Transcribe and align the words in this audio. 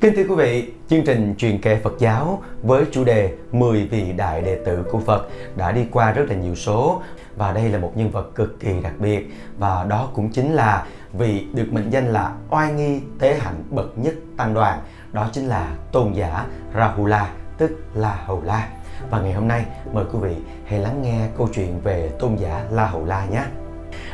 Kính 0.00 0.12
thưa 0.16 0.22
quý 0.22 0.34
vị, 0.34 0.72
chương 0.88 1.04
trình 1.04 1.34
truyền 1.38 1.60
kể 1.60 1.80
Phật 1.84 1.92
giáo 1.98 2.42
với 2.62 2.84
chủ 2.92 3.04
đề 3.04 3.32
10 3.52 3.86
vị 3.86 4.12
đại 4.16 4.42
đệ 4.42 4.58
tử 4.64 4.84
của 4.90 5.00
Phật 5.00 5.28
đã 5.56 5.72
đi 5.72 5.86
qua 5.92 6.12
rất 6.12 6.24
là 6.28 6.34
nhiều 6.34 6.54
số 6.54 7.02
và 7.36 7.52
đây 7.52 7.68
là 7.68 7.78
một 7.78 7.92
nhân 7.94 8.10
vật 8.10 8.34
cực 8.34 8.60
kỳ 8.60 8.80
đặc 8.82 8.92
biệt 8.98 9.30
và 9.58 9.84
đó 9.84 10.10
cũng 10.14 10.30
chính 10.32 10.52
là 10.52 10.86
vị 11.12 11.46
được 11.52 11.66
mệnh 11.72 11.90
danh 11.90 12.06
là 12.06 12.32
oai 12.50 12.72
nghi 12.72 13.00
tế 13.18 13.38
hạnh 13.38 13.62
bậc 13.70 13.98
nhất 13.98 14.14
tăng 14.36 14.54
đoàn 14.54 14.80
đó 15.12 15.30
chính 15.32 15.46
là 15.46 15.76
tôn 15.92 16.12
giả 16.12 16.46
Rahula 16.74 17.30
tức 17.58 17.70
là 17.94 18.22
Hầu 18.24 18.42
La. 18.44 18.68
Và 19.10 19.20
ngày 19.20 19.32
hôm 19.32 19.48
nay 19.48 19.64
mời 19.92 20.04
quý 20.12 20.18
vị 20.22 20.36
hãy 20.66 20.78
lắng 20.78 21.02
nghe 21.02 21.28
câu 21.38 21.48
chuyện 21.54 21.80
về 21.80 22.10
tôn 22.18 22.36
giả 22.36 22.64
La 22.70 22.86
Hầu 22.86 23.04
La 23.04 23.26
nhé. 23.26 23.42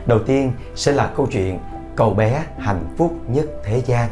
Đầu 0.06 0.18
tiên 0.18 0.52
sẽ 0.74 0.92
là 0.92 1.10
câu 1.16 1.26
chuyện 1.30 1.58
cậu 1.96 2.14
bé 2.14 2.44
hạnh 2.58 2.84
phúc 2.96 3.12
nhất 3.28 3.46
thế 3.64 3.82
gian 3.86 4.08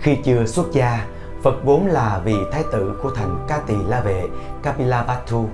khi 0.00 0.16
chưa 0.24 0.46
xuất 0.46 0.72
gia, 0.72 1.06
Phật 1.42 1.64
vốn 1.64 1.86
là 1.86 2.20
vị 2.24 2.36
thái 2.52 2.64
tử 2.72 2.98
của 3.02 3.10
thành 3.10 3.44
Ca 3.48 3.58
Tỳ 3.58 3.74
La 3.88 4.00
Vệ, 4.00 4.28
Kapilavatthu. 4.62 5.48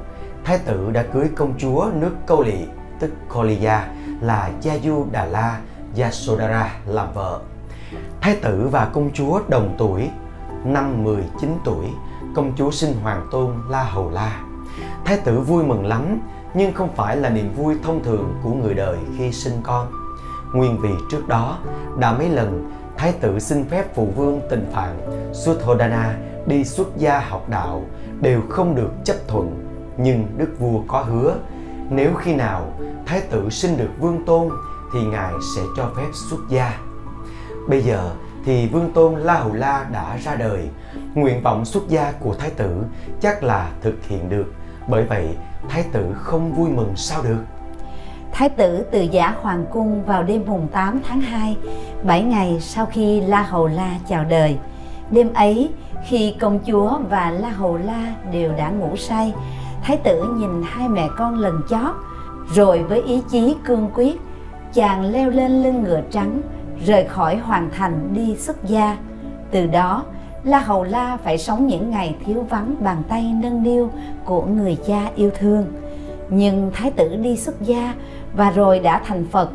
Thái 0.44 0.58
tử 0.58 0.90
đã 0.92 1.02
cưới 1.02 1.28
công 1.36 1.54
chúa 1.58 1.90
nước 1.94 2.12
Câu 2.26 2.42
Lị, 2.42 2.64
tức 3.00 3.10
Koliya, 3.28 3.88
là 4.20 4.50
Yayu 4.64 5.06
Đà 5.12 5.24
La 5.24 5.60
Yasodhara 5.98 6.74
làm 6.86 7.12
vợ. 7.14 7.40
Thái 8.20 8.36
tử 8.42 8.68
và 8.70 8.84
công 8.84 9.10
chúa 9.14 9.40
đồng 9.48 9.74
tuổi, 9.78 10.10
năm 10.64 11.04
19 11.04 11.58
tuổi, 11.64 11.86
công 12.34 12.52
chúa 12.56 12.70
sinh 12.70 12.94
hoàng 13.02 13.28
tôn 13.30 13.54
La 13.68 13.82
Hầu 13.82 14.10
La. 14.10 14.42
Thái 15.04 15.18
tử 15.24 15.40
vui 15.40 15.64
mừng 15.64 15.86
lắm, 15.86 16.20
nhưng 16.54 16.72
không 16.72 16.96
phải 16.96 17.16
là 17.16 17.28
niềm 17.28 17.54
vui 17.56 17.74
thông 17.82 18.04
thường 18.04 18.34
của 18.42 18.52
người 18.52 18.74
đời 18.74 18.98
khi 19.18 19.32
sinh 19.32 19.60
con. 19.62 19.86
Nguyên 20.52 20.78
vì 20.80 20.90
trước 21.10 21.28
đó 21.28 21.58
đã 21.98 22.12
mấy 22.12 22.28
lần 22.28 22.72
thái 23.00 23.12
tử 23.12 23.38
xin 23.38 23.64
phép 23.64 23.94
phụ 23.94 24.12
vương 24.16 24.40
tình 24.50 24.66
phạn 24.72 24.96
Suthodana 25.32 26.18
đi 26.46 26.64
xuất 26.64 26.96
gia 26.96 27.20
học 27.20 27.48
đạo 27.48 27.84
đều 28.20 28.40
không 28.48 28.74
được 28.74 28.90
chấp 29.04 29.16
thuận, 29.28 29.64
nhưng 29.96 30.26
đức 30.36 30.54
vua 30.58 30.80
có 30.88 31.02
hứa, 31.02 31.36
nếu 31.90 32.14
khi 32.14 32.34
nào 32.34 32.72
thái 33.06 33.20
tử 33.20 33.50
sinh 33.50 33.76
được 33.76 33.88
vương 34.00 34.24
tôn 34.24 34.48
thì 34.92 35.00
ngài 35.02 35.32
sẽ 35.56 35.62
cho 35.76 35.90
phép 35.96 36.08
xuất 36.30 36.40
gia. 36.50 36.78
Bây 37.68 37.82
giờ 37.82 38.10
thì 38.44 38.68
vương 38.68 38.92
tôn 38.92 39.20
la 39.20 39.34
hầu 39.34 39.52
la 39.52 39.86
đã 39.92 40.16
ra 40.16 40.34
đời, 40.34 40.68
nguyện 41.14 41.42
vọng 41.42 41.64
xuất 41.64 41.88
gia 41.88 42.12
của 42.12 42.34
thái 42.34 42.50
tử 42.50 42.84
chắc 43.20 43.42
là 43.42 43.70
thực 43.82 44.04
hiện 44.06 44.28
được, 44.28 44.52
bởi 44.88 45.04
vậy 45.04 45.36
thái 45.68 45.84
tử 45.92 46.14
không 46.14 46.52
vui 46.52 46.70
mừng 46.70 46.92
sao 46.96 47.22
được? 47.22 47.59
Thái 48.32 48.48
tử 48.48 48.84
từ 48.90 49.00
giả 49.00 49.34
hoàng 49.42 49.64
cung 49.72 50.02
vào 50.02 50.22
đêm 50.22 50.44
mùng 50.46 50.68
8 50.72 51.00
tháng 51.08 51.20
2, 51.20 51.56
7 52.02 52.22
ngày 52.22 52.60
sau 52.60 52.86
khi 52.86 53.20
La 53.20 53.42
Hầu 53.42 53.66
La 53.66 53.98
chào 54.08 54.24
đời. 54.24 54.56
Đêm 55.10 55.32
ấy, 55.34 55.70
khi 56.08 56.34
công 56.40 56.58
chúa 56.66 56.98
và 57.10 57.30
La 57.30 57.48
Hầu 57.48 57.76
La 57.76 58.14
đều 58.32 58.52
đã 58.52 58.70
ngủ 58.70 58.96
say, 58.96 59.32
Thái 59.82 59.96
tử 59.96 60.34
nhìn 60.36 60.62
hai 60.68 60.88
mẹ 60.88 61.08
con 61.16 61.38
lần 61.38 61.60
chót, 61.70 61.94
rồi 62.54 62.82
với 62.82 63.02
ý 63.02 63.22
chí 63.30 63.56
cương 63.64 63.90
quyết, 63.94 64.20
chàng 64.72 65.12
leo 65.12 65.30
lên 65.30 65.62
lưng 65.62 65.82
ngựa 65.82 66.00
trắng, 66.10 66.40
rời 66.86 67.04
khỏi 67.04 67.36
hoàng 67.36 67.70
thành 67.76 68.14
đi 68.14 68.36
xuất 68.36 68.64
gia. 68.64 68.96
Từ 69.50 69.66
đó, 69.66 70.04
La 70.44 70.58
Hầu 70.58 70.84
La 70.84 71.16
phải 71.16 71.38
sống 71.38 71.66
những 71.66 71.90
ngày 71.90 72.16
thiếu 72.26 72.46
vắng 72.50 72.74
bàn 72.80 73.02
tay 73.08 73.34
nâng 73.42 73.62
niu 73.62 73.90
của 74.24 74.42
người 74.42 74.76
cha 74.86 75.10
yêu 75.16 75.30
thương. 75.38 75.66
Nhưng 76.30 76.70
Thái 76.74 76.90
tử 76.90 77.16
đi 77.16 77.36
xuất 77.36 77.62
gia 77.62 77.94
và 78.36 78.50
rồi 78.50 78.78
đã 78.78 79.02
thành 79.06 79.24
Phật, 79.30 79.50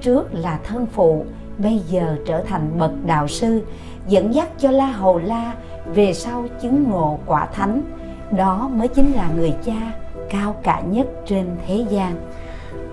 trước 0.00 0.34
là 0.34 0.58
thân 0.64 0.86
phụ, 0.86 1.24
bây 1.58 1.78
giờ 1.78 2.16
trở 2.26 2.42
thành 2.42 2.78
bậc 2.78 2.90
đạo 3.06 3.28
sư, 3.28 3.62
dẫn 4.08 4.34
dắt 4.34 4.48
cho 4.58 4.70
La 4.70 4.86
Hầu 4.86 5.18
La 5.18 5.54
về 5.86 6.12
sau 6.12 6.44
chứng 6.62 6.90
ngộ 6.90 7.18
quả 7.26 7.46
thánh. 7.46 7.82
Đó 8.30 8.70
mới 8.74 8.88
chính 8.88 9.12
là 9.12 9.28
người 9.36 9.54
cha 9.64 9.92
cao 10.30 10.56
cả 10.62 10.80
nhất 10.80 11.06
trên 11.26 11.46
thế 11.66 11.84
gian. 11.90 12.16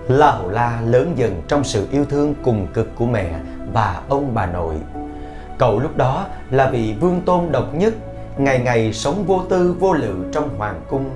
La 0.08 0.30
Hầu 0.30 0.48
La 0.48 0.80
lớn 0.86 1.12
dần 1.16 1.42
trong 1.48 1.64
sự 1.64 1.88
yêu 1.92 2.04
thương 2.04 2.34
cùng 2.42 2.66
cực 2.74 2.96
của 2.96 3.06
mẹ 3.06 3.30
và 3.72 4.02
ông 4.08 4.34
bà 4.34 4.46
nội. 4.46 4.74
Cậu 5.58 5.78
lúc 5.78 5.96
đó 5.96 6.26
là 6.50 6.70
vị 6.70 6.94
vương 7.00 7.20
tôn 7.20 7.52
độc 7.52 7.74
nhất, 7.74 7.94
ngày 8.36 8.58
ngày 8.58 8.92
sống 8.92 9.24
vô 9.26 9.40
tư 9.48 9.76
vô 9.80 9.92
lự 9.92 10.14
trong 10.32 10.48
hoàng 10.58 10.80
cung. 10.88 11.10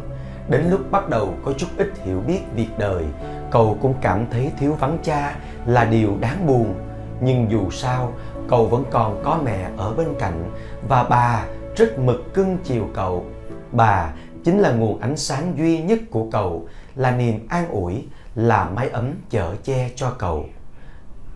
Đến 0.48 0.70
lúc 0.70 0.80
bắt 0.90 1.08
đầu 1.08 1.34
có 1.44 1.52
chút 1.52 1.66
ít 1.76 1.92
hiểu 2.04 2.20
biết 2.20 2.40
việc 2.54 2.68
đời, 2.78 3.04
cậu 3.50 3.78
cũng 3.82 3.94
cảm 4.00 4.26
thấy 4.30 4.52
thiếu 4.58 4.72
vắng 4.72 4.98
cha 5.02 5.36
là 5.66 5.84
điều 5.84 6.16
đáng 6.20 6.46
buồn. 6.46 6.74
Nhưng 7.20 7.50
dù 7.50 7.70
sao 7.70 8.12
cậu 8.48 8.66
vẫn 8.66 8.84
còn 8.90 9.22
có 9.24 9.40
mẹ 9.44 9.70
ở 9.76 9.94
bên 9.94 10.08
cạnh 10.18 10.50
và 10.88 11.04
bà 11.04 11.44
rất 11.76 11.98
mực 11.98 12.34
cưng 12.34 12.58
chiều 12.64 12.88
cậu. 12.94 13.24
Bà 13.72 14.12
chính 14.44 14.58
là 14.60 14.72
nguồn 14.72 15.00
ánh 15.00 15.16
sáng 15.16 15.58
duy 15.58 15.82
nhất 15.82 15.98
của 16.10 16.26
cậu 16.32 16.68
là 16.94 17.10
niềm 17.10 17.46
an 17.48 17.68
ủi 17.68 18.04
là 18.34 18.70
mái 18.74 18.88
ấm 18.88 19.12
chở 19.30 19.54
che 19.64 19.90
cho 19.96 20.10
cậu. 20.18 20.46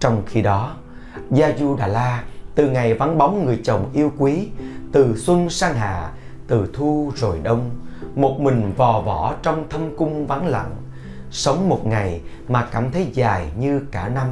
Trong 0.01 0.23
khi 0.27 0.43
đó 0.43 0.77
gia 1.31 1.53
du 1.59 1.77
đà 1.77 1.87
la 1.87 2.25
từ 2.55 2.71
ngày 2.71 2.95
vắng 2.95 3.19
bóng 3.19 3.47
người 3.47 3.61
chồng 3.65 3.91
yêu 3.93 4.13
quý 4.19 4.49
từ 4.93 5.17
xuân 5.17 5.51
sang 5.51 5.75
hạ 5.75 6.11
từ 6.47 6.71
thu 6.75 7.13
rồi 7.17 7.39
đông 7.43 7.71
một 8.15 8.41
mình 8.41 8.73
vò 8.77 9.01
võ 9.01 9.35
trong 9.43 9.69
thâm 9.71 9.97
cung 9.97 10.27
vắng 10.27 10.47
lặng 10.47 10.71
sống 11.31 11.69
một 11.69 11.87
ngày 11.87 12.21
mà 12.49 12.67
cảm 12.73 12.91
thấy 12.91 13.07
dài 13.13 13.47
như 13.59 13.81
cả 13.91 14.09
năm 14.09 14.27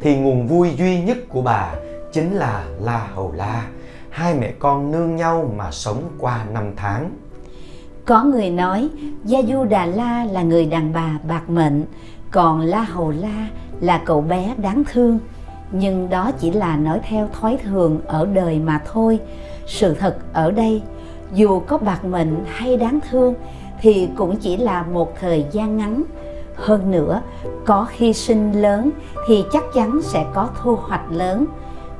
thì 0.00 0.16
nguồn 0.16 0.46
vui 0.46 0.74
duy 0.78 1.02
nhất 1.02 1.18
của 1.28 1.42
bà 1.42 1.74
chính 2.12 2.34
là 2.34 2.64
La 2.80 3.08
Hầu 3.14 3.32
La. 3.32 3.66
Hai 4.10 4.34
mẹ 4.34 4.52
con 4.58 4.90
nương 4.90 5.16
nhau 5.16 5.52
mà 5.56 5.70
sống 5.70 6.02
qua 6.18 6.44
năm 6.52 6.72
tháng. 6.76 7.10
Có 8.04 8.24
người 8.24 8.50
nói 8.50 8.88
Gia 9.24 9.42
Du 9.42 9.64
Đà 9.64 9.86
La 9.86 10.24
là 10.24 10.42
người 10.42 10.66
đàn 10.66 10.92
bà 10.92 11.18
bạc 11.28 11.50
mệnh, 11.50 11.84
còn 12.30 12.60
La 12.60 12.80
Hầu 12.80 13.10
La 13.10 13.48
là 13.80 14.02
cậu 14.04 14.20
bé 14.20 14.54
đáng 14.56 14.82
thương. 14.92 15.18
Nhưng 15.72 16.10
đó 16.10 16.30
chỉ 16.40 16.50
là 16.50 16.76
nói 16.76 17.00
theo 17.08 17.28
thói 17.40 17.58
thường 17.62 18.00
ở 18.06 18.26
đời 18.26 18.58
mà 18.58 18.80
thôi. 18.92 19.18
Sự 19.66 19.94
thật 19.94 20.16
ở 20.32 20.50
đây, 20.50 20.82
dù 21.32 21.60
có 21.60 21.78
bạc 21.78 22.04
mệnh 22.04 22.44
hay 22.46 22.76
đáng 22.76 22.98
thương, 23.10 23.34
thì 23.80 24.08
cũng 24.16 24.36
chỉ 24.36 24.56
là 24.56 24.82
một 24.82 25.12
thời 25.20 25.46
gian 25.52 25.76
ngắn. 25.76 26.02
Hơn 26.56 26.90
nữa, 26.90 27.20
có 27.64 27.86
hy 27.90 28.12
sinh 28.12 28.62
lớn 28.62 28.90
thì 29.28 29.44
chắc 29.52 29.62
chắn 29.74 30.00
sẽ 30.02 30.24
có 30.34 30.48
thu 30.62 30.76
hoạch 30.76 31.10
lớn. 31.10 31.44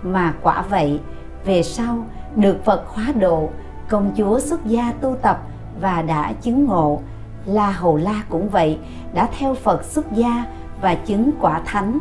Mà 0.02 0.34
quả 0.42 0.64
vậy, 0.70 1.00
về 1.44 1.62
sau 1.62 2.04
được 2.36 2.64
phật 2.64 2.86
hóa 2.86 3.12
độ, 3.20 3.48
công 3.88 4.12
chúa 4.16 4.38
xuất 4.38 4.66
gia 4.66 4.92
tu 4.92 5.16
tập 5.22 5.40
và 5.80 6.02
đã 6.02 6.32
chứng 6.32 6.66
ngộ. 6.66 7.00
La 7.46 7.70
hầu 7.70 7.96
la 7.96 8.22
cũng 8.28 8.48
vậy, 8.48 8.78
đã 9.14 9.28
theo 9.38 9.54
phật 9.54 9.84
xuất 9.84 10.12
gia 10.12 10.44
và 10.80 10.94
chứng 10.94 11.30
quả 11.40 11.60
thánh. 11.64 11.98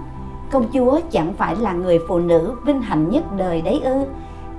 Công 0.51 0.67
chúa 0.73 0.99
chẳng 1.11 1.33
phải 1.33 1.55
là 1.55 1.73
người 1.73 1.99
phụ 2.07 2.19
nữ 2.19 2.55
vinh 2.65 2.81
hạnh 2.81 3.09
nhất 3.09 3.23
đời 3.37 3.61
đấy 3.61 3.81
ư 3.83 4.03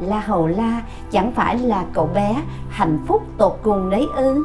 la 0.01 0.21
hầu 0.21 0.47
la, 0.47 0.83
chẳng 1.11 1.33
phải 1.33 1.59
là 1.59 1.85
cậu 1.93 2.07
bé 2.15 2.43
hạnh 2.71 2.99
phúc 3.07 3.23
tột 3.39 3.59
cùng 3.63 3.91
đấy 3.91 4.07
ư? 4.17 4.45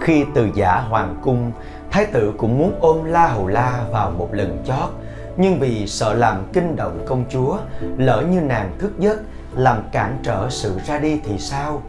Khi 0.00 0.24
từ 0.34 0.48
giả 0.54 0.80
hoàng 0.88 1.16
cung, 1.22 1.52
Thái 1.90 2.06
tử 2.06 2.32
cũng 2.38 2.58
muốn 2.58 2.78
ôm 2.80 3.04
La 3.04 3.26
Hầu 3.26 3.46
La 3.46 3.84
vào 3.92 4.10
một 4.10 4.28
lần 4.32 4.62
chót. 4.66 4.90
Nhưng 5.36 5.58
vì 5.58 5.86
sợ 5.86 6.14
làm 6.14 6.44
kinh 6.52 6.76
động 6.76 7.04
công 7.06 7.24
chúa, 7.30 7.56
Lỡ 7.96 8.22
như 8.30 8.40
nàng 8.40 8.72
thức 8.78 8.98
giấc, 8.98 9.20
Làm 9.54 9.82
cản 9.92 10.18
trở 10.22 10.50
sự 10.50 10.78
ra 10.86 10.98
đi 10.98 11.20
thì 11.24 11.38
sao? 11.38 11.82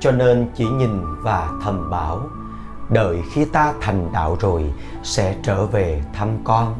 Cho 0.00 0.10
nên 0.10 0.48
chỉ 0.54 0.64
nhìn 0.64 1.04
và 1.22 1.48
thầm 1.64 1.90
bảo, 1.90 2.20
Đợi 2.88 3.18
khi 3.32 3.44
ta 3.44 3.72
thành 3.80 4.10
đạo 4.12 4.36
rồi, 4.40 4.72
Sẽ 5.02 5.34
trở 5.42 5.66
về 5.66 6.02
thăm 6.12 6.28
con. 6.44 6.74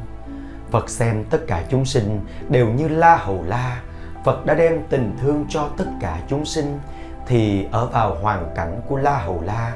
Phật 0.70 0.90
xem 0.90 1.24
tất 1.30 1.46
cả 1.46 1.64
chúng 1.70 1.84
sinh 1.84 2.20
đều 2.48 2.66
như 2.68 2.88
La 2.88 3.16
Hầu 3.16 3.42
La 3.46 3.80
Phật 4.24 4.46
đã 4.46 4.54
đem 4.54 4.82
tình 4.88 5.16
thương 5.20 5.44
cho 5.48 5.68
tất 5.76 5.86
cả 6.00 6.18
chúng 6.28 6.44
sinh 6.44 6.78
Thì 7.26 7.66
ở 7.72 7.86
vào 7.86 8.16
hoàn 8.22 8.50
cảnh 8.56 8.80
của 8.88 8.96
La 8.96 9.18
Hầu 9.18 9.42
La 9.44 9.72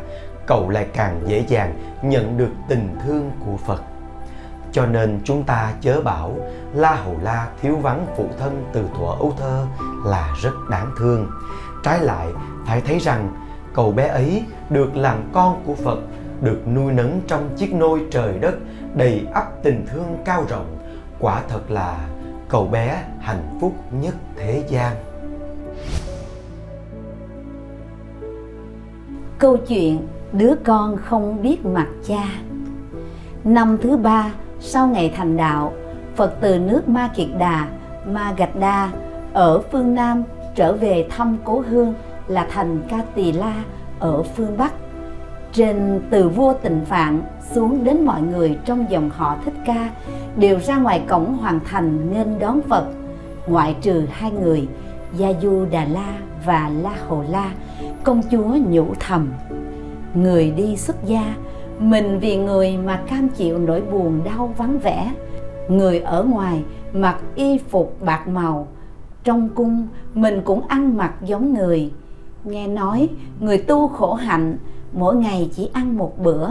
cậu 0.46 0.68
lại 0.68 0.86
càng 0.94 1.20
dễ 1.26 1.44
dàng 1.48 1.98
nhận 2.02 2.38
được 2.38 2.50
tình 2.68 2.96
thương 3.04 3.30
của 3.46 3.56
Phật. 3.56 3.82
Cho 4.72 4.86
nên 4.86 5.20
chúng 5.24 5.44
ta 5.44 5.72
chớ 5.80 6.00
bảo 6.00 6.36
La 6.72 6.94
Hầu 6.94 7.16
La 7.22 7.48
thiếu 7.60 7.76
vắng 7.76 8.06
phụ 8.16 8.28
thân 8.38 8.64
từ 8.72 8.84
thuở 8.96 9.06
ấu 9.06 9.32
thơ 9.38 9.66
là 10.04 10.34
rất 10.42 10.54
đáng 10.70 10.90
thương. 10.98 11.30
Trái 11.82 12.00
lại, 12.00 12.28
phải 12.66 12.80
thấy 12.80 12.98
rằng 12.98 13.28
cậu 13.74 13.92
bé 13.92 14.06
ấy 14.06 14.44
được 14.70 14.96
làm 14.96 15.30
con 15.32 15.62
của 15.66 15.74
Phật, 15.74 15.98
được 16.40 16.62
nuôi 16.74 16.92
nấng 16.92 17.20
trong 17.26 17.48
chiếc 17.56 17.74
nôi 17.74 18.00
trời 18.10 18.38
đất 18.38 18.54
đầy 18.94 19.26
ắp 19.34 19.46
tình 19.62 19.86
thương 19.92 20.16
cao 20.24 20.44
rộng. 20.48 20.78
Quả 21.20 21.42
thật 21.48 21.70
là 21.70 22.08
cậu 22.48 22.66
bé 22.66 23.04
hạnh 23.20 23.58
phúc 23.60 23.72
nhất 23.90 24.14
thế 24.36 24.64
gian. 24.68 24.96
Câu 29.38 29.56
chuyện 29.56 30.06
đứa 30.32 30.54
con 30.64 30.96
không 30.96 31.42
biết 31.42 31.66
mặt 31.66 31.88
cha 32.06 32.24
năm 33.44 33.78
thứ 33.82 33.96
ba, 33.96 34.32
sau 34.60 34.86
ngày 34.86 35.12
thành 35.16 35.36
đạo, 35.36 35.72
phật 36.16 36.34
từ 36.40 36.58
nước 36.58 36.88
ma 36.88 37.10
kiệt 37.14 37.28
đà 37.38 37.68
ma 38.06 38.34
gạch 38.36 38.56
đa 38.56 38.90
ở 39.32 39.60
phương 39.60 39.94
nam 39.94 40.24
trở 40.54 40.72
về 40.72 41.06
thăm 41.10 41.36
cố 41.44 41.64
hương 41.68 41.94
là 42.28 42.46
thành 42.50 42.82
Ca 42.88 43.00
Tỳ 43.14 43.32
La 43.32 43.64
ở 43.98 44.22
phương 44.22 44.58
Bắc. 44.58 44.72
Trên 45.54 46.00
từ 46.10 46.28
vua 46.28 46.54
tịnh 46.54 46.84
phạn 46.84 47.22
xuống 47.52 47.84
đến 47.84 48.04
mọi 48.04 48.22
người 48.22 48.58
trong 48.64 48.86
dòng 48.90 49.10
họ 49.10 49.36
Thích 49.44 49.54
Ca 49.66 49.90
đều 50.36 50.60
ra 50.60 50.78
ngoài 50.78 51.02
cổng 51.08 51.36
hoàng 51.36 51.60
thành 51.64 52.12
nghênh 52.12 52.38
đón 52.38 52.60
Phật, 52.68 52.86
ngoại 53.46 53.76
trừ 53.80 54.06
hai 54.10 54.30
người 54.30 54.68
Gia 55.16 55.32
Du 55.42 55.64
Đà 55.70 55.84
La 55.84 56.18
và 56.46 56.70
La 56.82 56.94
Hồ 57.08 57.24
La, 57.30 57.52
công 58.04 58.22
chúa 58.30 58.56
nhủ 58.68 58.86
thầm. 59.00 59.32
Người 60.14 60.50
đi 60.50 60.76
xuất 60.76 60.96
gia, 61.04 61.34
mình 61.78 62.18
vì 62.18 62.36
người 62.36 62.76
mà 62.76 63.00
cam 63.06 63.28
chịu 63.28 63.58
nỗi 63.58 63.82
buồn 63.92 64.20
đau 64.24 64.54
vắng 64.56 64.78
vẻ. 64.78 65.14
Người 65.68 66.00
ở 66.00 66.24
ngoài 66.24 66.62
mặc 66.92 67.16
y 67.34 67.58
phục 67.58 67.96
bạc 68.00 68.28
màu, 68.28 68.68
trong 69.24 69.48
cung 69.48 69.88
mình 70.14 70.42
cũng 70.44 70.68
ăn 70.68 70.96
mặc 70.96 71.14
giống 71.24 71.54
người. 71.54 71.92
Nghe 72.44 72.66
nói 72.66 73.08
người 73.40 73.58
tu 73.58 73.88
khổ 73.88 74.14
hạnh, 74.14 74.56
mỗi 74.94 75.16
ngày 75.16 75.50
chỉ 75.56 75.70
ăn 75.72 75.98
một 75.98 76.18
bữa, 76.18 76.48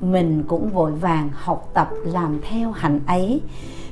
mình 0.00 0.44
cũng 0.48 0.70
vội 0.70 0.92
vàng 0.92 1.30
học 1.32 1.70
tập 1.74 1.88
làm 2.04 2.40
theo 2.50 2.70
hạnh 2.70 3.00
ấy. 3.06 3.40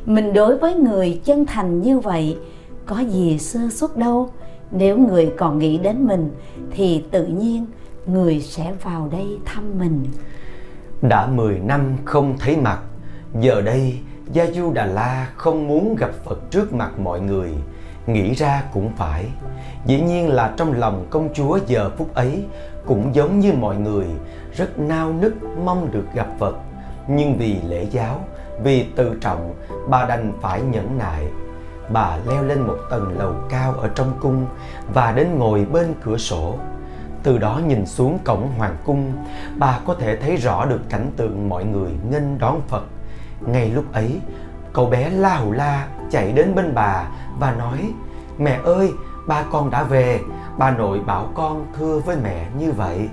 Mình 0.06 0.32
đối 0.32 0.58
với 0.58 0.74
người 0.74 1.20
chân 1.24 1.46
thành 1.46 1.82
như 1.82 1.98
vậy, 1.98 2.38
có 2.86 2.98
gì 2.98 3.38
sơ 3.38 3.60
suất 3.70 3.96
đâu. 3.96 4.28
Nếu 4.70 4.98
người 4.98 5.32
còn 5.38 5.58
nghĩ 5.58 5.78
đến 5.78 6.06
mình 6.06 6.30
thì 6.70 7.04
tự 7.10 7.26
nhiên 7.26 7.66
người 8.06 8.40
sẽ 8.40 8.72
vào 8.82 9.08
đây 9.12 9.38
thăm 9.44 9.78
mình. 9.78 10.04
Đã 11.02 11.26
10 11.26 11.58
năm 11.58 11.96
không 12.04 12.34
thấy 12.38 12.56
mặt 12.56 12.78
giờ 13.40 13.60
đây 13.60 13.98
gia 14.32 14.46
du 14.46 14.72
đà 14.72 14.86
la 14.86 15.28
không 15.36 15.68
muốn 15.68 15.96
gặp 15.98 16.10
phật 16.24 16.50
trước 16.50 16.72
mặt 16.72 16.98
mọi 16.98 17.20
người. 17.20 17.50
Nghĩ 18.06 18.34
ra 18.34 18.62
cũng 18.72 18.90
phải. 18.96 19.24
Dĩ 19.86 20.00
nhiên 20.00 20.28
là 20.28 20.54
trong 20.56 20.72
lòng 20.72 21.06
công 21.10 21.28
chúa 21.34 21.58
giờ 21.66 21.90
phút 21.98 22.14
ấy 22.14 22.44
cũng 22.86 23.14
giống 23.14 23.40
như 23.40 23.52
mọi 23.52 23.76
người, 23.76 24.06
rất 24.56 24.78
nao 24.78 25.12
nức 25.12 25.34
mong 25.64 25.88
được 25.92 26.04
gặp 26.14 26.26
phật. 26.38 26.56
Nhưng 27.08 27.38
vì 27.38 27.60
lễ 27.68 27.86
giáo, 27.90 28.20
vì 28.62 28.86
tự 28.96 29.18
trọng, 29.20 29.54
bà 29.88 30.04
đành 30.04 30.32
phải 30.40 30.62
nhẫn 30.62 30.98
nại. 30.98 31.26
Bà 31.88 32.16
leo 32.28 32.42
lên 32.42 32.60
một 32.60 32.76
tầng 32.90 33.18
lầu 33.18 33.34
cao 33.50 33.72
ở 33.72 33.88
trong 33.94 34.12
cung 34.20 34.46
và 34.94 35.12
đến 35.12 35.38
ngồi 35.38 35.66
bên 35.72 35.94
cửa 36.04 36.16
sổ. 36.16 36.54
Từ 37.22 37.38
đó 37.38 37.60
nhìn 37.66 37.86
xuống 37.86 38.18
cổng 38.24 38.48
hoàng 38.58 38.76
cung, 38.84 39.12
bà 39.58 39.78
có 39.86 39.94
thể 39.94 40.16
thấy 40.16 40.36
rõ 40.36 40.64
được 40.64 40.80
cảnh 40.88 41.10
tượng 41.16 41.48
mọi 41.48 41.64
người 41.64 41.90
nghênh 42.10 42.38
đón 42.38 42.60
phật. 42.68 42.82
Ngay 43.46 43.70
lúc 43.70 43.92
ấy, 43.92 44.20
cậu 44.72 44.86
bé 44.86 45.10
la 45.10 45.36
hù 45.36 45.52
la 45.52 45.88
chạy 46.10 46.32
đến 46.32 46.54
bên 46.54 46.74
bà 46.74 47.06
và 47.38 47.52
nói, 47.52 47.92
mẹ 48.38 48.60
ơi, 48.64 48.92
ba 49.26 49.44
con 49.52 49.70
đã 49.70 49.82
về 49.82 50.20
bà 50.58 50.70
nội 50.70 51.00
bảo 51.06 51.28
con 51.34 51.66
thưa 51.78 52.00
với 52.06 52.16
mẹ 52.22 52.46
như 52.58 52.72
vậy. 52.72 53.08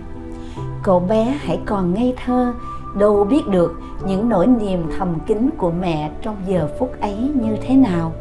Cậu 0.84 1.00
bé 1.00 1.38
hãy 1.40 1.60
còn 1.66 1.94
ngây 1.94 2.14
thơ 2.26 2.54
đâu 2.98 3.24
biết 3.24 3.48
được 3.48 3.80
những 4.06 4.30
nỗi 4.30 4.48
niềm 4.48 4.92
thầm 4.98 5.20
kín 5.28 5.50
của 5.58 5.72
mẹ 5.72 6.12
trong 6.22 6.36
giờ 6.48 6.70
phút 6.80 7.02
ấy 7.02 7.32
như 7.42 7.58
thế 7.62 7.76
nào. 7.76 8.14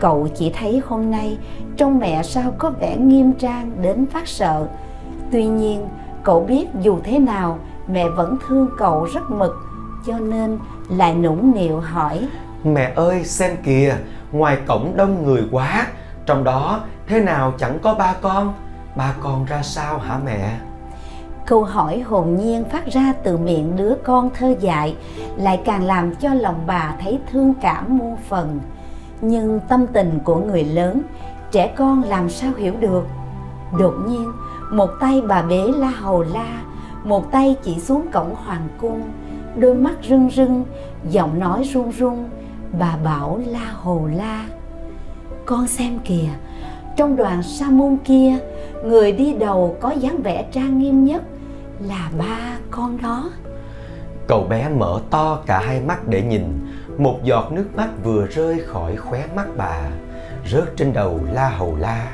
Cậu 0.00 0.28
chỉ 0.34 0.52
thấy 0.58 0.82
hôm 0.86 1.10
nay 1.10 1.38
trông 1.76 1.98
mẹ 1.98 2.22
sao 2.22 2.54
có 2.58 2.70
vẻ 2.80 2.96
nghiêm 2.96 3.32
trang 3.32 3.82
đến 3.82 4.06
phát 4.06 4.28
sợ. 4.28 4.66
Tuy 5.32 5.46
nhiên 5.46 5.88
cậu 6.22 6.44
biết 6.44 6.66
dù 6.80 6.98
thế 7.04 7.18
nào 7.18 7.58
mẹ 7.88 8.08
vẫn 8.08 8.36
thương 8.46 8.68
cậu 8.78 9.04
rất 9.14 9.30
mực 9.30 9.56
cho 10.06 10.18
nên 10.18 10.58
lại 10.88 11.14
nũng 11.14 11.52
nịu 11.54 11.80
hỏi. 11.80 12.28
Mẹ 12.64 12.92
ơi 12.96 13.24
xem 13.24 13.56
kìa 13.64 13.96
ngoài 14.32 14.58
cổng 14.66 14.92
đông 14.96 15.24
người 15.24 15.42
quá 15.50 15.86
trong 16.26 16.44
đó 16.44 16.80
thế 17.08 17.20
nào 17.20 17.52
chẳng 17.58 17.78
có 17.82 17.94
ba 17.94 18.14
con? 18.22 18.54
Ba 18.96 19.14
con 19.20 19.44
ra 19.44 19.62
sao 19.62 19.98
hả 19.98 20.18
mẹ? 20.24 20.58
Câu 21.46 21.64
hỏi 21.64 22.00
hồn 22.00 22.36
nhiên 22.36 22.64
phát 22.64 22.86
ra 22.86 23.14
từ 23.22 23.36
miệng 23.36 23.76
đứa 23.76 23.94
con 24.04 24.30
thơ 24.34 24.54
dại 24.60 24.96
lại 25.36 25.62
càng 25.64 25.84
làm 25.84 26.14
cho 26.14 26.34
lòng 26.34 26.62
bà 26.66 26.94
thấy 27.02 27.18
thương 27.32 27.54
cảm 27.60 27.98
muôn 27.98 28.16
phần. 28.28 28.60
Nhưng 29.20 29.60
tâm 29.68 29.86
tình 29.86 30.18
của 30.24 30.36
người 30.36 30.64
lớn, 30.64 31.02
trẻ 31.50 31.74
con 31.76 32.02
làm 32.02 32.30
sao 32.30 32.52
hiểu 32.56 32.74
được? 32.80 33.06
Đột 33.78 33.94
nhiên, 34.06 34.32
một 34.70 34.90
tay 35.00 35.22
bà 35.28 35.42
bế 35.42 35.62
la 35.76 35.90
hầu 35.90 36.22
la, 36.22 36.62
một 37.04 37.30
tay 37.32 37.56
chỉ 37.62 37.80
xuống 37.80 38.06
cổng 38.12 38.34
hoàng 38.34 38.68
cung. 38.80 39.02
Đôi 39.56 39.74
mắt 39.74 39.94
rưng 40.02 40.30
rưng, 40.30 40.64
giọng 41.10 41.38
nói 41.38 41.62
run 41.62 41.90
run, 41.90 42.28
bà 42.78 42.96
bảo 43.04 43.40
la 43.46 43.72
hầu 43.82 44.06
la, 44.06 44.44
con 45.46 45.66
xem 45.66 45.98
kìa 46.04 46.28
trong 46.96 47.16
đoàn 47.16 47.42
sa 47.42 47.70
môn 47.70 47.96
kia 48.04 48.38
người 48.84 49.12
đi 49.12 49.34
đầu 49.34 49.76
có 49.80 49.90
dáng 49.90 50.22
vẻ 50.22 50.44
trang 50.52 50.78
nghiêm 50.78 51.04
nhất 51.04 51.22
là 51.80 52.10
ba 52.18 52.56
con 52.70 52.98
đó. 53.02 53.30
Cậu 54.26 54.46
bé 54.50 54.68
mở 54.68 55.00
to 55.10 55.38
cả 55.46 55.58
hai 55.58 55.80
mắt 55.80 56.08
để 56.08 56.22
nhìn. 56.22 56.44
Một 56.98 57.18
giọt 57.24 57.52
nước 57.52 57.66
mắt 57.76 57.88
vừa 58.04 58.26
rơi 58.26 58.58
khỏi 58.66 58.96
khóe 58.96 59.24
mắt 59.36 59.46
bà 59.56 59.80
rớt 60.46 60.76
trên 60.76 60.92
đầu 60.92 61.20
la 61.32 61.48
hầu 61.48 61.76
la. 61.76 62.12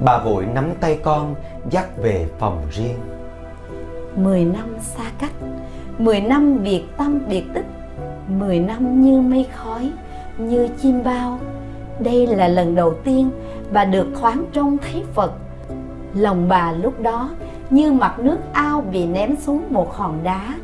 Bà 0.00 0.18
vội 0.18 0.46
nắm 0.54 0.70
tay 0.80 0.98
con 1.02 1.34
dắt 1.70 1.98
về 2.02 2.26
phòng 2.38 2.62
riêng. 2.70 2.98
Mười 4.16 4.44
năm 4.44 4.76
xa 4.80 5.04
cách 5.18 5.32
mười 5.98 6.20
năm 6.20 6.62
biệt 6.62 6.84
tâm 6.96 7.20
biệt 7.28 7.44
tích 7.54 7.66
mười 8.28 8.58
năm 8.58 9.02
như 9.02 9.20
mây 9.20 9.46
khói 9.56 9.90
như 10.38 10.68
chim 10.82 11.04
bao 11.04 11.38
đây 12.00 12.26
là 12.26 12.48
lần 12.48 12.74
đầu 12.74 12.94
tiên 13.04 13.30
bà 13.72 13.84
được 13.84 14.06
thoáng 14.20 14.44
trông 14.52 14.76
thấy 14.78 15.02
phật. 15.14 15.32
Lòng 16.14 16.48
bà 16.48 16.72
lúc 16.72 17.00
đó 17.00 17.30
như 17.70 17.92
mặt 17.92 18.18
nước 18.18 18.38
ao 18.52 18.80
bị 18.80 19.06
ném 19.06 19.36
xuống 19.36 19.62
một 19.70 19.94
hòn 19.94 20.18
đá 20.22 20.54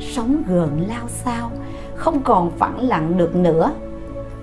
sóng 0.00 0.42
gợn 0.48 0.70
lao 0.88 1.08
xao, 1.08 1.50
không 1.94 2.22
còn 2.22 2.50
phẳng 2.50 2.88
lặng 2.88 3.16
được 3.16 3.36
nữa. 3.36 3.72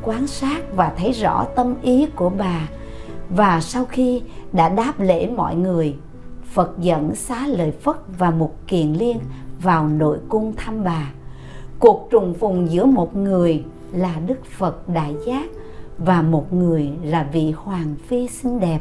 Quan 0.02 0.28
sát 0.28 0.62
và 0.76 0.92
thấy 0.98 1.12
rõ 1.12 1.46
tâm 1.56 1.76
ý 1.82 2.08
của 2.16 2.30
bà 2.30 2.70
và 3.30 3.60
sau 3.62 3.86
khi 3.86 4.22
đã 4.52 4.70
đáp 4.70 5.00
lễ 5.00 5.30
mọi 5.36 5.56
người 5.56 5.96
phật 6.54 6.80
dẫn 6.80 7.16
xá 7.16 7.48
lợi 7.48 7.72
phất 7.72 7.96
và 8.18 8.32
mục 8.32 8.56
kiền 8.68 8.94
liên 8.94 9.20
vào 9.62 9.88
nội 9.88 10.18
cung 10.30 10.54
thăm 10.58 10.84
bà. 10.84 11.12
Cuộc 11.80 12.08
trùng 12.12 12.34
phùng 12.34 12.72
giữa 12.72 12.86
một 12.86 13.16
người 13.16 13.64
là 13.92 14.16
đức 14.28 14.46
phật 14.46 14.90
đại 14.90 15.16
giác 15.26 15.50
và 15.98 16.22
một 16.22 16.54
người 16.54 16.92
là 17.04 17.28
vị 17.32 17.52
hoàng 17.52 17.96
phi 18.08 18.28
xinh 18.28 18.60
đẹp 18.60 18.80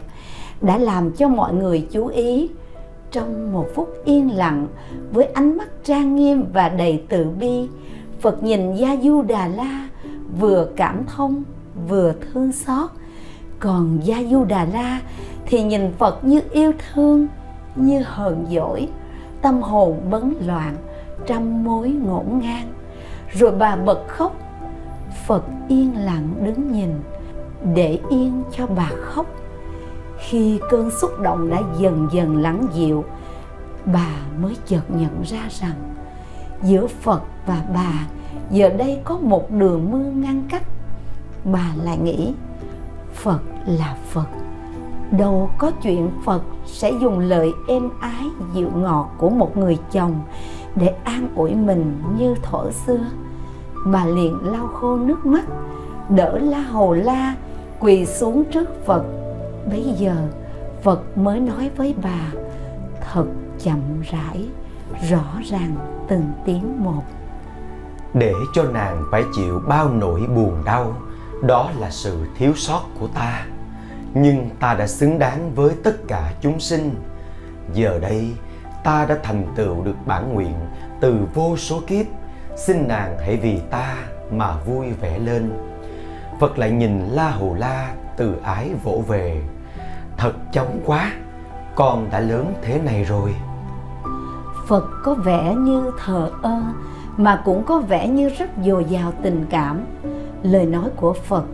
đã 0.60 0.78
làm 0.78 1.10
cho 1.10 1.28
mọi 1.28 1.54
người 1.54 1.86
chú 1.90 2.06
ý. 2.06 2.50
Trong 3.10 3.52
một 3.52 3.66
phút 3.74 3.88
yên 4.04 4.36
lặng, 4.36 4.66
với 5.12 5.24
ánh 5.24 5.56
mắt 5.56 5.68
trang 5.84 6.16
nghiêm 6.16 6.44
và 6.52 6.68
đầy 6.68 7.02
từ 7.08 7.24
bi, 7.24 7.68
phật 8.20 8.42
nhìn 8.42 8.74
gia 8.74 8.96
du 9.02 9.22
đà 9.22 9.48
la 9.48 9.88
vừa 10.40 10.68
cảm 10.76 11.04
thông, 11.16 11.42
vừa 11.88 12.14
thương 12.20 12.52
xót. 12.52 12.90
Còn 13.60 13.98
gia 14.02 14.22
du 14.30 14.44
đà 14.44 14.64
la 14.64 15.00
thì 15.46 15.62
nhìn 15.62 15.92
phật 15.98 16.24
như 16.24 16.40
yêu 16.50 16.72
thương, 16.92 17.26
như 17.76 18.02
hờn 18.04 18.46
dỗi, 18.50 18.88
tâm 19.42 19.62
hồn 19.62 20.00
bấn 20.10 20.34
loạn, 20.46 20.76
trăm 21.26 21.64
mối 21.64 21.88
ngổn 21.88 22.24
ngang. 22.42 22.72
Rồi 23.32 23.52
bà 23.52 23.76
bật 23.76 24.04
khóc 24.08 24.36
phật 25.26 25.44
yên 25.68 26.04
lặng 26.04 26.28
đứng 26.44 26.72
nhìn, 26.72 26.90
để 27.74 27.98
yên 28.10 28.42
cho 28.52 28.66
bà 28.66 28.90
khóc. 29.00 29.26
Khi 30.18 30.60
cơn 30.70 30.90
xúc 30.90 31.10
động 31.22 31.50
đã 31.50 31.62
dần 31.78 32.08
dần 32.12 32.36
lắng 32.36 32.66
dịu, 32.74 33.04
bà 33.84 34.10
mới 34.42 34.56
chợt 34.66 34.82
nhận 34.88 35.22
ra 35.22 35.48
rằng, 35.50 35.94
giữa 36.62 36.86
phật 36.86 37.22
và 37.46 37.62
bà, 37.74 38.06
giờ 38.50 38.68
đây 38.68 39.00
có 39.04 39.18
một 39.18 39.50
đường 39.50 39.90
mưa 39.90 40.10
ngăn 40.10 40.42
cách. 40.50 40.62
Bà 41.44 41.72
lại 41.82 41.98
nghĩ, 41.98 42.34
phật 43.14 43.40
là 43.66 43.96
phật. 44.10 44.26
Đâu 45.10 45.50
có 45.58 45.70
chuyện 45.82 46.10
phật 46.24 46.42
sẽ 46.66 46.92
dùng 47.00 47.18
lời 47.18 47.52
êm 47.68 47.90
ái 48.00 48.24
dịu 48.54 48.70
ngọt 48.74 49.10
của 49.18 49.30
một 49.30 49.56
người 49.56 49.78
chồng 49.92 50.20
để 50.74 50.94
an 51.04 51.28
ủi 51.36 51.54
mình 51.54 52.02
như 52.18 52.34
thuở 52.42 52.70
xưa 52.70 53.00
bà 53.92 54.06
liền 54.06 54.38
lau 54.42 54.66
khô 54.66 54.96
nước 54.96 55.26
mắt, 55.26 55.44
đỡ 56.08 56.38
la 56.38 56.60
hồ 56.60 56.94
la, 56.94 57.34
quỳ 57.80 58.06
xuống 58.06 58.44
trước 58.44 58.86
phật. 58.86 59.04
Bấy 59.70 59.94
giờ, 59.98 60.16
phật 60.82 61.18
mới 61.18 61.40
nói 61.40 61.70
với 61.76 61.94
bà, 62.02 62.32
thật 63.12 63.26
chậm 63.58 63.80
rãi, 64.10 64.48
rõ 65.08 65.40
ràng 65.44 65.74
từng 66.08 66.24
tiếng 66.44 66.84
một. 66.84 67.02
Để 68.14 68.32
cho 68.54 68.62
nàng 68.62 69.04
phải 69.10 69.24
chịu 69.34 69.62
bao 69.68 69.88
nỗi 69.88 70.20
buồn 70.20 70.62
đau, 70.64 70.96
đó 71.42 71.70
là 71.78 71.90
sự 71.90 72.26
thiếu 72.38 72.52
sót 72.56 72.82
của 73.00 73.06
ta. 73.06 73.46
Nhưng 74.14 74.50
ta 74.60 74.74
đã 74.74 74.86
xứng 74.86 75.18
đáng 75.18 75.54
với 75.54 75.74
tất 75.84 75.96
cả 76.08 76.32
chúng 76.40 76.60
sinh. 76.60 76.94
Giờ 77.72 77.98
đây, 77.98 78.32
ta 78.84 79.06
đã 79.08 79.18
thành 79.22 79.46
tựu 79.56 79.84
được 79.84 79.96
bản 80.06 80.34
nguyện 80.34 80.54
từ 81.00 81.18
vô 81.34 81.56
số 81.56 81.80
kiếp 81.86 82.06
xin 82.56 82.88
nàng 82.88 83.16
hãy 83.18 83.36
vì 83.36 83.60
ta 83.70 83.96
mà 84.30 84.56
vui 84.66 84.86
vẻ 85.00 85.18
lên. 85.18 85.52
Phật 86.40 86.58
lại 86.58 86.70
nhìn 86.70 87.00
la 87.00 87.30
hù 87.30 87.54
la 87.54 87.94
từ 88.16 88.34
ái 88.42 88.70
vỗ 88.84 89.02
về. 89.08 89.42
Thật 90.16 90.32
chóng 90.52 90.80
quá, 90.86 91.12
con 91.74 92.08
đã 92.10 92.20
lớn 92.20 92.54
thế 92.62 92.80
này 92.84 93.04
rồi. 93.04 93.34
Phật 94.66 94.84
có 95.04 95.14
vẻ 95.14 95.54
như 95.54 95.90
thờ 96.04 96.30
ơ, 96.42 96.62
mà 97.16 97.42
cũng 97.44 97.64
có 97.64 97.80
vẻ 97.80 98.08
như 98.08 98.28
rất 98.28 98.50
dồi 98.64 98.84
dào 98.84 99.12
tình 99.22 99.46
cảm. 99.50 99.86
Lời 100.42 100.66
nói 100.66 100.90
của 100.96 101.12
phật, 101.12 101.44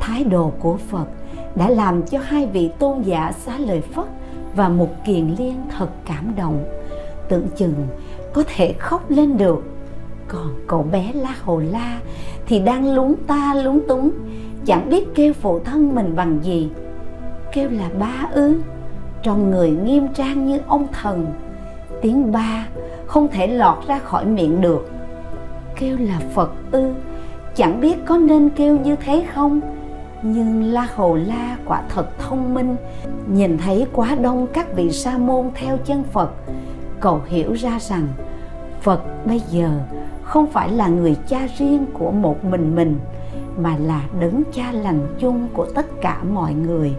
thái 0.00 0.24
độ 0.24 0.52
của 0.60 0.76
phật 0.90 1.06
đã 1.54 1.68
làm 1.68 2.02
cho 2.02 2.18
hai 2.18 2.46
vị 2.46 2.70
tôn 2.78 3.02
giả 3.02 3.32
xá 3.46 3.58
lời 3.58 3.80
phất 3.80 4.06
và 4.54 4.68
một 4.68 4.88
kiền 5.04 5.34
liên 5.38 5.56
thật 5.78 5.88
cảm 6.04 6.34
động. 6.36 6.64
Tưởng 7.28 7.48
chừng 7.56 7.74
có 8.32 8.44
thể 8.54 8.74
khóc 8.78 9.10
lên 9.10 9.36
được 9.36 9.71
còn 10.32 10.54
cậu 10.66 10.82
bé 10.82 11.12
la 11.14 11.34
hồ 11.42 11.62
la 11.70 12.00
thì 12.46 12.60
đang 12.60 12.94
lúng 12.94 13.14
ta 13.26 13.54
lúng 13.54 13.80
túng, 13.88 14.10
chẳng 14.64 14.90
biết 14.90 15.14
kêu 15.14 15.32
phụ 15.32 15.58
thân 15.58 15.94
mình 15.94 16.16
bằng 16.16 16.38
gì. 16.42 16.70
Kêu 17.52 17.70
là 17.70 17.88
ba 17.98 18.28
ư 18.32 18.54
trong 19.22 19.50
người 19.50 19.70
nghiêm 19.70 20.08
trang 20.14 20.46
như 20.46 20.60
ông 20.66 20.86
thần. 20.92 21.26
Tiếng 22.02 22.32
ba 22.32 22.66
không 23.06 23.28
thể 23.28 23.46
lọt 23.46 23.86
ra 23.86 23.98
khỏi 23.98 24.24
miệng 24.24 24.60
được. 24.60 24.90
Kêu 25.78 25.96
là 26.00 26.20
phật 26.34 26.52
ư, 26.70 26.92
chẳng 27.54 27.80
biết 27.80 27.96
có 28.06 28.16
nên 28.16 28.50
kêu 28.50 28.78
như 28.78 28.96
thế 28.96 29.26
không. 29.34 29.60
Nhưng 30.22 30.62
la 30.62 30.86
hầu 30.94 31.16
la 31.16 31.56
quả 31.64 31.82
thật 31.88 32.18
thông 32.18 32.54
minh, 32.54 32.76
nhìn 33.26 33.58
thấy 33.58 33.86
quá 33.92 34.14
đông 34.22 34.46
các 34.52 34.74
vị 34.74 34.90
sa 34.90 35.18
môn 35.18 35.50
theo 35.54 35.78
chân 35.84 36.04
phật. 36.12 36.30
Cậu 37.00 37.20
hiểu 37.26 37.52
ra 37.52 37.78
rằng 37.80 38.06
phật 38.80 39.26
bây 39.26 39.40
giờ 39.50 39.70
không 40.32 40.52
phải 40.52 40.70
là 40.70 40.88
người 40.88 41.16
cha 41.28 41.48
riêng 41.58 41.86
của 41.92 42.10
một 42.10 42.44
mình 42.44 42.76
mình, 42.76 42.98
mà 43.58 43.76
là 43.76 44.08
đấng 44.20 44.42
cha 44.52 44.72
lành 44.72 45.06
chung 45.18 45.48
của 45.54 45.66
tất 45.74 45.86
cả 46.00 46.24
mọi 46.24 46.54
người. 46.54 46.94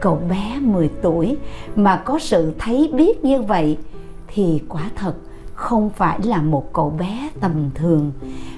Cậu 0.00 0.16
bé 0.30 0.58
10 0.60 0.90
tuổi 1.02 1.36
mà 1.76 2.02
có 2.04 2.18
sự 2.18 2.54
thấy 2.58 2.90
biết 2.94 3.24
như 3.24 3.42
vậy 3.42 3.78
thì 4.26 4.62
quả 4.68 4.90
thật 4.96 5.14
không 5.54 5.90
phải 5.90 6.20
là 6.22 6.42
một 6.42 6.72
cậu 6.72 6.90
bé 6.90 7.30
tầm 7.40 7.70
thường, 7.74 8.12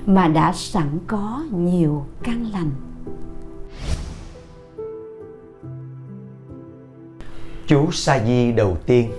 mà 0.06 0.28
đã 0.28 0.52
sẵn 0.52 0.98
có 1.06 1.42
nhiều 1.50 2.04
căn 2.22 2.46
lành. 2.52 2.70
Chú 7.66 7.90
sa 7.90 8.18
di 8.26 8.52
đầu 8.52 8.76
tiên. 8.86 9.12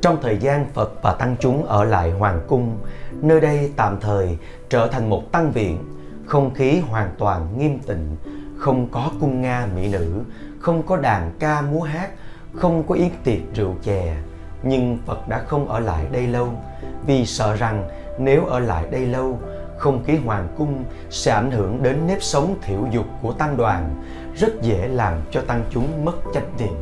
Trong 0.00 0.16
thời 0.22 0.38
gian 0.38 0.66
phật 0.74 1.02
và 1.02 1.12
tăng 1.12 1.36
chúng 1.40 1.64
ở 1.64 1.84
lại 1.84 2.10
hoàng 2.10 2.40
cung 2.46 2.76
nơi 3.22 3.40
đây 3.40 3.72
tạm 3.76 4.00
thời 4.00 4.38
trở 4.68 4.88
thành 4.88 5.10
một 5.10 5.32
tăng 5.32 5.52
viện, 5.52 5.78
không 6.26 6.54
khí 6.54 6.80
hoàn 6.80 7.10
toàn 7.18 7.58
nghiêm 7.58 7.78
tịnh, 7.78 8.16
không 8.58 8.88
có 8.92 9.10
cung 9.20 9.42
nga 9.42 9.68
mỹ 9.76 9.88
nữ, 9.88 10.20
không 10.58 10.82
có 10.82 10.96
đàn 10.96 11.32
ca 11.38 11.60
múa 11.60 11.82
hát, 11.82 12.10
không 12.54 12.82
có 12.88 12.94
yến 12.94 13.10
tiệc 13.24 13.40
rượu 13.54 13.74
chè 13.82 14.16
nhưng 14.62 14.98
phật 15.06 15.28
đã 15.28 15.38
không 15.38 15.68
ở 15.68 15.80
lại 15.80 16.06
đây 16.12 16.26
lâu, 16.26 16.48
vì 17.06 17.26
sợ 17.26 17.56
rằng 17.56 17.88
nếu 18.18 18.44
ở 18.44 18.58
lại 18.58 18.84
đây 18.90 19.06
lâu, 19.06 19.38
không 19.78 20.04
khí 20.04 20.16
hoàng 20.16 20.48
cung 20.58 20.84
sẽ 21.10 21.32
ảnh 21.32 21.50
hưởng 21.50 21.82
đến 21.82 22.06
nếp 22.06 22.22
sống 22.22 22.56
thiểu 22.62 22.86
dục 22.90 23.06
của 23.22 23.32
tăng 23.32 23.56
đoàn, 23.56 24.02
rất 24.36 24.62
dễ 24.62 24.88
làm 24.88 25.14
cho 25.30 25.40
tăng 25.40 25.64
chúng 25.70 26.04
mất 26.04 26.14
chánh 26.34 26.56
niệm 26.58 26.74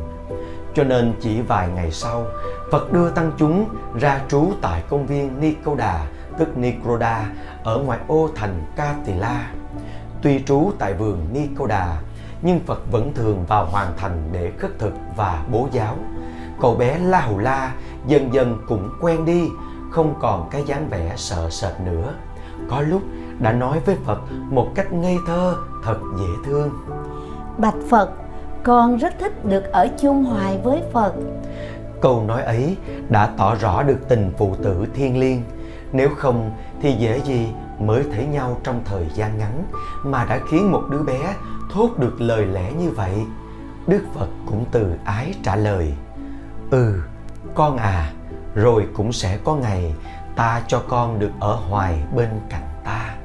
cho 0.75 0.83
nên 0.83 1.13
chỉ 1.21 1.41
vài 1.41 1.67
ngày 1.75 1.91
sau, 1.91 2.25
phật 2.71 2.93
đưa 2.93 3.09
tăng 3.09 3.31
chúng 3.37 3.65
ra 3.99 4.21
trú 4.29 4.51
tại 4.61 4.83
công 4.89 5.05
viên 5.05 5.39
Ni 5.39 5.53
Cô 5.63 5.75
Đà 5.75 6.07
tức 6.37 6.57
nikroda 6.57 7.29
ở 7.63 7.77
ngoại 7.77 7.99
ô 8.07 8.29
thành 8.35 8.61
katila 8.75 9.51
tuy 10.21 10.43
trú 10.43 10.71
tại 10.79 10.93
vườn 10.93 11.27
nicoda 11.33 11.97
nhưng 12.41 12.59
phật 12.59 12.91
vẫn 12.91 13.13
thường 13.13 13.45
vào 13.47 13.65
hoàng 13.65 13.93
thành 13.97 14.29
để 14.31 14.51
khất 14.57 14.79
thực 14.79 14.93
và 15.15 15.43
bố 15.51 15.67
giáo. 15.71 15.95
Cậu 16.61 16.75
bé 16.75 16.99
la 16.99 17.19
hầu 17.21 17.37
la 17.37 17.73
dần 18.07 18.33
dần 18.33 18.57
cũng 18.67 18.89
quen 19.01 19.25
đi 19.25 19.47
không 19.91 20.13
còn 20.21 20.49
cái 20.51 20.63
dáng 20.67 20.87
vẻ 20.89 21.13
sợ 21.15 21.49
sệt 21.49 21.79
nữa. 21.85 22.13
Có 22.69 22.81
lúc 22.81 23.01
đã 23.39 23.51
nói 23.51 23.79
với 23.85 23.95
phật 24.05 24.19
một 24.49 24.67
cách 24.75 24.93
ngây 24.93 25.17
thơ 25.27 25.55
thật 25.83 25.97
dễ 26.19 26.27
thương. 26.45 26.69
Bạch 27.57 27.75
phật 27.89 28.09
con 28.63 28.97
rất 28.97 29.13
thích 29.19 29.45
được 29.45 29.63
ở 29.71 29.87
chung 29.99 30.23
hoài 30.23 30.59
với 30.63 30.81
phật. 30.93 31.13
Câu 32.01 32.23
nói 32.27 32.41
ấy 32.43 32.77
đã 33.09 33.29
tỏ 33.37 33.55
rõ 33.55 33.83
được 33.83 33.99
tình 34.09 34.31
phụ 34.37 34.55
tử 34.63 34.85
thiên 34.93 35.19
liêng 35.19 35.41
nếu 35.93 36.09
không 36.17 36.51
thì 36.81 36.91
dễ 36.91 37.21
gì 37.21 37.47
mới 37.79 38.03
thấy 38.15 38.25
nhau 38.25 38.57
trong 38.63 38.81
thời 38.85 39.07
gian 39.13 39.37
ngắn 39.37 39.63
mà 40.03 40.25
đã 40.25 40.39
khiến 40.49 40.71
một 40.71 40.83
đứa 40.89 41.03
bé 41.03 41.35
thốt 41.71 41.89
được 41.97 42.21
lời 42.21 42.45
lẽ 42.45 42.71
như 42.71 42.89
vậy? 42.89 43.13
Đức 43.87 44.03
phật 44.13 44.27
cũng 44.45 44.65
từ 44.71 44.93
ái 45.05 45.33
trả 45.43 45.55
lời 45.55 45.93
ừ 46.71 46.95
con 47.55 47.77
à 47.77 48.11
rồi 48.55 48.87
cũng 48.93 49.13
sẽ 49.13 49.37
có 49.43 49.55
ngày 49.55 49.93
ta 50.35 50.61
cho 50.67 50.81
con 50.87 51.19
được 51.19 51.31
ở 51.39 51.55
hoài 51.55 52.03
bên 52.15 52.29
cạnh 52.49 52.67
ta. 52.83 53.15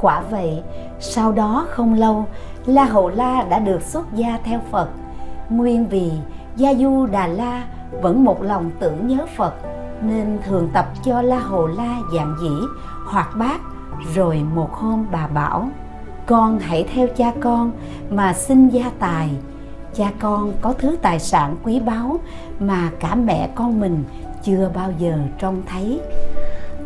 Quả 0.00 0.22
vậy, 0.30 0.62
sau 1.00 1.32
đó 1.32 1.66
không 1.70 1.94
lâu, 1.94 2.26
la 2.66 2.84
hầu 2.84 3.08
la 3.08 3.42
đã 3.42 3.58
được 3.58 3.82
xuất 3.82 4.12
gia 4.14 4.38
theo 4.44 4.60
phật. 4.70 4.88
Nguyên 5.48 5.86
vì 5.86 6.12
gia 6.56 6.74
du 6.74 7.06
đà 7.06 7.26
la 7.26 7.64
vẫn 8.02 8.24
một 8.24 8.42
lòng 8.42 8.70
tưởng 8.80 9.06
nhớ 9.06 9.26
phật 9.36 9.54
nên 10.06 10.38
thường 10.46 10.70
tập 10.74 10.86
cho 11.04 11.22
la 11.22 11.38
hồ 11.38 11.66
la 11.66 11.96
dạng 12.14 12.36
dĩ 12.40 12.66
hoạt 13.04 13.36
bát 13.36 13.60
rồi 14.14 14.42
một 14.54 14.72
hôm 14.72 15.06
bà 15.12 15.26
bảo 15.26 15.68
con 16.26 16.58
hãy 16.58 16.86
theo 16.94 17.06
cha 17.16 17.32
con 17.40 17.72
mà 18.10 18.32
xin 18.32 18.68
gia 18.68 18.90
tài. 18.98 19.30
Cha 19.94 20.10
con 20.20 20.52
có 20.60 20.74
thứ 20.78 20.96
tài 21.02 21.20
sản 21.20 21.56
quý 21.64 21.80
báu 21.80 22.20
mà 22.58 22.90
cả 23.00 23.14
mẹ 23.14 23.50
con 23.54 23.80
mình 23.80 24.04
chưa 24.42 24.70
bao 24.74 24.92
giờ 24.98 25.18
trông 25.38 25.62
thấy. 25.66 26.00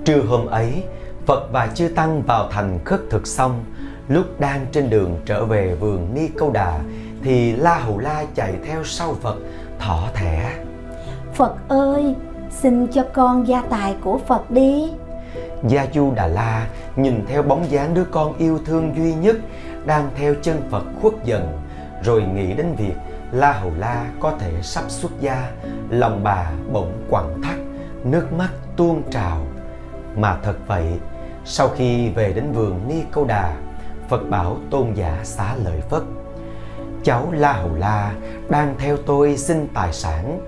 Trưa 0.04 0.22
hôm 0.22 0.46
ấy 0.46 0.84
phật 1.26 1.48
và 1.52 1.66
chư 1.74 1.88
tăng 1.88 2.22
vào 2.22 2.48
thành 2.50 2.78
khất 2.84 3.00
thực 3.10 3.26
xong. 3.26 3.64
Lúc 4.08 4.40
đang 4.40 4.66
trên 4.72 4.90
đường 4.90 5.16
trở 5.24 5.44
về 5.44 5.74
vườn 5.74 6.14
ni 6.14 6.28
câu 6.28 6.50
đà 6.52 6.78
thì 7.22 7.52
la 7.52 7.78
hầu 7.78 7.98
la 7.98 8.24
chạy 8.34 8.54
theo 8.66 8.84
sau 8.84 9.14
phật 9.14 9.36
thỏ 9.78 10.08
thẻ. 10.14 10.52
Phật 11.34 11.68
ơi 11.68 12.14
xin 12.50 12.86
cho 12.92 13.04
con 13.12 13.48
gia 13.48 13.62
tài 13.62 13.96
của 14.04 14.18
phật 14.18 14.50
đi 14.50 14.90
Gia 15.68 15.86
Du 15.94 16.12
Đà 16.14 16.26
La 16.26 16.66
nhìn 16.96 17.24
theo 17.28 17.42
bóng 17.42 17.70
dáng 17.70 17.94
đứa 17.94 18.04
con 18.04 18.38
yêu 18.38 18.58
thương 18.66 18.94
duy 18.96 19.14
nhất 19.14 19.36
đang 19.86 20.10
theo 20.16 20.34
chân 20.42 20.62
Phật 20.70 20.84
khuất 21.02 21.12
dần, 21.24 21.58
rồi 22.02 22.22
nghĩ 22.22 22.52
đến 22.52 22.74
việc 22.78 22.94
La 23.32 23.52
Hầu 23.52 23.72
La 23.78 24.06
có 24.20 24.32
thể 24.38 24.52
sắp 24.62 24.84
xuất 24.88 25.12
gia, 25.20 25.50
lòng 25.90 26.20
bà 26.24 26.50
bỗng 26.72 26.92
quặn 27.10 27.42
thắt, 27.42 27.56
nước 28.04 28.32
mắt 28.32 28.48
tuôn 28.76 29.02
trào. 29.10 29.46
Mà 30.16 30.36
thật 30.42 30.56
vậy, 30.66 30.86
sau 31.44 31.68
khi 31.68 32.08
về 32.08 32.32
đến 32.32 32.52
vườn 32.52 32.88
Ni 32.88 33.02
Câu 33.12 33.24
Đà, 33.24 33.56
Phật 34.08 34.30
bảo 34.30 34.56
tôn 34.70 34.92
giả 34.94 35.18
xá 35.24 35.54
lợi 35.64 35.80
Phất. 35.80 36.02
Cháu 37.04 37.28
La 37.32 37.52
Hầu 37.52 37.74
La 37.74 38.12
đang 38.48 38.74
theo 38.78 38.96
tôi 38.96 39.36
xin 39.36 39.68
tài 39.74 39.92
sản, 39.92 40.40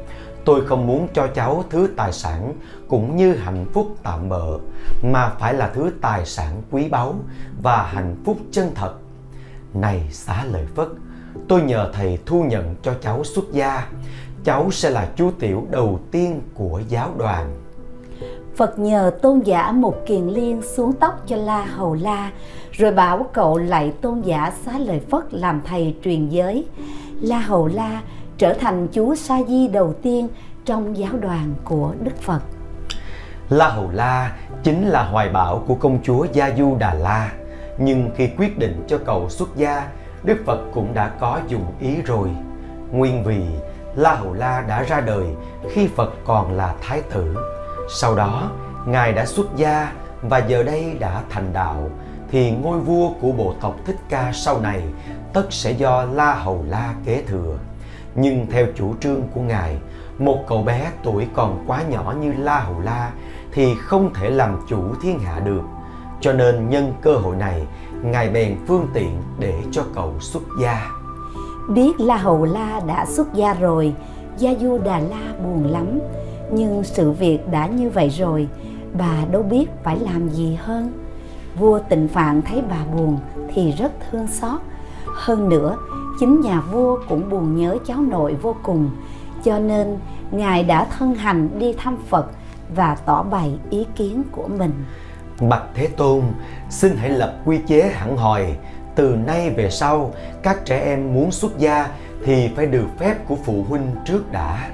tôi 0.50 0.66
không 0.66 0.86
muốn 0.86 1.08
cho 1.14 1.26
cháu 1.26 1.64
thứ 1.70 1.88
tài 1.96 2.12
sản 2.12 2.54
cũng 2.88 3.16
như 3.16 3.34
hạnh 3.34 3.66
phúc 3.72 3.96
tạm 4.02 4.28
bợ, 4.28 4.58
mà 5.02 5.28
phải 5.28 5.54
là 5.54 5.70
thứ 5.74 5.90
tài 6.00 6.26
sản 6.26 6.62
quý 6.70 6.88
báu 6.88 7.14
và 7.62 7.82
hạnh 7.82 8.16
phúc 8.24 8.36
chân 8.50 8.70
thật. 8.74 8.94
Này 9.74 10.08
xá 10.10 10.44
lợi 10.44 10.66
phất, 10.74 10.88
tôi 11.48 11.62
nhờ 11.62 11.90
thầy 11.92 12.18
thu 12.26 12.44
nhận 12.44 12.74
cho 12.82 12.94
cháu 13.00 13.24
xuất 13.24 13.44
gia. 13.52 13.86
Cháu 14.44 14.70
sẽ 14.70 14.90
là 14.90 15.08
chú 15.16 15.30
tiểu 15.38 15.66
đầu 15.70 16.00
tiên 16.10 16.40
của 16.54 16.80
giáo 16.88 17.10
đoàn. 17.18 17.54
Phật 18.56 18.78
nhờ 18.78 19.10
tôn 19.22 19.40
giả 19.40 19.72
một 19.72 19.94
kiền 20.06 20.26
liên 20.26 20.62
xuống 20.62 20.92
tóc 20.92 21.14
cho 21.26 21.36
La 21.36 21.64
Hầu 21.64 21.94
La, 21.94 22.30
Rồi 22.72 22.92
bảo 22.92 23.26
cậu 23.32 23.58
lại 23.58 23.92
tôn 24.00 24.20
giả 24.20 24.52
xá 24.64 24.78
lợi 24.78 25.00
Phất 25.10 25.34
làm 25.34 25.60
thầy 25.66 25.96
truyền 26.04 26.28
giới. 26.28 26.66
La 27.20 27.38
Hầu 27.38 27.66
La 27.66 28.02
trở 28.40 28.54
thành 28.54 28.88
chú 28.92 29.14
Sa 29.14 29.38
Di 29.48 29.68
đầu 29.68 29.94
tiên 30.02 30.28
trong 30.64 30.96
giáo 30.96 31.12
đoàn 31.20 31.54
của 31.64 31.94
Đức 32.00 32.16
Phật. 32.22 32.40
La 33.48 33.68
Hầu 33.68 33.90
La 33.90 34.32
chính 34.62 34.88
là 34.88 35.02
hoài 35.02 35.28
bão 35.28 35.64
của 35.66 35.74
công 35.74 35.98
chúa 36.02 36.26
Gia 36.32 36.50
Du 36.56 36.76
Đà 36.76 36.94
La. 36.94 37.32
Nhưng 37.78 38.10
khi 38.16 38.28
quyết 38.38 38.58
định 38.58 38.84
cho 38.88 38.98
cậu 39.06 39.28
xuất 39.28 39.56
gia, 39.56 39.88
Đức 40.22 40.36
Phật 40.46 40.60
cũng 40.74 40.94
đã 40.94 41.10
có 41.20 41.40
dùng 41.48 41.64
ý 41.80 42.02
rồi. 42.02 42.28
Nguyên 42.92 43.24
vì 43.24 43.42
La 43.96 44.14
Hầu 44.14 44.32
La 44.32 44.64
đã 44.68 44.82
ra 44.82 45.00
đời 45.00 45.24
khi 45.70 45.88
Phật 45.96 46.14
còn 46.24 46.56
là 46.56 46.74
thái 46.82 47.02
tử. 47.02 47.36
Sau 47.94 48.16
đó, 48.16 48.50
Ngài 48.86 49.12
đã 49.12 49.26
xuất 49.26 49.56
gia 49.56 49.92
và 50.22 50.38
giờ 50.38 50.62
đây 50.62 50.96
đã 51.00 51.22
thành 51.30 51.52
đạo 51.52 51.90
thì 52.30 52.50
ngôi 52.50 52.80
vua 52.80 53.10
của 53.20 53.32
bộ 53.32 53.54
tộc 53.60 53.76
Thích 53.86 53.98
Ca 54.08 54.30
sau 54.34 54.60
này 54.60 54.82
tất 55.32 55.46
sẽ 55.50 55.70
do 55.70 56.04
La 56.04 56.34
Hầu 56.34 56.64
La 56.68 56.94
kế 57.04 57.22
thừa 57.22 57.58
nhưng 58.14 58.46
theo 58.50 58.66
chủ 58.74 58.94
trương 59.00 59.22
của 59.34 59.40
ngài 59.40 59.76
một 60.18 60.44
cậu 60.48 60.62
bé 60.62 60.90
tuổi 61.02 61.26
còn 61.34 61.64
quá 61.66 61.82
nhỏ 61.88 62.14
như 62.20 62.32
la 62.38 62.60
hầu 62.60 62.80
la 62.80 63.10
thì 63.52 63.74
không 63.74 64.14
thể 64.14 64.30
làm 64.30 64.56
chủ 64.68 64.82
thiên 65.02 65.18
hạ 65.18 65.40
được 65.40 65.62
cho 66.20 66.32
nên 66.32 66.68
nhân 66.68 66.92
cơ 67.00 67.16
hội 67.16 67.36
này 67.36 67.66
ngài 68.02 68.30
bèn 68.30 68.56
phương 68.66 68.86
tiện 68.94 69.22
để 69.38 69.54
cho 69.72 69.82
cậu 69.94 70.14
xuất 70.20 70.42
gia 70.62 70.90
Biết 71.70 72.00
La 72.00 72.16
Hầu 72.16 72.44
La 72.44 72.80
đã 72.86 73.06
xuất 73.06 73.34
gia 73.34 73.54
rồi, 73.54 73.94
Gia 74.38 74.54
Du 74.60 74.78
Đà 74.78 74.98
La 74.98 75.34
buồn 75.42 75.66
lắm. 75.70 75.98
Nhưng 76.52 76.84
sự 76.84 77.10
việc 77.10 77.48
đã 77.50 77.66
như 77.66 77.90
vậy 77.90 78.08
rồi, 78.08 78.48
bà 78.98 79.24
đâu 79.32 79.42
biết 79.42 79.66
phải 79.82 79.98
làm 79.98 80.28
gì 80.28 80.58
hơn. 80.60 80.92
Vua 81.58 81.78
Tịnh 81.78 82.08
Phạn 82.08 82.42
thấy 82.42 82.62
bà 82.70 82.84
buồn 82.96 83.18
thì 83.54 83.72
rất 83.72 83.92
thương 84.10 84.26
xót. 84.26 84.60
Hơn 85.06 85.48
nữa, 85.48 85.76
chính 86.20 86.40
nhà 86.40 86.60
vua 86.60 86.98
cũng 87.08 87.30
buồn 87.30 87.56
nhớ 87.56 87.78
cháu 87.86 88.00
nội 88.00 88.34
vô 88.42 88.56
cùng, 88.62 88.90
cho 89.44 89.58
nên 89.58 89.98
Ngài 90.30 90.62
đã 90.62 90.84
thân 90.98 91.14
hành 91.14 91.58
đi 91.58 91.72
thăm 91.72 91.96
Phật 92.08 92.26
và 92.74 92.96
tỏ 93.06 93.22
bày 93.22 93.58
ý 93.70 93.86
kiến 93.96 94.22
của 94.32 94.48
mình. 94.58 94.72
Bạch 95.48 95.64
Thế 95.74 95.86
Tôn, 95.86 96.22
xin 96.70 96.96
hãy 96.96 97.10
lập 97.10 97.34
quy 97.44 97.58
chế 97.66 97.92
hẳn 97.94 98.16
hòi. 98.16 98.56
Từ 98.94 99.16
nay 99.26 99.50
về 99.50 99.70
sau, 99.70 100.12
các 100.42 100.64
trẻ 100.64 100.80
em 100.80 101.14
muốn 101.14 101.30
xuất 101.30 101.58
gia 101.58 101.88
thì 102.24 102.50
phải 102.56 102.66
được 102.66 102.86
phép 102.98 103.28
của 103.28 103.36
phụ 103.44 103.64
huynh 103.68 103.86
trước 104.04 104.32
đã. 104.32 104.70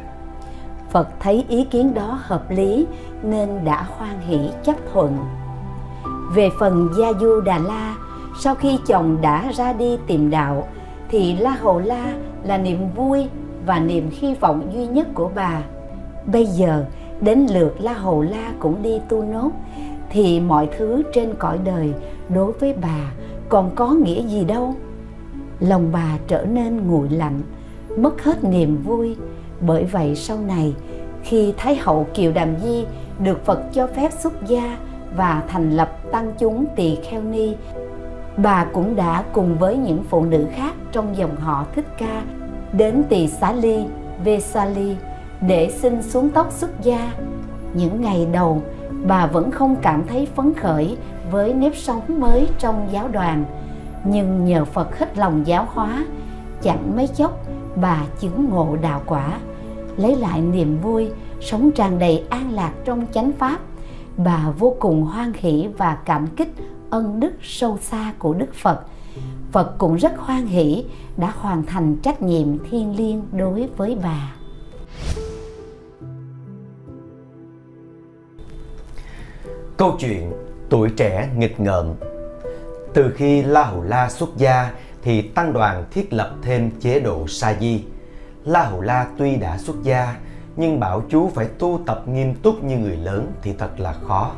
Phật 0.90 1.08
thấy 1.20 1.44
ý 1.48 1.64
kiến 1.64 1.94
đó 1.94 2.18
hợp 2.22 2.50
lý 2.50 2.86
nên 3.22 3.64
đã 3.64 3.86
hoan 3.88 4.20
hỷ 4.20 4.38
chấp 4.64 4.76
thuận. 4.92 5.18
Về 6.34 6.50
phần 6.60 6.88
Gia 6.98 7.12
Du 7.20 7.40
Đà 7.40 7.58
La, 7.58 7.94
sau 8.40 8.54
khi 8.54 8.78
chồng 8.86 9.20
đã 9.20 9.52
ra 9.52 9.72
đi 9.72 9.98
tìm 10.06 10.30
đạo, 10.30 10.68
thì 11.08 11.36
La 11.36 11.50
Hầu 11.50 11.78
La 11.78 12.14
là 12.44 12.58
niềm 12.58 12.78
vui 12.96 13.26
và 13.66 13.78
niềm 13.78 14.10
hy 14.12 14.34
vọng 14.34 14.70
duy 14.74 14.86
nhất 14.86 15.08
của 15.14 15.30
bà. 15.34 15.62
Bây 16.26 16.46
giờ, 16.46 16.84
đến 17.20 17.46
lượt 17.50 17.74
La 17.80 17.92
Hầu 17.92 18.22
La 18.22 18.52
cũng 18.58 18.82
đi 18.82 19.00
tu 19.08 19.22
nốt, 19.22 19.50
thì 20.10 20.40
mọi 20.40 20.68
thứ 20.78 21.02
trên 21.12 21.34
cõi 21.38 21.58
đời 21.64 21.92
đối 22.28 22.52
với 22.52 22.74
bà 22.82 23.12
còn 23.48 23.70
có 23.74 23.90
nghĩa 23.90 24.22
gì 24.22 24.44
đâu. 24.44 24.74
Lòng 25.60 25.88
bà 25.92 26.18
trở 26.28 26.44
nên 26.44 26.86
nguội 26.86 27.08
lạnh, 27.08 27.40
mất 27.96 28.22
hết 28.22 28.44
niềm 28.44 28.82
vui. 28.82 29.16
Bởi 29.60 29.84
vậy 29.84 30.16
sau 30.16 30.38
này, 30.38 30.74
khi 31.22 31.54
Thái 31.56 31.76
hậu 31.76 32.06
Kiều 32.14 32.32
Đàm 32.32 32.48
Di 32.62 32.84
được 33.18 33.44
Phật 33.44 33.60
cho 33.72 33.86
phép 33.86 34.12
xuất 34.12 34.46
gia 34.46 34.78
và 35.16 35.42
thành 35.48 35.70
lập 35.70 36.12
tăng 36.12 36.32
chúng 36.38 36.66
tỳ 36.76 36.96
kheo 36.96 37.22
ni, 37.22 37.54
bà 38.36 38.64
cũng 38.72 38.96
đã 38.96 39.24
cùng 39.32 39.58
với 39.58 39.76
những 39.76 40.02
phụ 40.08 40.24
nữ 40.24 40.46
khác 40.54 40.74
trong 40.92 41.16
dòng 41.16 41.36
họ 41.36 41.66
Thích 41.74 41.86
Ca 41.98 42.22
đến 42.72 43.02
tỳ 43.08 43.28
xá 43.28 43.52
ly, 43.52 43.84
Vesali 44.24 44.96
để 45.40 45.70
xin 45.70 46.02
xuống 46.02 46.28
tóc 46.28 46.52
xuất 46.52 46.82
gia. 46.82 47.12
Những 47.74 48.00
ngày 48.00 48.26
đầu, 48.32 48.62
bà 49.06 49.26
vẫn 49.26 49.50
không 49.50 49.76
cảm 49.82 50.02
thấy 50.06 50.26
phấn 50.34 50.54
khởi 50.54 50.96
với 51.30 51.54
nếp 51.54 51.76
sống 51.76 52.20
mới 52.20 52.48
trong 52.58 52.88
giáo 52.92 53.08
đoàn. 53.08 53.44
Nhưng 54.04 54.44
nhờ 54.44 54.64
Phật 54.64 54.98
hết 54.98 55.18
lòng 55.18 55.46
giáo 55.46 55.66
hóa, 55.68 56.04
chẳng 56.62 56.96
mấy 56.96 57.06
chốc 57.06 57.46
bà 57.76 58.02
chứng 58.20 58.48
ngộ 58.50 58.76
đạo 58.82 59.02
quả, 59.06 59.38
lấy 59.96 60.16
lại 60.16 60.40
niềm 60.40 60.78
vui, 60.82 61.10
sống 61.40 61.70
tràn 61.70 61.98
đầy 61.98 62.24
an 62.30 62.52
lạc 62.52 62.72
trong 62.84 63.06
chánh 63.12 63.32
pháp. 63.32 63.58
Bà 64.16 64.50
vô 64.58 64.76
cùng 64.80 65.02
hoan 65.02 65.32
hỷ 65.32 65.68
và 65.78 65.98
cảm 66.04 66.26
kích 66.26 66.48
ân 66.96 67.20
đức 67.20 67.32
sâu 67.42 67.78
xa 67.80 68.12
của 68.18 68.34
Đức 68.34 68.54
Phật. 68.54 68.80
Phật 69.52 69.74
cũng 69.78 69.96
rất 69.96 70.12
hoan 70.18 70.46
hỷ, 70.46 70.84
đã 71.16 71.32
hoàn 71.36 71.66
thành 71.66 71.96
trách 72.02 72.22
nhiệm 72.22 72.46
thiêng 72.70 72.96
liêng 72.96 73.22
đối 73.32 73.68
với 73.76 73.96
bà. 74.02 74.34
Câu 79.76 79.96
chuyện 79.98 80.32
tuổi 80.70 80.90
trẻ 80.96 81.28
nghịch 81.36 81.60
ngợm 81.60 81.94
Từ 82.94 83.12
khi 83.16 83.42
La 83.42 83.64
Hầu 83.64 83.82
La 83.82 84.08
xuất 84.08 84.36
gia 84.36 84.72
thì 85.02 85.22
tăng 85.22 85.52
đoàn 85.52 85.84
thiết 85.90 86.12
lập 86.12 86.34
thêm 86.42 86.70
chế 86.80 87.00
độ 87.00 87.28
sa 87.28 87.54
di. 87.60 87.84
La 88.44 88.62
Hầu 88.62 88.80
La 88.80 89.06
tuy 89.18 89.36
đã 89.36 89.58
xuất 89.58 89.76
gia, 89.82 90.16
nhưng 90.56 90.80
bảo 90.80 91.02
chú 91.08 91.30
phải 91.34 91.46
tu 91.58 91.80
tập 91.86 92.08
nghiêm 92.08 92.34
túc 92.34 92.64
như 92.64 92.78
người 92.78 92.96
lớn 92.96 93.32
thì 93.42 93.52
thật 93.58 93.80
là 93.80 93.92
khó. 93.92 94.32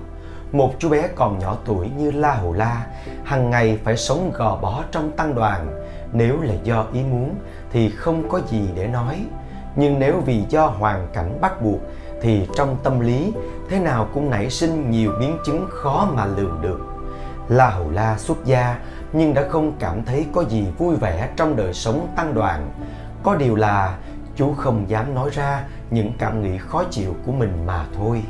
Một 0.53 0.75
chú 0.79 0.89
bé 0.89 1.09
còn 1.15 1.39
nhỏ 1.39 1.57
tuổi 1.65 1.91
như 1.99 2.11
La 2.11 2.35
Hầu 2.35 2.53
La 2.53 2.87
hàng 3.25 3.51
ngày 3.51 3.79
phải 3.85 3.97
sống 3.97 4.33
gò 4.35 4.59
bó 4.63 4.83
trong 4.91 5.11
tăng 5.11 5.35
đoàn. 5.35 5.83
Nếu 6.13 6.41
là 6.41 6.55
do 6.65 6.87
ý 6.93 7.03
muốn 7.03 7.35
thì 7.73 7.91
không 7.91 8.29
có 8.29 8.41
gì 8.49 8.69
để 8.75 8.87
nói. 8.87 9.25
Nhưng 9.77 9.99
nếu 9.99 10.21
vì 10.27 10.43
do 10.49 10.67
hoàn 10.67 11.09
cảnh 11.13 11.39
bắt 11.41 11.63
buộc 11.63 11.81
thì 12.23 12.49
trong 12.57 12.77
tâm 12.83 13.01
lý, 13.01 13.33
thế 13.71 13.79
nào 13.79 14.09
cũng 14.15 14.31
nảy 14.31 14.51
sinh 14.51 14.91
nhiều 14.91 15.13
biến 15.21 15.39
chứng 15.47 15.67
khó 15.71 16.09
mà 16.15 16.27
lường 16.27 16.59
được. 16.63 16.81
La 17.49 17.71
Hầu 17.71 17.91
La 17.91 18.19
xuất 18.19 18.45
gia 18.45 18.79
nhưng 19.13 19.35
đã 19.35 19.49
không 19.49 19.73
cảm 19.79 20.05
thấy 20.05 20.27
có 20.33 20.45
gì 20.45 20.67
vui 20.79 20.97
vẻ 20.97 21.29
trong 21.37 21.57
đời 21.57 21.75
sống 21.75 22.09
tăng 22.17 22.35
đoàn. 22.35 22.71
Có 23.23 23.35
điều 23.35 23.55
là, 23.57 23.99
chú 24.37 24.53
không 24.53 24.85
dám 24.89 25.15
nói 25.15 25.31
ra 25.33 25.65
những 25.91 26.13
cảm 26.19 26.43
nghĩ 26.43 26.59
khó 26.59 26.85
chịu 26.91 27.15
của 27.27 27.33
mình 27.33 27.67
mà 27.67 27.85
thôi. 27.97 28.23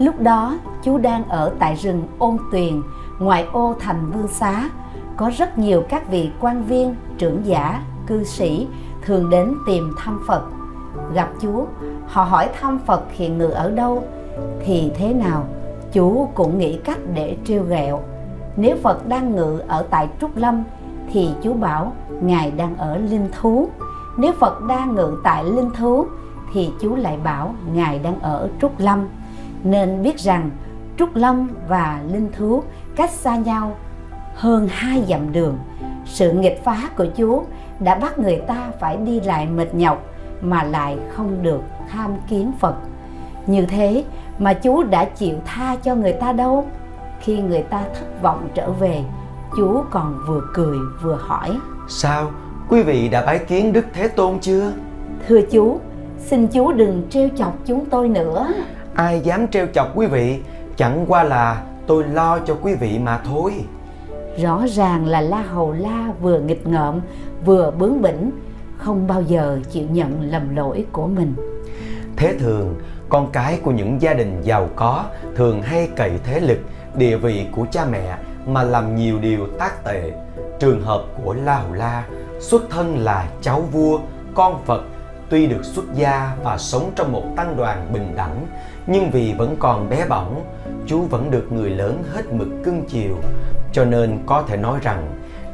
Lúc 0.00 0.20
đó, 0.20 0.58
chú 0.82 0.98
đang 0.98 1.28
ở 1.28 1.52
tại 1.58 1.74
rừng 1.74 2.02
Ôn 2.18 2.36
Tuyền, 2.52 2.82
ngoại 3.18 3.46
ô 3.52 3.74
thành 3.80 4.10
Vương 4.10 4.28
Xá. 4.28 4.70
Có 5.16 5.30
rất 5.36 5.58
nhiều 5.58 5.82
các 5.88 6.10
vị 6.10 6.30
quan 6.40 6.64
viên, 6.64 6.94
trưởng 7.18 7.46
giả, 7.46 7.82
cư 8.06 8.24
sĩ 8.24 8.68
thường 9.04 9.30
đến 9.30 9.54
tìm 9.66 9.94
thăm 9.98 10.20
Phật. 10.26 10.42
Gặp 11.14 11.30
chú, 11.40 11.66
họ 12.06 12.24
hỏi 12.24 12.48
thăm 12.60 12.78
Phật 12.86 13.02
hiện 13.12 13.38
ngự 13.38 13.48
ở 13.48 13.70
đâu, 13.70 14.02
thì 14.64 14.92
thế 14.96 15.14
nào, 15.14 15.44
chú 15.92 16.28
cũng 16.34 16.58
nghĩ 16.58 16.78
cách 16.84 16.98
để 17.14 17.36
trêu 17.44 17.62
ghẹo. 17.62 18.00
Nếu 18.56 18.76
Phật 18.82 19.08
đang 19.08 19.36
ngự 19.36 19.60
ở 19.68 19.86
tại 19.90 20.08
Trúc 20.20 20.36
Lâm, 20.36 20.64
thì 21.12 21.30
chú 21.42 21.52
bảo 21.52 21.92
Ngài 22.22 22.50
đang 22.50 22.76
ở 22.76 22.96
Linh 22.96 23.28
Thú. 23.40 23.68
Nếu 24.16 24.32
Phật 24.32 24.62
đang 24.68 24.94
ngự 24.94 25.16
tại 25.24 25.44
Linh 25.44 25.70
Thú, 25.78 26.06
thì 26.52 26.70
chú 26.80 26.96
lại 26.96 27.18
bảo 27.24 27.54
Ngài 27.72 27.98
đang 27.98 28.20
ở 28.20 28.48
Trúc 28.60 28.72
Lâm 28.78 29.06
nên 29.64 30.02
biết 30.02 30.18
rằng 30.18 30.50
Trúc 30.96 31.16
Lâm 31.16 31.48
và 31.68 32.00
Linh 32.12 32.30
Thú 32.36 32.62
cách 32.96 33.10
xa 33.10 33.36
nhau 33.36 33.76
hơn 34.34 34.68
hai 34.70 35.04
dặm 35.08 35.32
đường. 35.32 35.58
Sự 36.04 36.32
nghịch 36.32 36.64
phá 36.64 36.88
của 36.96 37.06
chú 37.16 37.44
đã 37.80 37.94
bắt 37.94 38.18
người 38.18 38.36
ta 38.36 38.70
phải 38.80 38.96
đi 38.96 39.20
lại 39.20 39.46
mệt 39.46 39.74
nhọc 39.74 40.04
mà 40.40 40.62
lại 40.62 40.98
không 41.12 41.42
được 41.42 41.60
tham 41.92 42.10
kiến 42.28 42.52
Phật. 42.60 42.74
Như 43.46 43.66
thế 43.66 44.04
mà 44.38 44.52
chú 44.52 44.82
đã 44.82 45.04
chịu 45.04 45.36
tha 45.44 45.76
cho 45.76 45.94
người 45.94 46.12
ta 46.12 46.32
đâu. 46.32 46.66
Khi 47.20 47.38
người 47.38 47.62
ta 47.62 47.84
thất 47.94 48.22
vọng 48.22 48.48
trở 48.54 48.70
về, 48.72 49.04
chú 49.56 49.82
còn 49.90 50.18
vừa 50.26 50.40
cười 50.54 50.78
vừa 51.02 51.18
hỏi. 51.20 51.58
Sao? 51.88 52.30
Quý 52.68 52.82
vị 52.82 53.08
đã 53.08 53.26
bái 53.26 53.38
kiến 53.38 53.72
Đức 53.72 53.86
Thế 53.92 54.08
Tôn 54.08 54.38
chưa? 54.40 54.72
Thưa 55.28 55.40
chú, 55.50 55.80
xin 56.18 56.46
chú 56.46 56.72
đừng 56.72 57.06
trêu 57.10 57.28
chọc 57.36 57.58
chúng 57.66 57.84
tôi 57.84 58.08
nữa 58.08 58.48
ai 58.94 59.20
dám 59.20 59.48
trêu 59.48 59.66
chọc 59.74 59.88
quý 59.94 60.06
vị 60.06 60.38
chẳng 60.76 61.04
qua 61.08 61.22
là 61.22 61.62
tôi 61.86 62.04
lo 62.04 62.38
cho 62.38 62.56
quý 62.62 62.74
vị 62.74 62.98
mà 62.98 63.18
thôi. 63.24 63.52
Rõ 64.38 64.66
ràng 64.68 65.06
là 65.06 65.20
la 65.20 65.42
hầu 65.42 65.72
la 65.72 66.12
vừa 66.20 66.40
nghịch 66.40 66.66
ngợm 66.66 67.00
vừa 67.44 67.70
bướng 67.70 68.02
bỉnh 68.02 68.30
không 68.76 69.06
bao 69.06 69.22
giờ 69.22 69.60
chịu 69.70 69.86
nhận 69.90 70.30
lầm 70.30 70.56
lỗi 70.56 70.86
của 70.92 71.06
mình. 71.06 71.34
Thế 72.16 72.34
thường 72.38 72.74
con 73.08 73.30
cái 73.32 73.58
của 73.62 73.70
những 73.70 74.02
gia 74.02 74.14
đình 74.14 74.40
giàu 74.42 74.68
có 74.76 75.04
thường 75.36 75.62
hay 75.62 75.88
cậy 75.96 76.12
thế 76.24 76.40
lực 76.40 76.58
địa 76.94 77.16
vị 77.16 77.46
của 77.52 77.66
cha 77.70 77.84
mẹ 77.90 78.16
mà 78.46 78.62
làm 78.62 78.96
nhiều 78.96 79.18
điều 79.18 79.46
tác 79.58 79.84
tệ. 79.84 80.12
Trường 80.60 80.82
hợp 80.82 81.02
của 81.24 81.34
la 81.34 81.56
hầu 81.56 81.72
la 81.72 82.04
xuất 82.40 82.70
thân 82.70 82.98
là 82.98 83.28
cháu 83.42 83.60
vua 83.60 83.98
con 84.34 84.62
phật 84.64 84.82
tuy 85.30 85.46
được 85.46 85.64
xuất 85.64 85.84
gia 85.94 86.36
và 86.44 86.58
sống 86.58 86.90
trong 86.96 87.12
một 87.12 87.24
tăng 87.36 87.56
đoàn 87.56 87.86
bình 87.92 88.12
đẳng 88.16 88.46
nhưng 88.92 89.10
vì 89.10 89.34
vẫn 89.38 89.56
còn 89.58 89.88
bé 89.88 90.06
bỏng, 90.08 90.44
chú 90.86 91.00
vẫn 91.00 91.30
được 91.30 91.52
người 91.52 91.70
lớn 91.70 92.02
hết 92.12 92.32
mực 92.32 92.48
cưng 92.64 92.84
chiều. 92.88 93.16
Cho 93.72 93.84
nên 93.84 94.18
có 94.26 94.42
thể 94.42 94.56
nói 94.56 94.78
rằng, 94.82 95.06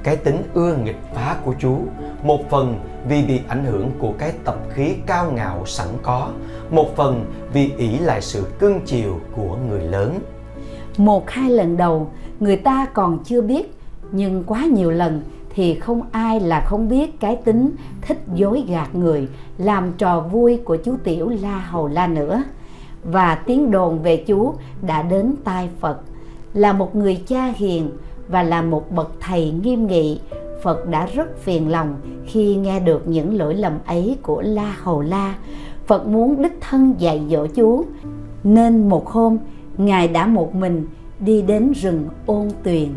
cái 0.03 0.17
tính 0.17 0.43
ưa 0.55 0.77
nghịch 0.77 1.01
phá 1.15 1.37
của 1.45 1.55
chú, 1.59 1.79
một 2.23 2.51
phần 2.51 2.79
vì 3.09 3.23
bị 3.23 3.41
ảnh 3.49 3.65
hưởng 3.65 3.91
của 3.99 4.13
cái 4.19 4.33
tập 4.45 4.57
khí 4.71 4.95
cao 5.07 5.33
ngạo 5.33 5.67
sẵn 5.67 5.89
có, 6.03 6.29
một 6.71 6.97
phần 6.97 7.25
vì 7.53 7.71
ỷ 7.77 7.99
lại 7.99 8.23
sự 8.23 8.45
cưng 8.59 8.81
chiều 8.87 9.21
của 9.33 9.57
người 9.69 9.83
lớn. 9.83 10.19
Một 10.97 11.31
hai 11.31 11.51
lần 11.51 11.77
đầu, 11.77 12.11
người 12.41 12.57
ta 12.57 12.87
còn 12.95 13.19
chưa 13.25 13.41
biết, 13.41 13.79
nhưng 14.13 14.45
quá 14.45 14.65
nhiều 14.65 14.91
lần 14.91 15.23
thì 15.55 15.75
không 15.75 16.03
ai 16.13 16.41
là 16.41 16.61
không 16.61 16.89
biết 16.89 17.21
cái 17.21 17.37
tính 17.37 17.71
thích 18.03 18.19
dối 18.35 18.65
gạt 18.69 18.95
người, 18.95 19.29
làm 19.59 19.93
trò 19.93 20.21
vui 20.21 20.61
của 20.65 20.77
chú 20.77 20.97
tiểu 21.05 21.29
la 21.43 21.59
hầu 21.59 21.89
la 21.89 22.07
nữa 22.07 22.43
và 23.13 23.35
tiếng 23.35 23.71
đồn 23.71 24.03
về 24.03 24.25
chúa 24.29 24.53
đã 24.83 25.03
đến 25.03 25.35
tai 25.45 25.69
Phật. 25.81 26.01
Là 26.55 26.73
một 26.73 26.97
người 26.97 27.23
cha 27.27 27.53
hiền 27.57 27.91
và 28.29 28.43
là 28.43 28.63
một 28.63 28.91
bậc 28.91 29.11
thầy 29.21 29.51
nghiêm 29.51 29.87
nghị, 29.87 30.21
Phật 30.63 30.89
đã 30.89 31.07
rất 31.07 31.39
phiền 31.39 31.71
lòng 31.71 31.97
khi 32.27 32.57
nghe 32.57 32.81
được 32.81 33.09
những 33.09 33.39
lỗi 33.39 33.55
lầm 33.55 33.79
ấy 33.87 34.17
của 34.23 34.43
La 34.43 34.77
Hầu 34.83 35.01
La. 35.01 35.35
Phật 35.87 36.07
muốn 36.07 36.43
đích 36.43 36.59
thân 36.61 36.95
dạy 36.99 37.23
dỗ 37.31 37.47
chú, 37.47 37.85
nên 38.45 38.89
một 38.89 39.09
hôm 39.09 39.39
Ngài 39.77 40.09
đã 40.09 40.27
một 40.27 40.55
mình 40.55 40.87
đi 41.21 41.43
đến 41.43 41.73
rừng 41.73 42.09
ôn 42.27 42.49
tuyền. 42.63 42.89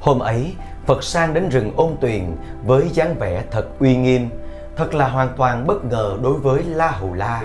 Hôm 0.00 0.18
ấy, 0.18 0.52
Phật 0.86 1.02
sang 1.02 1.34
đến 1.34 1.48
rừng 1.48 1.70
ôn 1.76 1.90
tuyền 2.00 2.22
với 2.66 2.88
dáng 2.92 3.14
vẻ 3.18 3.44
thật 3.50 3.78
uy 3.78 3.96
nghiêm. 3.96 4.28
Thật 4.76 4.94
là 4.94 5.08
hoàn 5.08 5.28
toàn 5.36 5.66
bất 5.66 5.84
ngờ 5.84 6.18
đối 6.22 6.34
với 6.34 6.62
La 6.64 6.90
Hầu 6.90 7.14
La. 7.14 7.42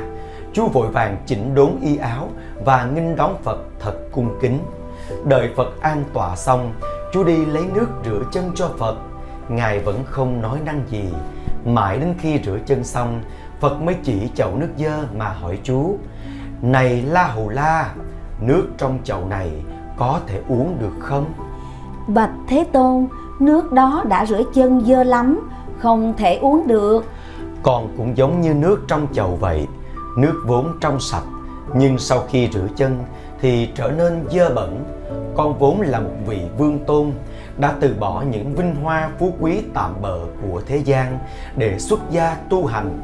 Chú 0.53 0.67
vội 0.67 0.87
vàng 0.87 1.17
chỉnh 1.25 1.55
đốn 1.55 1.71
y 1.81 1.97
áo 1.97 2.29
và 2.65 2.85
nghinh 2.85 3.15
đón 3.15 3.35
Phật 3.43 3.57
thật 3.79 3.93
cung 4.11 4.37
kính. 4.41 4.59
Đợi 5.25 5.49
Phật 5.55 5.81
an 5.81 6.03
tọa 6.13 6.35
xong, 6.35 6.73
chú 7.13 7.23
đi 7.23 7.45
lấy 7.45 7.63
nước 7.73 7.87
rửa 8.05 8.23
chân 8.31 8.51
cho 8.55 8.69
Phật. 8.77 8.95
Ngài 9.49 9.79
vẫn 9.79 10.03
không 10.05 10.41
nói 10.41 10.59
năng 10.65 10.81
gì. 10.89 11.03
Mãi 11.65 11.97
đến 11.97 12.13
khi 12.19 12.39
rửa 12.45 12.57
chân 12.65 12.83
xong, 12.83 13.21
Phật 13.59 13.81
mới 13.81 13.95
chỉ 14.03 14.29
chậu 14.35 14.55
nước 14.55 14.69
dơ 14.77 15.05
mà 15.17 15.29
hỏi 15.29 15.59
chú. 15.63 15.97
Này 16.61 17.01
La 17.01 17.27
Hầu 17.27 17.49
La, 17.49 17.93
nước 18.41 18.63
trong 18.77 18.99
chậu 19.03 19.25
này 19.25 19.51
có 19.97 20.19
thể 20.27 20.41
uống 20.49 20.77
được 20.79 20.93
không? 20.99 21.33
Bạch 22.07 22.33
Thế 22.47 22.65
Tôn, 22.71 23.07
nước 23.39 23.71
đó 23.71 24.03
đã 24.07 24.25
rửa 24.25 24.41
chân 24.53 24.81
dơ 24.85 25.03
lắm, 25.03 25.49
không 25.79 26.13
thể 26.17 26.35
uống 26.35 26.67
được. 26.67 27.05
Còn 27.63 27.93
cũng 27.97 28.17
giống 28.17 28.41
như 28.41 28.53
nước 28.53 28.85
trong 28.87 29.07
chậu 29.13 29.35
vậy, 29.35 29.67
nước 30.17 30.41
vốn 30.45 30.77
trong 30.81 30.99
sạch, 30.99 31.23
nhưng 31.75 31.97
sau 31.97 32.23
khi 32.29 32.49
rửa 32.53 32.67
chân 32.75 33.03
thì 33.41 33.69
trở 33.75 33.91
nên 33.91 34.25
dơ 34.31 34.49
bẩn. 34.49 34.83
Con 35.35 35.59
vốn 35.59 35.81
là 35.81 35.99
một 35.99 36.13
vị 36.25 36.41
vương 36.57 36.79
tôn, 36.85 37.11
đã 37.57 37.75
từ 37.79 37.95
bỏ 37.99 38.21
những 38.21 38.55
vinh 38.55 38.75
hoa 38.75 39.09
phú 39.19 39.33
quý 39.39 39.61
tạm 39.73 40.01
bợ 40.01 40.19
của 40.41 40.61
thế 40.65 40.77
gian 40.77 41.19
để 41.55 41.79
xuất 41.79 41.99
gia 42.11 42.35
tu 42.49 42.65
hành. 42.65 42.99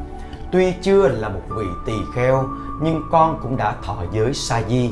Tuy 0.52 0.72
chưa 0.72 1.08
là 1.08 1.28
một 1.28 1.42
vị 1.48 1.64
tỳ 1.86 1.92
kheo, 2.14 2.48
nhưng 2.82 3.02
con 3.10 3.38
cũng 3.42 3.56
đã 3.56 3.74
thọ 3.84 3.96
giới 4.12 4.34
sa 4.34 4.62
di. 4.68 4.90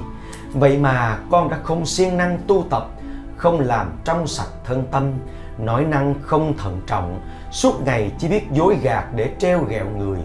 Vậy 0.52 0.78
mà 0.78 1.18
con 1.30 1.48
đã 1.50 1.58
không 1.62 1.86
siêng 1.86 2.16
năng 2.16 2.38
tu 2.46 2.64
tập, 2.70 2.88
không 3.36 3.60
làm 3.60 3.92
trong 4.04 4.26
sạch 4.26 4.50
thân 4.64 4.84
tâm, 4.90 5.12
nói 5.58 5.84
năng 5.84 6.14
không 6.22 6.54
thận 6.58 6.80
trọng, 6.86 7.20
suốt 7.50 7.82
ngày 7.84 8.12
chỉ 8.18 8.28
biết 8.28 8.50
dối 8.52 8.76
gạt 8.82 9.04
để 9.14 9.30
treo 9.38 9.64
ghẹo 9.68 9.86
người. 9.98 10.18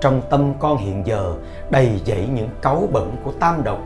Trong 0.00 0.22
tâm 0.30 0.52
con 0.58 0.76
hiện 0.76 1.06
giờ 1.06 1.34
đầy 1.70 2.00
dẫy 2.04 2.28
những 2.34 2.48
cáu 2.62 2.88
bẩn 2.92 3.16
của 3.24 3.32
tam 3.32 3.64
độc, 3.64 3.78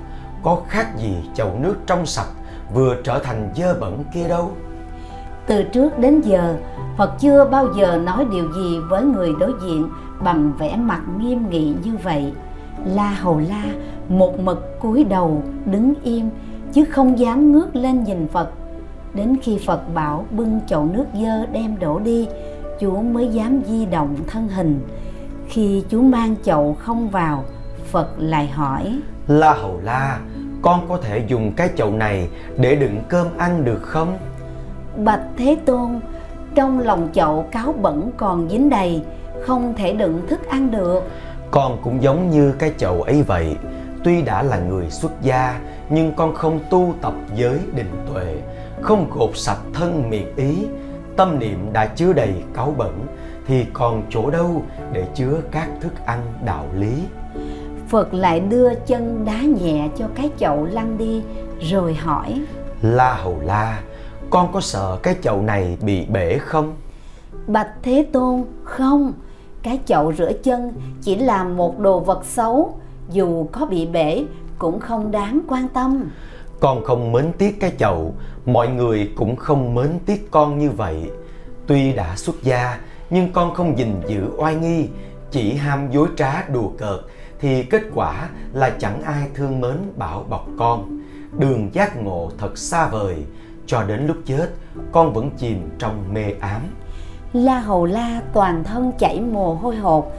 có 0.42 0.58
khác 0.68 0.98
gì 0.98 1.16
chậu 1.34 1.50
nước 1.60 1.76
trong 1.86 2.06
sạch 2.06 2.28
vừa 2.74 2.96
trở 3.04 3.18
thành 3.18 3.50
dơ 3.56 3.74
bẩn 3.80 4.04
kia 4.14 4.28
đâu. 4.28 4.50
Từ 5.46 5.62
trước 5.62 5.98
đến 5.98 6.20
giờ, 6.20 6.56
Phật 6.96 7.10
chưa 7.18 7.44
bao 7.50 7.66
giờ 7.76 7.96
nói 7.96 8.26
điều 8.32 8.52
gì 8.52 8.78
với 8.88 9.02
người 9.02 9.32
đối 9.40 9.52
diện 9.62 9.88
bằng 10.20 10.52
vẻ 10.58 10.76
mặt 10.76 11.02
nghiêm 11.18 11.50
nghị 11.50 11.74
như 11.84 11.96
vậy. 12.02 12.32
La 12.84 13.10
Hầu 13.10 13.40
La 13.48 13.64
một 14.08 14.40
mực 14.40 14.80
cúi 14.80 15.04
đầu 15.04 15.42
đứng 15.64 15.94
im 16.02 16.30
chứ 16.72 16.84
không 16.84 17.18
dám 17.18 17.52
ngước 17.52 17.76
lên 17.76 18.04
nhìn 18.04 18.28
Phật. 18.28 18.50
Đến 19.14 19.36
khi 19.42 19.58
Phật 19.66 19.94
bảo 19.94 20.24
bưng 20.30 20.60
chậu 20.66 20.84
nước 20.84 21.04
dơ 21.14 21.46
đem 21.46 21.78
đổ 21.80 21.98
đi, 21.98 22.28
chúa 22.80 23.00
mới 23.00 23.28
dám 23.28 23.60
di 23.66 23.86
động 23.86 24.16
thân 24.26 24.48
hình. 24.48 24.80
Khi 25.52 25.84
chú 25.88 26.02
mang 26.02 26.36
chậu 26.42 26.76
không 26.78 27.10
vào, 27.10 27.44
Phật 27.90 28.08
lại 28.18 28.46
hỏi: 28.48 29.00
La 29.28 29.52
Hầu 29.52 29.80
La, 29.84 30.18
con 30.62 30.88
có 30.88 30.98
thể 31.02 31.24
dùng 31.26 31.52
cái 31.56 31.68
chậu 31.76 31.90
này 31.90 32.28
để 32.58 32.76
đựng 32.76 33.00
cơm 33.08 33.26
ăn 33.38 33.64
được 33.64 33.82
không? 33.82 34.18
Bạch 34.96 35.20
Thế 35.36 35.56
Tôn, 35.66 36.00
trong 36.54 36.78
lòng 36.78 37.08
chậu 37.12 37.46
cáo 37.50 37.72
bẩn 37.72 38.10
còn 38.16 38.48
dính 38.50 38.70
đầy, 38.70 39.02
không 39.42 39.74
thể 39.76 39.92
đựng 39.92 40.22
thức 40.28 40.48
ăn 40.48 40.70
được. 40.70 41.00
Con 41.50 41.78
cũng 41.82 42.02
giống 42.02 42.30
như 42.30 42.52
cái 42.58 42.72
chậu 42.78 43.02
ấy 43.02 43.22
vậy, 43.22 43.56
tuy 44.04 44.22
đã 44.22 44.42
là 44.42 44.58
người 44.58 44.90
xuất 44.90 45.12
gia 45.22 45.60
nhưng 45.90 46.12
con 46.16 46.34
không 46.34 46.60
tu 46.70 46.94
tập 47.02 47.14
giới 47.34 47.58
định 47.74 48.06
tuệ, 48.12 48.36
không 48.80 49.10
gột 49.10 49.30
sạch 49.34 49.60
thân 49.74 50.10
miệng 50.10 50.36
ý, 50.36 50.66
tâm 51.16 51.38
niệm 51.38 51.72
đã 51.72 51.86
chứa 51.86 52.12
đầy 52.12 52.34
cáu 52.54 52.74
bẩn 52.78 53.06
thì 53.46 53.66
còn 53.72 54.02
chỗ 54.10 54.30
đâu 54.30 54.62
để 54.92 55.06
chứa 55.14 55.40
các 55.50 55.68
thức 55.80 56.06
ăn 56.06 56.20
đạo 56.44 56.66
lý. 56.78 57.02
Phật 57.88 58.14
lại 58.14 58.40
đưa 58.40 58.74
chân 58.74 59.24
đá 59.24 59.42
nhẹ 59.42 59.88
cho 59.96 60.08
cái 60.14 60.30
chậu 60.38 60.64
lăn 60.64 60.98
đi 60.98 61.22
rồi 61.60 61.94
hỏi 61.94 62.40
La 62.82 63.14
Hầu 63.14 63.40
La, 63.40 63.82
con 64.30 64.52
có 64.52 64.60
sợ 64.60 64.98
cái 65.02 65.16
chậu 65.22 65.42
này 65.42 65.76
bị 65.80 66.06
bể 66.06 66.38
không? 66.38 66.76
Bạch 67.46 67.70
Thế 67.82 68.06
Tôn, 68.12 68.44
không, 68.64 69.12
cái 69.62 69.80
chậu 69.86 70.12
rửa 70.12 70.32
chân 70.42 70.72
chỉ 71.02 71.16
là 71.16 71.44
một 71.44 71.78
đồ 71.78 72.00
vật 72.00 72.24
xấu, 72.24 72.78
dù 73.10 73.46
có 73.52 73.66
bị 73.66 73.86
bể 73.86 74.24
cũng 74.58 74.80
không 74.80 75.10
đáng 75.10 75.40
quan 75.48 75.68
tâm. 75.68 76.10
Con 76.60 76.84
không 76.84 77.12
mến 77.12 77.32
tiếc 77.38 77.60
cái 77.60 77.72
chậu, 77.78 78.14
mọi 78.46 78.68
người 78.68 79.10
cũng 79.16 79.36
không 79.36 79.74
mến 79.74 79.98
tiếc 80.06 80.30
con 80.30 80.58
như 80.58 80.70
vậy. 80.70 81.10
Tuy 81.66 81.92
đã 81.92 82.16
xuất 82.16 82.42
gia, 82.42 82.78
nhưng 83.12 83.32
con 83.32 83.54
không 83.54 83.78
gìn 83.78 84.00
giữ 84.06 84.30
oai 84.36 84.54
nghi, 84.54 84.88
chỉ 85.30 85.54
ham 85.54 85.90
dối 85.90 86.08
trá 86.16 86.48
đùa 86.48 86.68
cợt, 86.78 87.00
thì 87.38 87.62
kết 87.62 87.82
quả 87.94 88.28
là 88.52 88.70
chẳng 88.70 89.02
ai 89.02 89.28
thương 89.34 89.60
mến 89.60 89.76
bảo 89.96 90.24
bọc 90.28 90.46
con. 90.58 91.00
Đường 91.38 91.68
giác 91.72 91.96
ngộ 91.96 92.30
thật 92.38 92.58
xa 92.58 92.88
vời, 92.88 93.16
cho 93.66 93.82
đến 93.82 94.06
lúc 94.06 94.16
chết, 94.24 94.50
con 94.92 95.12
vẫn 95.12 95.30
chìm 95.38 95.70
trong 95.78 96.14
mê 96.14 96.24
ám. 96.40 96.60
La 97.32 97.58
Hầu 97.58 97.86
La 97.86 98.20
toàn 98.32 98.64
thân 98.64 98.92
chảy 98.98 99.20
mồ 99.20 99.54
hôi 99.54 99.76
hột, 99.76 100.12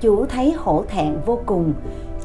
chú 0.00 0.26
thấy 0.26 0.54
hổ 0.58 0.84
thẹn 0.88 1.16
vô 1.26 1.40
cùng. 1.46 1.72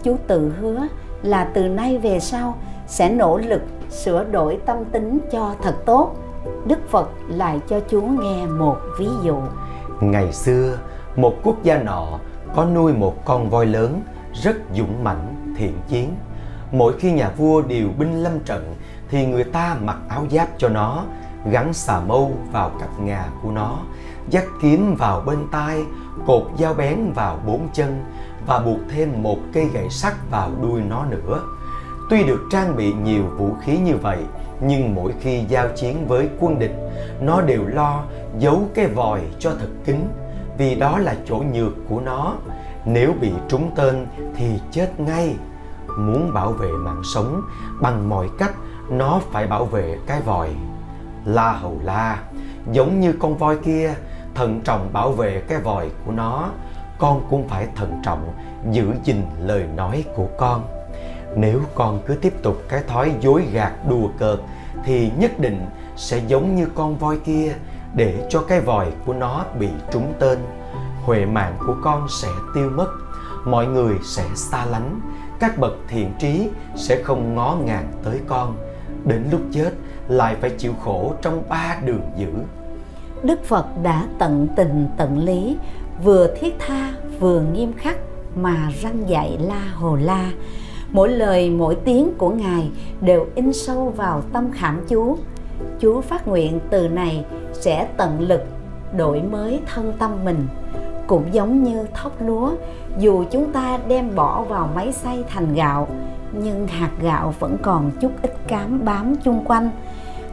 Chú 0.04 0.18
tự 0.28 0.54
hứa 0.62 0.88
là 1.24 1.44
từ 1.54 1.68
nay 1.68 1.98
về 1.98 2.20
sau 2.20 2.58
sẽ 2.88 3.10
nỗ 3.10 3.38
lực 3.38 3.62
sửa 3.90 4.24
đổi 4.24 4.58
tâm 4.66 4.78
tính 4.86 5.20
cho 5.32 5.56
thật 5.62 5.76
tốt. 5.86 6.16
Đức 6.68 6.90
Phật 6.90 7.10
lại 7.28 7.60
cho 7.70 7.80
chú 7.80 8.02
nghe 8.02 8.46
một 8.46 8.78
ví 9.00 9.08
dụ. 9.24 9.36
Ngày 10.02 10.34
xưa, 10.34 10.78
một 11.16 11.34
quốc 11.44 11.64
gia 11.64 11.78
nọ 11.78 12.20
có 12.56 12.66
nuôi 12.66 12.94
một 12.94 13.26
con 13.26 13.50
voi 13.50 13.66
lớn 13.66 14.02
rất 14.34 14.56
dũng 14.74 15.04
mãnh, 15.04 15.56
thiện 15.58 15.74
chiến. 15.88 16.16
Mỗi 16.72 16.94
khi 17.00 17.12
nhà 17.12 17.30
vua 17.38 17.62
điều 17.62 17.90
binh 17.98 18.24
lâm 18.24 18.40
trận 18.40 18.76
thì 19.10 19.26
người 19.26 19.44
ta 19.44 19.78
mặc 19.82 19.98
áo 20.10 20.26
giáp 20.32 20.48
cho 20.58 20.70
nó, 20.70 21.04
gắn 21.52 21.74
xà 21.74 22.00
mâu 22.00 22.32
vào 22.52 22.72
cặp 22.80 22.90
ngà 23.00 23.26
của 23.44 23.52
nó, 23.52 23.78
dắt 24.30 24.44
kiếm 24.62 24.96
vào 24.96 25.22
bên 25.22 25.38
tai, 25.52 25.84
cột 26.28 26.44
dao 26.60 26.74
bén 26.74 27.12
vào 27.16 27.40
bốn 27.48 27.68
chân 27.74 28.04
và 28.48 28.60
buộc 28.60 28.80
thêm 28.90 29.24
một 29.24 29.38
cây 29.54 29.66
gậy 29.74 29.90
sắt 29.90 30.14
vào 30.32 30.52
đuôi 30.62 30.82
nó 30.90 31.06
nữa. 31.06 31.42
Tuy 32.10 32.24
được 32.24 32.42
trang 32.52 32.76
bị 32.76 32.94
nhiều 32.94 33.24
vũ 33.38 33.50
khí 33.62 33.78
như 33.78 33.98
vậy, 33.98 34.20
nhưng 34.62 34.96
mỗi 34.96 35.14
khi 35.20 35.44
giao 35.48 35.68
chiến 35.76 36.08
với 36.08 36.30
quân 36.40 36.60
địch, 36.60 36.76
nó 37.22 37.42
đều 37.42 37.66
lo 37.68 38.04
giấu 38.40 38.62
cái 38.74 38.88
vòi 38.88 39.22
cho 39.40 39.52
thật 39.60 39.70
kín, 39.86 39.96
vì 40.58 40.76
đó 40.76 40.98
là 40.98 41.16
chỗ 41.26 41.44
nhược 41.54 41.74
của 41.90 42.00
nó. 42.00 42.34
Nếu 42.86 43.14
bị 43.22 43.32
trúng 43.48 43.72
tên 43.76 44.08
thì 44.36 44.60
chết 44.72 45.00
ngay. 45.00 45.36
Muốn 45.98 46.34
bảo 46.34 46.52
vệ 46.52 46.72
mạng 46.72 47.02
sống 47.14 47.42
bằng 47.82 48.10
mọi 48.10 48.30
cách, 48.38 48.54
nó 48.90 49.22
phải 49.32 49.48
bảo 49.48 49.66
vệ 49.66 49.98
cái 50.08 50.22
vòi. 50.22 50.50
La 51.26 51.52
hầu 51.52 51.80
la, 51.84 52.20
giống 52.72 53.00
như 53.00 53.14
con 53.20 53.38
voi 53.38 53.58
kia, 53.58 53.94
thận 54.36 54.62
trọng 54.64 54.90
bảo 54.94 55.12
vệ 55.12 55.42
cái 55.48 55.60
vòi 55.62 55.90
của 56.06 56.12
nó, 56.12 56.50
con 57.00 57.22
cũng 57.30 57.48
phải 57.48 57.68
thận 57.76 58.02
trọng 58.04 58.34
giữ 58.72 58.94
gìn 59.04 59.22
lời 59.40 59.66
nói 59.76 60.04
của 60.16 60.28
con. 60.38 60.64
Nếu 61.36 61.60
con 61.76 62.00
cứ 62.06 62.16
tiếp 62.16 62.34
tục 62.44 62.62
cái 62.70 62.84
thói 62.88 63.12
dối 63.22 63.48
gạt 63.54 63.72
đùa 63.90 64.08
cợt 64.18 64.40
thì 64.86 65.12
nhất 65.18 65.40
định 65.40 65.66
sẽ 65.96 66.22
giống 66.28 66.56
như 66.56 66.68
con 66.76 66.98
voi 66.98 67.18
kia 67.26 67.56
để 67.96 68.28
cho 68.30 68.42
cái 68.42 68.62
vòi 68.62 68.92
của 69.06 69.14
nó 69.14 69.46
bị 69.60 69.70
trúng 69.92 70.14
tên. 70.20 70.40
Huệ 71.04 71.26
mạng 71.26 71.56
của 71.68 71.76
con 71.84 72.08
sẽ 72.10 72.28
tiêu 72.56 72.70
mất, 72.70 72.88
mọi 73.46 73.68
người 73.68 73.96
sẽ 74.04 74.24
xa 74.36 74.66
lánh, 74.66 75.00
các 75.40 75.58
bậc 75.58 75.74
thiện 75.88 76.12
trí 76.20 76.50
sẽ 76.76 77.02
không 77.04 77.36
ngó 77.36 77.58
ngàng 77.66 77.88
tới 78.04 78.20
con. 78.28 78.56
Đến 79.06 79.24
lúc 79.32 79.42
chết 79.52 79.72
lại 80.08 80.36
phải 80.42 80.50
chịu 80.50 80.74
khổ 80.84 81.14
trong 81.22 81.44
ba 81.50 81.78
đường 81.86 82.02
dữ. 82.18 82.30
Đức 83.24 83.44
Phật 83.44 83.66
đã 83.84 84.08
tận 84.20 84.48
tình 84.56 84.88
tận 84.98 85.18
lý, 85.18 85.58
vừa 86.04 86.36
thiết 86.40 86.56
tha 86.60 86.94
vừa 87.20 87.42
nghiêm 87.42 87.74
khắc 87.74 87.98
mà 88.36 88.72
răng 88.82 89.10
dạy 89.10 89.38
La 89.42 89.62
Hồ 89.76 89.96
La. 89.96 90.32
Mỗi 90.92 91.10
lời 91.10 91.50
mỗi 91.50 91.76
tiếng 91.76 92.14
của 92.18 92.30
Ngài 92.30 92.70
đều 93.02 93.28
in 93.36 93.54
sâu 93.54 93.94
vào 93.98 94.22
tâm 94.34 94.52
khảm 94.52 94.82
chú. 94.88 95.18
Chú 95.80 96.02
phát 96.02 96.28
nguyện 96.28 96.60
từ 96.70 96.88
này 96.88 97.26
sẽ 97.56 97.88
tận 97.98 98.20
lực 98.20 98.42
đổi 98.98 99.22
mới 99.22 99.62
thân 99.74 99.94
tâm 100.00 100.12
mình. 100.26 100.48
Cũng 101.08 101.24
giống 101.32 101.64
như 101.64 101.88
thóc 101.94 102.12
lúa, 102.22 102.52
dù 102.98 103.24
chúng 103.32 103.52
ta 103.52 103.80
đem 103.88 104.16
bỏ 104.16 104.42
vào 104.42 104.70
máy 104.76 104.92
xay 104.92 105.24
thành 105.30 105.54
gạo, 105.54 105.88
nhưng 106.34 106.68
hạt 106.68 106.92
gạo 107.02 107.34
vẫn 107.40 107.58
còn 107.62 107.92
chút 108.02 108.12
ít 108.22 108.34
cám 108.48 108.86
bám 108.86 109.16
chung 109.24 109.46
quanh. 109.46 109.70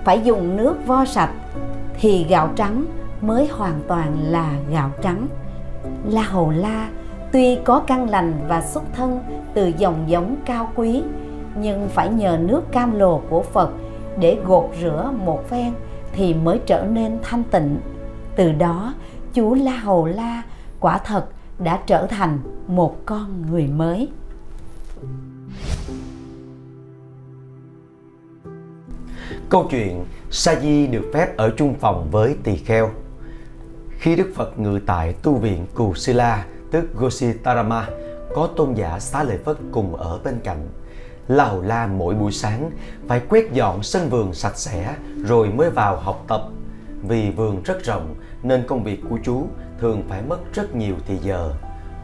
Phải 0.04 0.20
dùng 0.20 0.56
nước 0.56 0.76
vo 0.86 1.04
sạch 1.04 1.32
thì 2.00 2.26
gạo 2.28 2.50
trắng 2.56 2.84
mới 3.20 3.48
hoàn 3.52 3.80
toàn 3.88 4.16
là 4.22 4.54
gạo 4.70 4.90
trắng. 5.02 5.26
La 6.08 6.22
Hầu 6.22 6.50
La 6.50 6.88
tuy 7.32 7.58
có 7.64 7.82
căn 7.86 8.10
lành 8.10 8.32
và 8.48 8.62
xuất 8.62 8.82
thân 8.92 9.20
từ 9.54 9.72
dòng 9.78 10.04
giống 10.06 10.36
cao 10.44 10.68
quý, 10.74 11.02
nhưng 11.54 11.88
phải 11.88 12.08
nhờ 12.08 12.38
nước 12.40 12.72
cam 12.72 12.98
lồ 12.98 13.20
của 13.30 13.42
Phật 13.42 13.70
để 14.18 14.38
gột 14.46 14.70
rửa 14.82 15.10
một 15.24 15.48
phen 15.48 15.72
thì 16.12 16.34
mới 16.34 16.60
trở 16.66 16.86
nên 16.90 17.18
thanh 17.22 17.42
tịnh. 17.44 17.78
Từ 18.36 18.52
đó, 18.52 18.94
chú 19.34 19.54
La 19.54 19.76
Hầu 19.76 20.06
La 20.06 20.42
quả 20.80 20.98
thật 20.98 21.26
đã 21.58 21.80
trở 21.86 22.06
thành 22.06 22.38
một 22.66 22.96
con 23.06 23.46
người 23.50 23.66
mới 23.66 24.08
Câu 29.52 29.66
chuyện 29.70 30.04
Sa 30.30 30.54
Di 30.60 30.86
được 30.86 31.10
phép 31.14 31.36
ở 31.36 31.50
chung 31.56 31.74
phòng 31.80 32.08
với 32.10 32.36
tỳ 32.44 32.56
kheo. 32.56 32.90
Khi 33.90 34.16
Đức 34.16 34.32
Phật 34.34 34.58
ngự 34.58 34.80
tại 34.86 35.12
tu 35.12 35.34
viện 35.34 35.66
Cù-sila, 35.74 36.16
La, 36.16 36.46
tức 36.70 36.94
Gositarama, 36.94 37.88
có 38.34 38.48
tôn 38.56 38.74
giả 38.74 38.98
Xá 38.98 39.22
Lợi 39.22 39.38
Phất 39.38 39.56
cùng 39.72 39.96
ở 39.96 40.20
bên 40.24 40.40
cạnh 40.44 40.68
lào 41.32 41.62
La 41.62 41.86
mỗi 41.86 42.14
buổi 42.14 42.32
sáng 42.32 42.70
phải 43.08 43.20
quét 43.28 43.52
dọn 43.52 43.82
sân 43.82 44.08
vườn 44.08 44.34
sạch 44.34 44.56
sẽ 44.56 44.94
rồi 45.24 45.48
mới 45.48 45.70
vào 45.70 45.96
học 45.96 46.24
tập. 46.28 46.42
Vì 47.02 47.30
vườn 47.30 47.62
rất 47.62 47.84
rộng 47.84 48.14
nên 48.42 48.66
công 48.66 48.84
việc 48.84 49.00
của 49.10 49.18
chú 49.24 49.46
thường 49.78 50.02
phải 50.08 50.22
mất 50.22 50.54
rất 50.54 50.74
nhiều 50.74 50.94
thì 51.06 51.16
giờ. 51.16 51.54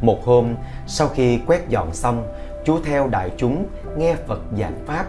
Một 0.00 0.24
hôm, 0.24 0.54
sau 0.86 1.08
khi 1.08 1.40
quét 1.46 1.68
dọn 1.68 1.94
xong, 1.94 2.26
chú 2.64 2.78
theo 2.84 3.08
đại 3.08 3.30
chúng 3.36 3.66
nghe 3.96 4.14
Phật 4.26 4.40
giảng 4.58 4.78
Pháp. 4.86 5.06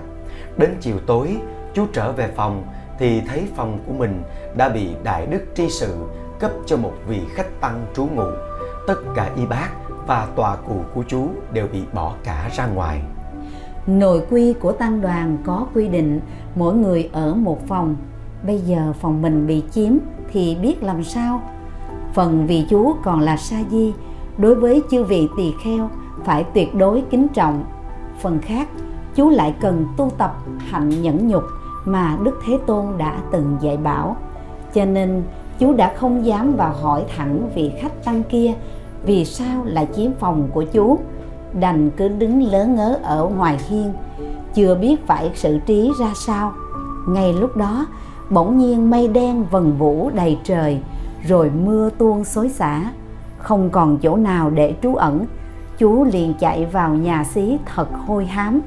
Đến 0.58 0.78
chiều 0.82 0.96
tối, 1.08 1.38
chú 1.74 1.86
trở 1.94 2.12
về 2.12 2.30
phòng 2.36 2.68
thì 3.00 3.22
thấy 3.22 3.44
phòng 3.56 3.80
của 3.88 3.94
mình 3.94 4.24
đã 4.56 4.70
bị 4.70 4.88
Đại 5.04 5.26
Đức 5.26 5.42
Tri 5.56 5.70
Sự 5.70 5.96
cấp 6.40 6.52
cho 6.66 6.78
một 6.78 6.94
vị 7.08 7.20
khách 7.36 7.62
tăng 7.62 7.86
trú 7.96 8.06
ngụ. 8.06 8.28
Tất 8.88 8.98
cả 9.16 9.32
y 9.36 9.46
bác 9.46 9.70
và 10.08 10.28
tòa 10.36 10.56
cụ 10.56 10.82
của 10.94 11.04
chú 11.08 11.30
đều 11.54 11.68
bị 11.68 11.82
bỏ 11.94 12.16
cả 12.24 12.50
ra 12.56 12.66
ngoài. 12.66 13.02
Nội 13.90 14.22
quy 14.30 14.54
của 14.54 14.72
tăng 14.72 15.02
đoàn 15.02 15.38
có 15.46 15.66
quy 15.76 15.88
định 15.88 16.20
mỗi 16.56 16.76
người 16.76 17.10
ở 17.14 17.34
một 17.34 17.68
phòng. 17.68 17.96
Bây 18.46 18.60
giờ 18.60 18.94
phòng 19.00 19.22
mình 19.22 19.48
bị 19.48 19.64
chiếm 19.72 19.92
thì 20.32 20.58
biết 20.62 20.84
làm 20.84 21.04
sao? 21.04 21.42
Phần 22.14 22.48
vị 22.48 22.66
chú 22.70 22.94
còn 23.04 23.20
là 23.20 23.38
sa 23.38 23.58
di, 23.72 23.94
đối 24.38 24.56
với 24.56 24.84
chư 24.92 25.04
vị 25.04 25.28
tỳ 25.38 25.54
kheo 25.64 25.90
phải 26.26 26.44
tuyệt 26.54 26.76
đối 26.76 27.04
kính 27.10 27.28
trọng. 27.28 27.64
Phần 28.22 28.40
khác, 28.40 28.68
chú 29.16 29.30
lại 29.30 29.56
cần 29.62 29.86
tu 29.98 30.10
tập 30.18 30.36
hạnh 30.58 30.90
nhẫn 31.02 31.28
nhục 31.28 31.44
mà 31.86 32.18
Đức 32.24 32.40
Thế 32.46 32.60
Tôn 32.68 32.86
đã 32.98 33.20
từng 33.32 33.58
dạy 33.62 33.78
bảo. 33.78 34.18
Cho 34.74 34.86
nên 34.86 35.24
chú 35.60 35.74
đã 35.74 35.94
không 35.96 36.26
dám 36.26 36.56
vào 36.56 36.74
hỏi 36.74 37.06
thẳng 37.16 37.50
vị 37.56 37.72
khách 37.82 38.06
tăng 38.06 38.24
kia 38.24 38.54
vì 39.06 39.26
sao 39.26 39.64
lại 39.66 39.88
chiếm 39.96 40.12
phòng 40.20 40.50
của 40.54 40.64
chú. 40.64 41.00
Đành 41.54 41.90
cứ 41.98 42.08
đứng 42.08 42.44
lớ 42.52 42.66
ngớ 42.66 43.00
ở 43.04 43.26
ngoài 43.38 43.58
hiên, 43.70 43.94
chưa 44.54 44.76
biết 44.76 45.08
phải 45.08 45.32
xử 45.36 45.60
trí 45.66 45.92
ra 46.00 46.12
sao. 46.16 46.54
Ngay 47.08 47.34
lúc 47.34 47.58
đó, 47.58 47.86
bỗng 48.30 48.58
nhiên 48.58 48.90
mây 48.90 49.08
đen 49.08 49.46
vần 49.52 49.78
vũ 49.78 50.10
đầy 50.14 50.38
trời, 50.44 50.80
rồi 51.28 51.52
mưa 51.64 51.90
tuôn 51.98 52.24
xối 52.24 52.50
xả. 52.50 52.92
Không 53.38 53.70
còn 53.70 53.98
chỗ 53.98 54.16
nào 54.16 54.50
để 54.50 54.74
trú 54.82 54.96
ẩn, 54.96 55.26
chú 55.78 56.04
liền 56.04 56.34
chạy 56.40 56.66
vào 56.66 56.94
nhà 56.94 57.24
xí 57.24 57.58
thật 57.76 57.88
hôi 58.08 58.26
hám, 58.26 58.62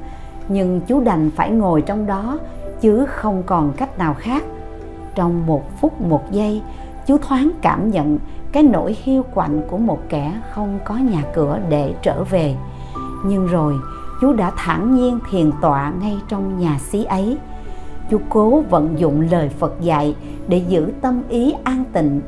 nhưng 0.47 0.81
chú 0.81 0.99
đành 0.99 1.29
phải 1.35 1.51
ngồi 1.51 1.81
trong 1.81 2.05
đó 2.05 2.39
chứ 2.81 3.05
không 3.05 3.43
còn 3.45 3.71
cách 3.71 3.97
nào 3.97 4.13
khác 4.13 4.43
trong 5.15 5.45
một 5.45 5.79
phút 5.81 6.01
một 6.01 6.31
giây 6.31 6.61
chú 7.07 7.17
thoáng 7.17 7.51
cảm 7.61 7.91
nhận 7.91 8.19
cái 8.51 8.63
nỗi 8.63 8.97
hiu 9.03 9.23
quạnh 9.33 9.61
của 9.69 9.77
một 9.77 9.99
kẻ 10.09 10.41
không 10.51 10.79
có 10.85 10.95
nhà 10.95 11.23
cửa 11.35 11.59
để 11.69 11.93
trở 12.01 12.23
về 12.23 12.55
nhưng 13.23 13.47
rồi 13.47 13.75
chú 14.21 14.33
đã 14.33 14.51
thản 14.57 14.95
nhiên 14.95 15.19
thiền 15.31 15.51
tọa 15.61 15.93
ngay 16.01 16.19
trong 16.27 16.59
nhà 16.59 16.79
xí 16.79 17.03
ấy. 17.03 17.37
Chú 18.09 18.19
cố 18.29 18.63
vận 18.69 18.99
dụng 18.99 19.27
lời 19.31 19.49
phật 19.49 19.73
dạy 19.81 20.15
để 20.47 20.57
giữ 20.67 20.91
tâm 21.01 21.21
ý 21.29 21.53
an 21.63 21.83
tịnh. 21.93 22.21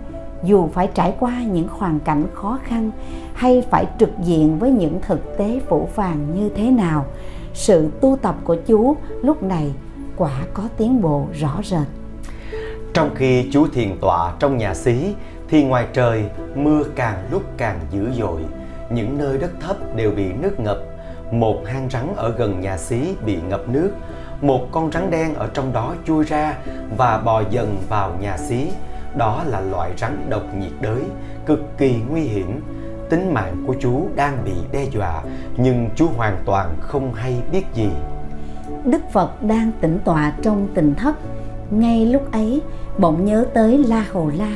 Dù 0.43 0.69
phải 0.73 0.89
trải 0.93 1.15
qua 1.19 1.43
những 1.43 1.67
hoàn 1.71 1.99
cảnh 1.99 2.25
khó 2.33 2.59
khăn 2.63 2.91
hay 3.33 3.63
phải 3.71 3.85
trực 3.99 4.09
diện 4.23 4.59
với 4.59 4.71
những 4.71 4.99
thực 5.07 5.37
tế 5.37 5.61
phủ 5.69 5.89
phàng 5.93 6.35
như 6.35 6.49
thế 6.49 6.71
nào 6.71 7.05
sự 7.53 7.89
tu 8.01 8.17
tập 8.21 8.35
của 8.43 8.55
chú 8.55 8.95
lúc 9.21 9.43
này 9.43 9.73
quả 10.15 10.31
có 10.53 10.63
tiến 10.77 11.01
bộ 11.01 11.25
rõ 11.39 11.59
rệt. 11.63 11.87
Trong 12.93 13.09
khi 13.15 13.49
chú 13.51 13.67
thiền 13.73 13.97
tọa 14.01 14.33
trong 14.39 14.57
nhà 14.57 14.73
xí 14.73 15.13
thì 15.47 15.63
ngoài 15.63 15.87
trời 15.93 16.25
mưa 16.55 16.83
càng 16.95 17.27
lúc 17.31 17.43
càng 17.57 17.79
dữ 17.91 18.11
dội, 18.17 18.41
những 18.89 19.17
nơi 19.17 19.37
đất 19.37 19.51
thấp 19.59 19.95
đều 19.95 20.11
bị 20.11 20.33
nước 20.33 20.59
ngập. 20.59 20.77
Một 21.31 21.61
hang 21.65 21.89
rắn 21.89 22.13
ở 22.15 22.29
gần 22.37 22.61
nhà 22.61 22.77
xí 22.77 23.15
bị 23.25 23.37
ngập 23.49 23.69
nước, 23.69 23.89
một 24.41 24.67
con 24.71 24.91
rắn 24.91 25.11
đen 25.11 25.33
ở 25.33 25.49
trong 25.53 25.73
đó 25.73 25.95
chui 26.07 26.23
ra 26.23 26.57
và 26.97 27.17
bò 27.17 27.43
dần 27.49 27.77
vào 27.89 28.11
nhà 28.21 28.37
xí. 28.37 28.67
Đó 29.17 29.43
là 29.47 29.61
loại 29.61 29.91
rắn 29.97 30.25
độc 30.29 30.43
nhiệt 30.59 30.71
đới, 30.81 31.01
cực 31.45 31.77
kỳ 31.77 31.95
nguy 32.09 32.21
hiểm. 32.21 32.61
Tính 33.09 33.33
mạng 33.33 33.63
của 33.67 33.75
chú 33.79 34.07
đang 34.15 34.37
bị 34.45 34.51
đe 34.71 34.85
dọa, 34.85 35.23
nhưng 35.57 35.89
chú 35.95 36.07
hoàn 36.17 36.37
toàn 36.45 36.75
không 36.79 37.13
hay 37.13 37.41
biết 37.51 37.63
gì. 37.73 37.89
Đức 38.85 39.01
Phật 39.11 39.43
đang 39.43 39.71
tĩnh 39.81 39.99
tọa 40.05 40.33
trong 40.41 40.67
tỉnh 40.73 40.95
thất. 40.95 41.15
Ngay 41.71 42.05
lúc 42.05 42.31
ấy, 42.31 42.61
bỗng 42.97 43.25
nhớ 43.25 43.45
tới 43.53 43.77
La 43.87 44.05
Hầu 44.11 44.31
La. 44.37 44.51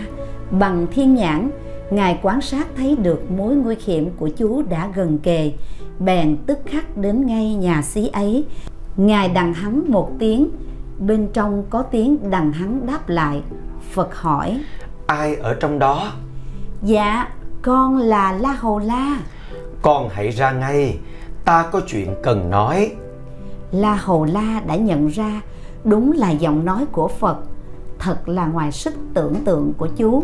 Bằng 0.52 0.88
thiên 0.92 1.15
nhãn, 1.15 1.50
Ngài 1.91 2.19
quan 2.21 2.41
sát 2.41 2.67
thấy 2.78 2.95
được 2.95 3.32
mối 3.32 3.56
nguy 3.56 3.75
hiểm 3.86 4.10
của 4.17 4.30
chú 4.30 4.62
đã 4.69 4.89
gần 4.95 5.19
kề. 5.19 5.52
Bèn 5.99 6.38
tức 6.47 6.60
khắc 6.65 6.97
đến 6.97 7.25
ngay 7.25 7.56
nhà 7.56 7.82
xí 7.82 8.08
ấy. 8.08 8.45
Ngài 8.97 9.30
đằng 9.30 9.54
hắn 9.54 9.84
một 9.88 10.12
tiếng, 10.19 10.49
bên 10.99 11.28
trong 11.34 11.63
có 11.69 11.82
tiếng 11.82 12.30
đằng 12.30 12.52
hắn 12.52 12.88
đáp 12.88 13.10
lại. 13.10 13.41
Phật 13.91 14.15
hỏi, 14.15 14.62
Ai 15.08 15.36
ở 15.36 15.54
trong 15.54 15.80
đó? 15.80 16.12
Dạ, 16.84 17.28
con 17.62 17.97
là 17.97 18.32
La 18.32 18.54
Hồ 18.54 18.80
La. 18.80 19.19
Con 19.82 20.10
hãy 20.12 20.30
ra 20.30 20.52
ngay, 20.52 20.97
ta 21.45 21.69
có 21.71 21.82
chuyện 21.88 22.15
cần 22.23 22.49
nói. 22.49 22.91
La 23.71 23.95
Hầu 23.95 24.25
La 24.25 24.62
đã 24.67 24.75
nhận 24.75 25.08
ra 25.08 25.41
đúng 25.84 26.12
là 26.12 26.32
giọng 26.32 26.65
nói 26.65 26.86
của 26.91 27.08
Phật, 27.08 27.38
thật 27.99 28.30
là 28.30 28.45
ngoài 28.45 28.71
sức 28.71 28.93
tưởng 29.13 29.36
tượng 29.45 29.73
của 29.78 29.88
chú. 29.88 30.23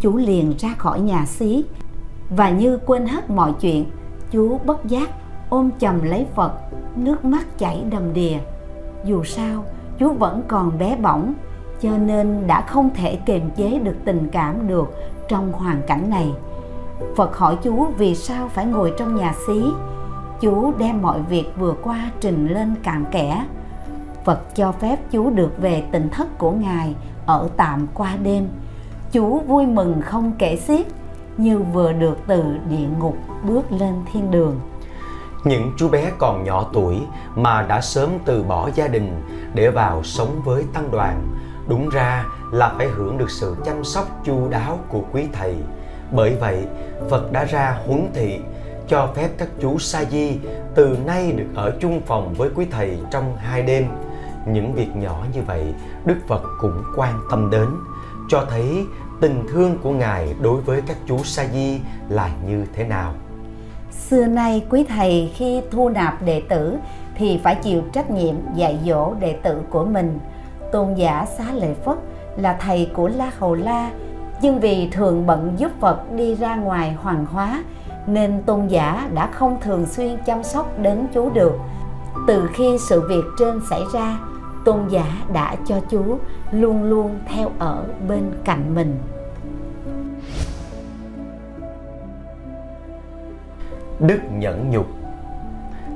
Chú 0.00 0.16
liền 0.16 0.54
ra 0.58 0.74
khỏi 0.78 1.00
nhà 1.00 1.26
xí 1.26 1.64
và 2.30 2.50
như 2.50 2.78
quên 2.86 3.06
hết 3.06 3.30
mọi 3.30 3.52
chuyện, 3.60 3.84
chú 4.30 4.58
bất 4.64 4.84
giác 4.84 5.10
ôm 5.48 5.70
chầm 5.78 6.02
lấy 6.02 6.26
Phật, 6.34 6.52
nước 6.96 7.24
mắt 7.24 7.58
chảy 7.58 7.84
đầm 7.90 8.12
đìa. 8.12 8.38
Dù 9.04 9.24
sao, 9.24 9.64
chú 9.98 10.12
vẫn 10.12 10.42
còn 10.48 10.78
bé 10.78 10.96
bỏng, 10.96 11.34
cho 11.80 11.90
nên 11.98 12.46
đã 12.46 12.60
không 12.60 12.90
thể 12.94 13.16
kiềm 13.16 13.50
chế 13.56 13.78
được 13.78 13.96
tình 14.04 14.28
cảm 14.32 14.68
được 14.68 14.94
trong 15.28 15.52
hoàn 15.52 15.82
cảnh 15.86 16.10
này. 16.10 16.32
Phật 17.16 17.36
hỏi 17.36 17.58
chú 17.62 17.86
vì 17.98 18.14
sao 18.14 18.48
phải 18.48 18.66
ngồi 18.66 18.92
trong 18.98 19.16
nhà 19.16 19.34
xí, 19.46 19.62
chú 20.40 20.72
đem 20.78 21.02
mọi 21.02 21.22
việc 21.22 21.52
vừa 21.58 21.74
qua 21.82 22.10
trình 22.20 22.48
lên 22.48 22.74
cạn 22.82 23.04
kẽ 23.10 23.44
phật 24.24 24.54
cho 24.54 24.72
phép 24.72 24.96
chú 25.10 25.30
được 25.30 25.52
về 25.58 25.84
tỉnh 25.92 26.08
thất 26.08 26.38
của 26.38 26.50
ngài 26.50 26.94
ở 27.26 27.48
tạm 27.56 27.86
qua 27.94 28.16
đêm 28.22 28.48
chú 29.12 29.40
vui 29.40 29.66
mừng 29.66 30.00
không 30.02 30.32
kể 30.38 30.56
xiết, 30.56 30.86
như 31.36 31.58
vừa 31.58 31.92
được 31.92 32.18
từ 32.26 32.42
địa 32.70 32.86
ngục 32.98 33.16
bước 33.42 33.72
lên 33.72 33.94
thiên 34.12 34.30
đường. 34.30 34.60
Những 35.44 35.72
chú 35.76 35.88
bé 35.88 36.10
còn 36.18 36.44
nhỏ 36.44 36.66
tuổi 36.72 37.00
mà 37.34 37.62
đã 37.62 37.80
sớm 37.80 38.10
từ 38.24 38.42
bỏ 38.42 38.70
gia 38.74 38.88
đình 38.88 39.22
để 39.54 39.70
vào 39.70 40.02
sống 40.02 40.42
với 40.44 40.64
tăng 40.72 40.90
đoàn, 40.90 41.28
đúng 41.68 41.88
ra 41.88 42.24
là 42.52 42.74
phải 42.78 42.86
hưởng 42.86 43.18
được 43.18 43.30
sự 43.30 43.56
chăm 43.64 43.84
sóc 43.84 44.06
chu 44.24 44.48
đáo 44.48 44.78
của 44.88 45.00
quý 45.12 45.26
thầy. 45.32 45.54
Bởi 46.12 46.36
vậy, 46.40 46.64
phật 47.10 47.32
đã 47.32 47.44
ra 47.44 47.76
huấn 47.86 48.10
thị, 48.14 48.40
cho 48.88 49.08
phép 49.14 49.28
các 49.38 49.48
chú 49.60 49.78
sa 49.78 50.04
di 50.04 50.38
từ 50.74 50.96
nay 51.06 51.32
được 51.32 51.48
ở 51.54 51.72
chung 51.80 52.00
phòng 52.06 52.34
với 52.34 52.50
quý 52.54 52.66
thầy 52.70 52.98
trong 53.10 53.36
hai 53.36 53.62
đêm. 53.62 53.84
Những 54.46 54.74
việc 54.74 54.96
nhỏ 54.96 55.24
như 55.34 55.40
vậy, 55.46 55.74
đức 56.04 56.16
phật 56.28 56.42
cũng 56.60 56.82
quan 56.96 57.20
tâm 57.30 57.50
đến 57.50 57.68
cho 58.30 58.46
thấy 58.50 58.86
tình 59.20 59.44
thương 59.48 59.78
của 59.82 59.90
ngài 59.90 60.34
đối 60.40 60.60
với 60.60 60.82
các 60.86 60.96
chú 61.06 61.18
sa 61.24 61.44
di 61.52 61.80
là 62.08 62.30
như 62.46 62.64
thế 62.72 62.84
nào. 62.84 63.14
Xưa 63.90 64.26
nay 64.26 64.64
quý 64.70 64.84
thầy 64.88 65.32
khi 65.34 65.62
thu 65.70 65.88
nạp 65.88 66.22
đệ 66.22 66.42
tử 66.48 66.76
thì 67.14 67.40
phải 67.44 67.54
chịu 67.54 67.82
trách 67.92 68.10
nhiệm 68.10 68.34
dạy 68.54 68.78
dỗ 68.86 69.14
đệ 69.20 69.32
tử 69.32 69.62
của 69.70 69.84
mình. 69.84 70.18
Tôn 70.72 70.94
giả 70.94 71.26
xá 71.38 71.44
lợi 71.52 71.74
phất 71.84 71.98
là 72.36 72.56
thầy 72.60 72.90
của 72.94 73.08
la 73.08 73.30
hầu 73.38 73.54
la, 73.54 73.90
nhưng 74.42 74.60
vì 74.60 74.88
thường 74.92 75.26
bận 75.26 75.54
giúp 75.56 75.70
phật 75.80 76.12
đi 76.12 76.34
ra 76.34 76.56
ngoài 76.56 76.92
hoàng 77.02 77.26
hóa, 77.32 77.64
nên 78.06 78.42
tôn 78.42 78.66
giả 78.66 79.08
đã 79.14 79.26
không 79.26 79.60
thường 79.60 79.86
xuyên 79.86 80.16
chăm 80.26 80.42
sóc 80.42 80.78
đến 80.78 81.06
chú 81.14 81.30
được. 81.30 81.52
Từ 82.26 82.50
khi 82.54 82.76
sự 82.88 83.08
việc 83.08 83.24
trên 83.38 83.60
xảy 83.70 83.82
ra 83.92 84.18
tôn 84.64 84.88
giả 84.88 85.22
đã 85.32 85.56
cho 85.66 85.80
chú 85.90 86.18
luôn 86.50 86.84
luôn 86.84 87.18
theo 87.26 87.50
ở 87.58 87.84
bên 88.08 88.30
cạnh 88.44 88.74
mình 88.74 88.98
đức 94.00 94.18
nhẫn 94.30 94.70
nhục 94.70 94.86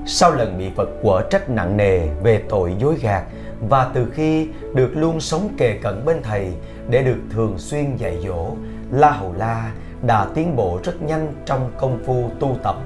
sau 0.07 0.33
lần 0.33 0.59
bị 0.59 0.70
Phật 0.77 0.88
quở 1.03 1.22
trách 1.31 1.50
nặng 1.50 1.77
nề 1.77 2.09
về 2.22 2.42
tội 2.48 2.74
dối 2.79 2.96
gạt 3.03 3.24
và 3.68 3.90
từ 3.94 4.07
khi 4.12 4.48
được 4.74 4.90
luôn 4.94 5.20
sống 5.20 5.48
kề 5.57 5.79
cận 5.83 6.05
bên 6.05 6.22
thầy 6.22 6.53
để 6.88 7.03
được 7.03 7.18
thường 7.31 7.59
xuyên 7.59 7.96
dạy 7.96 8.18
dỗ, 8.24 8.50
La 8.90 9.11
Hầu 9.11 9.35
La 9.38 9.72
đã 10.03 10.27
tiến 10.35 10.57
bộ 10.57 10.81
rất 10.85 11.03
nhanh 11.03 11.35
trong 11.44 11.70
công 11.79 11.98
phu 12.07 12.31
tu 12.40 12.57
tập. 12.62 12.77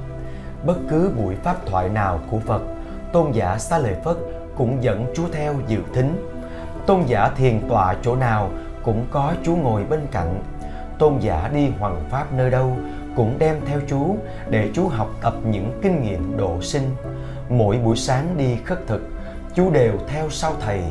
Bất 0.67 0.77
cứ 0.91 1.11
buổi 1.17 1.35
pháp 1.35 1.67
thoại 1.67 1.89
nào 1.89 2.21
của 2.31 2.39
Phật, 2.39 2.63
tôn 3.13 3.33
giả 3.33 3.59
Xá 3.59 3.79
Lợi 3.79 3.95
Phất 4.05 4.17
cũng 4.59 4.83
dẫn 4.83 5.07
chú 5.15 5.23
theo 5.33 5.55
dự 5.69 5.81
thính. 5.95 6.31
Tôn 6.87 7.03
giả 7.07 7.31
thiền 7.37 7.69
tọa 7.69 7.97
chỗ 8.03 8.17
nào 8.17 8.51
cũng 8.83 9.07
có 9.11 9.35
chú 9.45 9.57
ngồi 9.57 9.85
bên 9.85 10.07
cạnh. 10.13 10.43
Tôn 10.99 11.19
giả 11.21 11.51
đi 11.55 11.69
hoàng 11.79 12.05
pháp 12.11 12.33
nơi 12.33 12.51
đâu 12.51 12.77
cũng 13.17 13.39
đem 13.39 13.57
theo 13.67 13.81
chú 13.89 14.17
để 14.51 14.71
chú 14.75 14.89
học 14.89 15.11
tập 15.23 15.35
những 15.45 15.79
kinh 15.83 16.03
nghiệm 16.03 16.37
độ 16.37 16.63
sinh. 16.63 16.91
Mỗi 17.49 17.79
buổi 17.79 17.97
sáng 17.97 18.35
đi 18.39 18.57
khất 18.65 18.87
thực, 18.87 19.03
chú 19.55 19.71
đều 19.71 19.93
theo 20.09 20.31
sau 20.31 20.53
thầy. 20.61 20.83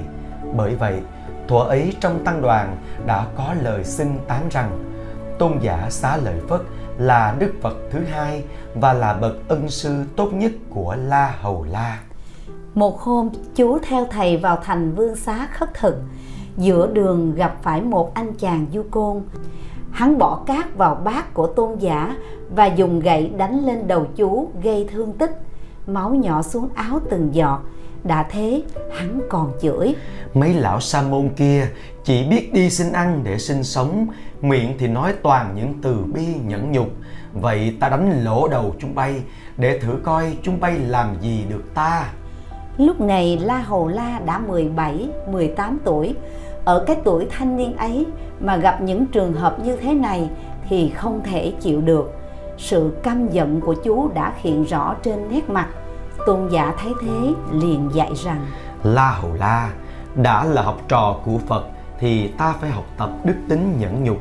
Bởi 0.55 0.75
vậy, 0.75 0.99
thuở 1.47 1.63
ấy 1.63 1.93
trong 1.99 2.23
tăng 2.25 2.41
đoàn 2.41 2.77
đã 3.05 3.25
có 3.35 3.55
lời 3.61 3.83
xin 3.83 4.19
tán 4.27 4.49
rằng 4.51 4.83
tôn 5.39 5.59
giả 5.61 5.87
xá 5.89 6.17
lợi 6.17 6.41
phất 6.49 6.61
là 6.97 7.35
đức 7.39 7.53
phật 7.61 7.77
thứ 7.91 7.99
hai 8.11 8.43
và 8.75 8.93
là 8.93 9.13
bậc 9.13 9.33
ân 9.47 9.69
sư 9.69 10.03
tốt 10.15 10.29
nhất 10.33 10.51
của 10.69 10.95
la 10.99 11.35
hầu 11.41 11.65
la 11.69 11.99
một 12.77 13.01
hôm 13.01 13.29
chú 13.55 13.79
theo 13.79 14.05
thầy 14.11 14.37
vào 14.37 14.59
thành 14.63 14.95
vương 14.95 15.15
xá 15.15 15.47
khất 15.51 15.73
thực. 15.73 15.95
Giữa 16.57 16.87
đường 16.93 17.35
gặp 17.35 17.57
phải 17.61 17.81
một 17.81 18.13
anh 18.13 18.33
chàng 18.33 18.65
du 18.73 18.83
côn. 18.91 19.21
Hắn 19.91 20.17
bỏ 20.17 20.43
cát 20.47 20.77
vào 20.77 20.95
bát 20.95 21.33
của 21.33 21.47
tôn 21.47 21.77
giả 21.79 22.15
và 22.55 22.65
dùng 22.65 22.99
gậy 22.99 23.31
đánh 23.37 23.65
lên 23.65 23.87
đầu 23.87 24.07
chú 24.15 24.49
gây 24.63 24.87
thương 24.91 25.13
tích. 25.13 25.31
Máu 25.87 26.15
nhỏ 26.15 26.41
xuống 26.41 26.69
áo 26.73 26.99
từng 27.09 27.35
giọt. 27.35 27.61
Đã 28.03 28.27
thế, 28.31 28.63
hắn 28.97 29.19
còn 29.29 29.51
chửi. 29.61 29.95
Mấy 30.33 30.53
lão 30.53 30.79
sa 30.79 31.01
môn 31.01 31.29
kia 31.29 31.67
chỉ 32.03 32.23
biết 32.23 32.53
đi 32.53 32.69
xin 32.69 32.91
ăn 32.91 33.21
để 33.23 33.37
sinh 33.37 33.63
sống. 33.63 34.07
Miệng 34.41 34.75
thì 34.79 34.87
nói 34.87 35.13
toàn 35.23 35.53
những 35.55 35.73
từ 35.81 36.03
bi 36.13 36.25
nhẫn 36.45 36.71
nhục. 36.71 36.87
Vậy 37.33 37.75
ta 37.79 37.89
đánh 37.89 38.23
lỗ 38.23 38.47
đầu 38.47 38.75
chúng 38.79 38.95
bay, 38.95 39.21
để 39.57 39.79
thử 39.79 39.99
coi 40.03 40.37
chúng 40.43 40.59
bay 40.59 40.79
làm 40.79 41.15
gì 41.21 41.43
được 41.49 41.73
ta 41.73 42.13
lúc 42.77 43.01
này 43.01 43.37
la 43.37 43.57
hầu 43.57 43.87
la 43.87 44.19
đã 44.25 44.39
17, 44.39 45.09
18 45.31 45.79
tuổi. 45.83 46.15
Ở 46.65 46.83
cái 46.87 46.97
tuổi 47.03 47.27
thanh 47.31 47.57
niên 47.57 47.77
ấy 47.77 48.05
mà 48.39 48.57
gặp 48.57 48.81
những 48.81 49.05
trường 49.05 49.33
hợp 49.33 49.59
như 49.59 49.75
thế 49.75 49.93
này 49.93 50.29
thì 50.69 50.89
không 50.89 51.21
thể 51.23 51.53
chịu 51.61 51.81
được. 51.81 52.13
Sự 52.57 52.91
căm 53.03 53.29
giận 53.29 53.61
của 53.61 53.73
chú 53.73 54.09
đã 54.13 54.33
hiện 54.37 54.63
rõ 54.63 54.95
trên 55.03 55.29
nét 55.29 55.49
mặt. 55.49 55.67
Tôn 56.25 56.49
giả 56.49 56.73
thấy 56.81 56.93
thế 57.01 57.33
liền 57.51 57.89
dạy 57.93 58.11
rằng 58.15 58.45
la 58.83 59.11
hầu 59.11 59.33
la 59.33 59.69
đã 60.15 60.43
là 60.43 60.61
học 60.61 60.81
trò 60.87 61.15
của 61.25 61.37
phật 61.47 61.65
thì 61.99 62.27
ta 62.27 62.53
phải 62.61 62.69
học 62.69 62.85
tập 62.97 63.09
đức 63.23 63.35
tính 63.49 63.75
nhẫn 63.79 64.03
nhục. 64.03 64.17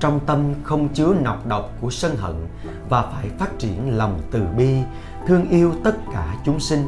Trong 0.00 0.20
tâm 0.26 0.54
không 0.62 0.88
chứa 0.88 1.14
nọc 1.24 1.46
độc 1.46 1.70
của 1.80 1.90
sân 1.90 2.16
hận 2.16 2.34
và 2.88 3.02
phải 3.02 3.28
phát 3.38 3.58
triển 3.58 3.98
lòng 3.98 4.18
từ 4.30 4.42
bi 4.56 4.76
thương 5.26 5.48
yêu 5.48 5.72
tất 5.84 5.96
cả 6.14 6.34
chúng 6.44 6.60
sinh 6.60 6.86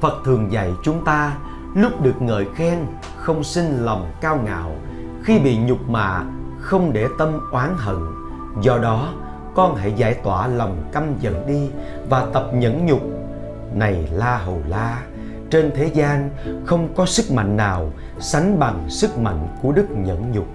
phật 0.00 0.22
thường 0.24 0.52
dạy 0.52 0.72
chúng 0.82 1.04
ta, 1.04 1.36
lúc 1.74 2.02
được 2.02 2.22
ngợi 2.22 2.46
khen, 2.54 2.78
không 3.16 3.44
sinh 3.44 3.84
lòng 3.84 4.12
cao 4.20 4.38
ngạo. 4.44 4.70
Khi 5.24 5.38
bị 5.38 5.56
nhục 5.56 5.88
mạ, 5.88 6.24
không 6.60 6.92
để 6.92 7.08
tâm 7.18 7.40
oán 7.52 7.74
hận. 7.76 7.96
Do 8.62 8.78
đó, 8.78 9.12
con 9.54 9.74
hãy 9.76 9.92
giải 9.92 10.14
tỏa 10.14 10.46
lòng 10.46 10.76
căm 10.92 11.18
giận 11.20 11.46
đi 11.46 11.70
và 12.08 12.26
tập 12.32 12.50
nhẫn 12.54 12.86
nhục. 12.86 13.00
Này 13.74 14.08
la 14.12 14.38
hầu 14.38 14.62
la, 14.68 15.02
trên 15.50 15.70
thế 15.76 15.90
gian 15.94 16.30
không 16.64 16.88
có 16.96 17.06
sức 17.06 17.32
mạnh 17.32 17.56
nào 17.56 17.92
sánh 18.18 18.58
bằng 18.58 18.90
sức 18.90 19.18
mạnh 19.18 19.48
của 19.62 19.72
đức 19.72 19.86
nhẫn 19.90 20.32
nhục. 20.32 20.46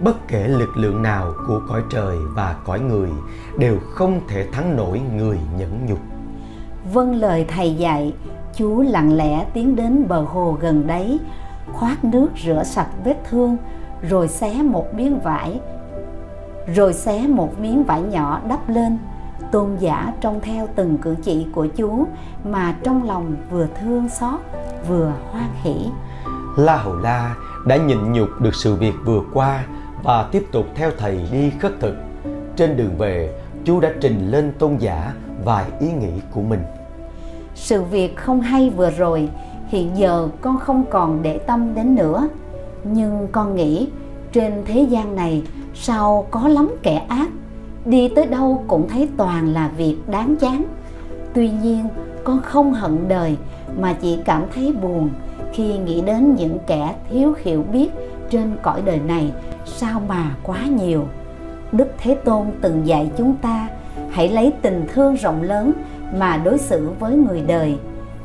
Bất 0.00 0.28
kể 0.28 0.48
lực 0.48 0.76
lượng 0.76 1.02
nào 1.02 1.34
của 1.46 1.60
cõi 1.68 1.82
trời 1.90 2.16
và 2.34 2.56
cõi 2.64 2.80
người 2.80 3.08
đều 3.58 3.78
không 3.94 4.20
thể 4.28 4.46
thắng 4.52 4.76
nổi 4.76 5.00
người 5.16 5.38
nhẫn 5.58 5.86
nhục. 5.86 5.98
Vâng 6.92 7.14
lời 7.14 7.44
thầy 7.48 7.74
dạy 7.74 8.12
chú 8.60 8.80
lặng 8.80 9.12
lẽ 9.12 9.46
tiến 9.52 9.76
đến 9.76 10.08
bờ 10.08 10.20
hồ 10.20 10.56
gần 10.60 10.86
đấy 10.86 11.20
khoát 11.72 12.04
nước 12.04 12.28
rửa 12.44 12.62
sạch 12.64 12.88
vết 13.04 13.16
thương, 13.30 13.56
rồi 14.08 14.28
xé 14.28 14.62
một 14.62 14.94
miếng 14.94 15.20
vải, 15.20 15.60
rồi 16.74 16.92
xé 16.92 17.26
một 17.26 17.60
miếng 17.60 17.84
vải 17.84 18.02
nhỏ 18.02 18.40
đắp 18.48 18.68
lên, 18.68 18.98
tôn 19.52 19.76
giả 19.78 20.12
trông 20.20 20.40
theo 20.40 20.68
từng 20.74 20.98
cử 20.98 21.16
chỉ 21.22 21.46
của 21.54 21.66
chú 21.66 22.06
mà 22.44 22.74
trong 22.82 23.06
lòng 23.06 23.36
vừa 23.50 23.66
thương 23.80 24.08
xót, 24.08 24.40
vừa 24.88 25.12
hoan 25.30 25.48
hỷ. 25.62 25.76
La 26.56 26.76
hầu 26.76 26.96
la 26.96 27.34
đã 27.66 27.76
nhịn 27.76 28.12
nhục 28.12 28.28
được 28.40 28.54
sự 28.54 28.74
việc 28.74 28.94
vừa 29.04 29.20
qua 29.32 29.64
và 30.02 30.28
tiếp 30.32 30.46
tục 30.52 30.66
theo 30.74 30.90
thầy 30.98 31.28
đi 31.32 31.50
khất 31.50 31.72
thực. 31.80 31.96
Trên 32.56 32.76
đường 32.76 32.98
về 32.98 33.40
chú 33.64 33.80
đã 33.80 33.90
trình 34.00 34.30
lên 34.30 34.52
tôn 34.58 34.76
giả 34.76 35.12
vài 35.44 35.64
ý 35.80 35.92
nghĩ 35.92 36.12
của 36.34 36.42
mình 36.42 36.62
sự 37.60 37.82
việc 37.82 38.16
không 38.16 38.40
hay 38.40 38.70
vừa 38.70 38.90
rồi, 38.90 39.28
hiện 39.68 39.90
giờ 39.96 40.28
con 40.40 40.58
không 40.58 40.84
còn 40.90 41.22
để 41.22 41.38
tâm 41.38 41.74
đến 41.74 41.94
nữa. 41.94 42.28
Nhưng 42.84 43.28
con 43.32 43.54
nghĩ, 43.54 43.88
trên 44.32 44.52
thế 44.66 44.80
gian 44.80 45.16
này, 45.16 45.42
sao 45.74 46.26
có 46.30 46.48
lắm 46.48 46.70
kẻ 46.82 46.94
ác? 47.08 47.28
Đi 47.84 48.08
tới 48.08 48.26
đâu 48.26 48.64
cũng 48.68 48.88
thấy 48.88 49.08
toàn 49.16 49.52
là 49.52 49.70
việc 49.76 49.96
đáng 50.06 50.36
chán. 50.36 50.64
Tuy 51.34 51.50
nhiên, 51.62 51.88
con 52.24 52.42
không 52.42 52.72
hận 52.72 53.08
đời, 53.08 53.36
mà 53.78 53.92
chỉ 53.92 54.18
cảm 54.24 54.44
thấy 54.54 54.72
buồn 54.82 55.10
khi 55.52 55.78
nghĩ 55.78 56.00
đến 56.00 56.34
những 56.34 56.58
kẻ 56.66 56.94
thiếu 57.10 57.34
hiểu 57.42 57.64
biết 57.72 57.88
trên 58.30 58.56
cõi 58.62 58.82
đời 58.84 59.00
này 59.06 59.32
sao 59.64 60.02
mà 60.08 60.34
quá 60.42 60.58
nhiều. 60.64 61.04
Đức 61.72 61.88
thế 61.98 62.14
tôn 62.14 62.46
từng 62.60 62.86
dạy 62.86 63.10
chúng 63.16 63.34
ta, 63.34 63.68
hãy 64.10 64.28
lấy 64.28 64.52
tình 64.62 64.86
thương 64.92 65.14
rộng 65.14 65.42
lớn 65.42 65.72
mà 66.14 66.36
đối 66.36 66.58
xử 66.58 66.90
với 66.98 67.16
người 67.16 67.42
đời. 67.42 67.78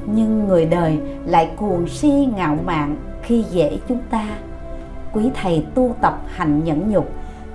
Nhưng 0.05 0.47
người 0.47 0.65
đời 0.65 0.99
lại 1.25 1.51
cuồng 1.57 1.87
si 1.87 2.27
ngạo 2.35 2.57
mạn 2.65 2.97
khi 3.21 3.43
dễ 3.51 3.77
chúng 3.87 4.01
ta. 4.09 4.25
Quý 5.13 5.29
thầy 5.41 5.65
tu 5.75 5.95
tập 6.01 6.21
hành 6.27 6.63
nhẫn 6.63 6.89
nhục, 6.89 7.09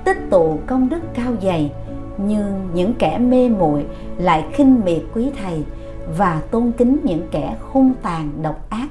tích 0.05 0.19
tụ 0.31 0.59
công 0.67 0.89
đức 0.89 1.01
cao 1.15 1.33
dày, 1.43 1.73
nhưng 2.19 2.69
những 2.75 2.95
kẻ 2.99 3.19
mê 3.19 3.49
muội 3.49 3.87
lại 4.19 4.45
khinh 4.53 4.81
miệt 4.85 5.03
quý 5.15 5.31
thầy 5.43 5.65
và 6.17 6.43
tôn 6.51 6.73
kính 6.73 6.97
những 7.03 7.23
kẻ 7.31 7.57
hung 7.61 7.93
tàn 8.03 8.31
độc 8.43 8.71
ác. 8.71 8.89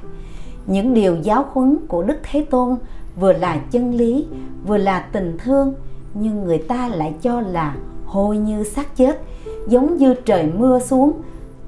Những 0.67 0.93
điều 0.93 1.15
giáo 1.15 1.45
huấn 1.51 1.77
của 1.87 2.03
đức 2.03 2.17
thế 2.23 2.45
tôn 2.49 2.75
vừa 3.19 3.33
là 3.33 3.61
chân 3.71 3.93
lý, 3.93 4.27
vừa 4.65 4.77
là 4.77 4.99
tình 4.99 5.37
thương, 5.43 5.73
nhưng 6.13 6.43
người 6.43 6.57
ta 6.57 6.87
lại 6.87 7.13
cho 7.21 7.41
là 7.41 7.75
hôi 8.05 8.37
như 8.37 8.63
xác 8.63 8.95
chết 8.95 9.21
giống 9.69 9.97
như 9.97 10.13
trời 10.25 10.51
mưa 10.57 10.79
xuống, 10.79 11.11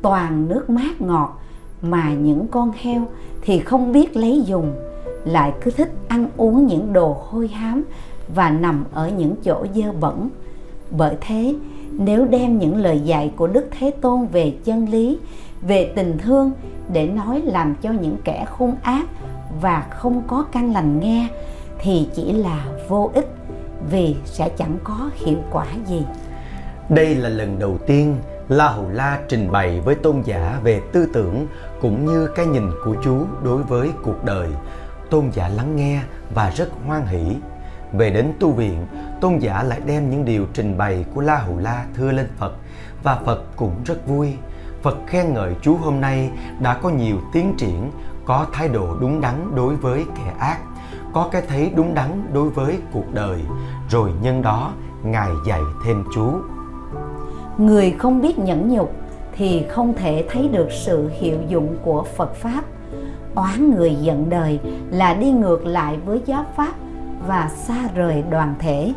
toàn 0.01 0.47
nước 0.47 0.69
mát 0.69 1.01
ngọt, 1.01 1.39
mà 1.81 2.13
những 2.13 2.47
con 2.47 2.71
heo 2.81 3.01
thì 3.41 3.59
không 3.59 3.91
biết 3.91 4.17
lấy 4.17 4.41
dùng, 4.41 4.73
lại 5.25 5.53
cứ 5.61 5.71
thích 5.71 5.91
ăn 6.07 6.27
uống 6.37 6.67
những 6.67 6.93
đồ 6.93 7.17
hôi 7.29 7.47
hám 7.47 7.83
và 8.35 8.49
nằm 8.49 8.85
ở 8.93 9.09
những 9.09 9.35
chỗ 9.43 9.65
dơ 9.75 9.91
bẩn. 9.91 10.29
Bởi 10.91 11.15
thế, 11.21 11.55
nếu 11.91 12.25
đem 12.25 12.59
những 12.59 12.77
lời 12.77 12.99
dạy 12.99 13.31
của 13.35 13.47
đức 13.47 13.67
thế 13.79 13.91
tôn 13.91 14.25
về 14.25 14.53
chân 14.63 14.89
lý, 14.89 15.17
về 15.61 15.91
tình 15.95 16.17
thương 16.17 16.51
để 16.93 17.07
nói 17.07 17.41
làm 17.41 17.75
cho 17.81 17.91
những 17.91 18.15
kẻ 18.23 18.45
hung 18.49 18.75
ác 18.81 19.05
và 19.61 19.87
không 19.89 20.21
có 20.27 20.45
căn 20.51 20.73
lành 20.73 20.99
nghe, 20.99 21.27
thì 21.79 22.07
chỉ 22.15 22.33
là 22.33 22.65
vô 22.89 23.11
ích, 23.13 23.35
vì 23.91 24.15
sẽ 24.25 24.49
chẳng 24.49 24.77
có 24.83 25.09
hiệu 25.15 25.37
quả 25.51 25.65
gì 25.87 26.01
đây 26.89 27.15
là 27.15 27.29
lần 27.29 27.59
đầu 27.59 27.77
tiên 27.87 28.17
La 28.49 28.69
Hầu 28.69 28.89
La 28.89 29.19
trình 29.27 29.51
bày 29.51 29.81
với 29.81 29.95
tôn 29.95 30.21
giả 30.21 30.59
về 30.63 30.81
tư 30.91 31.07
tưởng 31.13 31.47
cũng 31.81 32.05
như 32.05 32.27
cái 32.35 32.45
nhìn 32.45 32.71
của 32.85 32.95
chú 33.03 33.25
đối 33.43 33.63
với 33.63 33.91
cuộc 34.03 34.25
đời. 34.25 34.49
Tôn 35.09 35.29
giả 35.31 35.47
lắng 35.47 35.75
nghe 35.75 36.01
và 36.33 36.49
rất 36.49 36.69
hoan 36.87 37.05
hỷ. 37.05 37.35
Về 37.93 38.09
đến 38.09 38.33
tu 38.39 38.51
viện, 38.51 38.87
tôn 39.21 39.37
giả 39.37 39.63
lại 39.63 39.81
đem 39.85 40.09
những 40.09 40.25
điều 40.25 40.45
trình 40.53 40.77
bày 40.77 41.05
của 41.15 41.21
La 41.21 41.37
Hầu 41.37 41.57
La 41.57 41.85
thưa 41.95 42.11
lên 42.11 42.27
Phật 42.37 42.53
và 43.03 43.19
Phật 43.25 43.43
cũng 43.55 43.75
rất 43.85 44.07
vui. 44.07 44.33
Phật 44.81 44.97
khen 45.07 45.33
ngợi 45.33 45.55
chú 45.61 45.75
hôm 45.75 46.01
nay 46.01 46.29
đã 46.59 46.73
có 46.73 46.89
nhiều 46.89 47.17
tiến 47.33 47.53
triển, 47.57 47.91
có 48.25 48.45
thái 48.53 48.67
độ 48.67 48.95
đúng 49.01 49.21
đắn 49.21 49.51
đối 49.55 49.75
với 49.75 50.05
kẻ 50.17 50.33
ác, 50.39 50.57
có 51.13 51.29
cái 51.31 51.41
thấy 51.47 51.71
đúng 51.75 51.93
đắn 51.93 52.29
đối 52.33 52.49
với 52.49 52.77
cuộc 52.93 53.13
đời, 53.13 53.41
rồi 53.89 54.11
nhân 54.21 54.41
đó 54.41 54.73
Ngài 55.03 55.29
dạy 55.47 55.61
thêm 55.85 56.03
chú. 56.15 56.33
Người 57.57 57.91
không 57.91 58.21
biết 58.21 58.39
nhẫn 58.39 58.73
nhục 58.73 58.93
thì 59.31 59.65
không 59.69 59.93
thể 59.93 60.25
thấy 60.29 60.47
được 60.47 60.67
sự 60.71 61.09
hiệu 61.19 61.37
dụng 61.47 61.75
của 61.83 62.03
Phật 62.03 62.35
Pháp. 62.35 62.63
Oán 63.35 63.75
người 63.75 63.95
giận 63.95 64.29
đời 64.29 64.59
là 64.91 65.13
đi 65.13 65.31
ngược 65.31 65.65
lại 65.65 65.97
với 66.05 66.21
giáo 66.25 66.45
Pháp 66.55 66.73
và 67.27 67.49
xa 67.55 67.89
rời 67.95 68.23
đoàn 68.29 68.55
thể, 68.59 68.93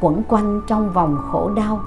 quẩn 0.00 0.22
quanh 0.28 0.60
trong 0.68 0.90
vòng 0.92 1.16
khổ 1.30 1.50
đau. 1.56 1.80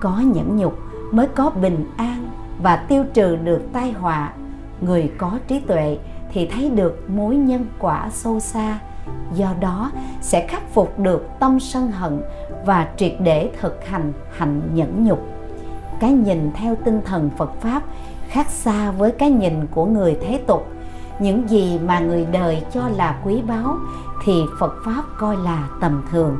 Có 0.00 0.18
nhẫn 0.18 0.56
nhục 0.56 0.78
mới 1.12 1.28
có 1.28 1.50
bình 1.50 1.84
an 1.96 2.30
và 2.62 2.76
tiêu 2.76 3.04
trừ 3.14 3.36
được 3.36 3.60
tai 3.72 3.92
họa. 3.92 4.32
Người 4.80 5.12
có 5.18 5.38
trí 5.48 5.60
tuệ 5.60 5.98
thì 6.32 6.46
thấy 6.46 6.70
được 6.70 7.10
mối 7.10 7.36
nhân 7.36 7.66
quả 7.78 8.08
sâu 8.12 8.40
xa, 8.40 8.78
do 9.34 9.54
đó 9.60 9.90
sẽ 10.20 10.46
khắc 10.46 10.62
phục 10.72 10.98
được 10.98 11.28
tâm 11.40 11.60
sân 11.60 11.90
hận 11.90 12.20
và 12.64 12.88
triệt 12.96 13.12
để 13.20 13.50
thực 13.60 13.86
hành 13.86 14.12
hạnh 14.30 14.62
nhẫn 14.74 15.04
nhục 15.04 15.35
cái 16.00 16.12
nhìn 16.12 16.50
theo 16.54 16.76
tinh 16.84 17.00
thần 17.04 17.30
phật 17.36 17.60
pháp 17.60 17.82
khác 18.28 18.50
xa 18.50 18.90
với 18.90 19.10
cái 19.10 19.30
nhìn 19.30 19.66
của 19.70 19.86
người 19.86 20.16
thế 20.22 20.40
tục. 20.46 20.66
Những 21.18 21.48
gì 21.48 21.78
mà 21.78 22.00
người 22.00 22.26
đời 22.32 22.62
cho 22.72 22.88
là 22.88 23.20
quý 23.24 23.42
báu 23.48 23.76
thì 24.24 24.42
phật 24.58 24.74
pháp 24.84 25.02
coi 25.18 25.36
là 25.36 25.68
tầm 25.80 26.02
thường. 26.10 26.36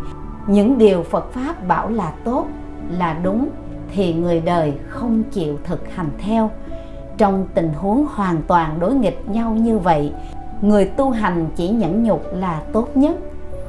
Những 0.46 0.78
điều 0.78 1.02
phật 1.02 1.32
pháp 1.32 1.68
bảo 1.68 1.90
là 1.90 2.12
tốt, 2.24 2.46
là 2.90 3.18
đúng 3.22 3.48
thì 3.94 4.14
người 4.14 4.40
đời 4.40 4.74
không 4.88 5.22
chịu 5.22 5.58
thực 5.64 5.94
hành 5.94 6.10
theo. 6.18 6.50
Trong 7.18 7.46
tình 7.54 7.72
huống 7.72 8.06
hoàn 8.14 8.42
toàn 8.42 8.80
đối 8.80 8.94
nghịch 8.94 9.28
nhau 9.28 9.50
như 9.50 9.78
vậy, 9.78 10.12
người 10.60 10.84
tu 10.84 11.10
hành 11.10 11.46
chỉ 11.56 11.68
nhẫn 11.68 12.04
nhục 12.04 12.22
là 12.32 12.62
tốt 12.72 12.88
nhất, 12.94 13.16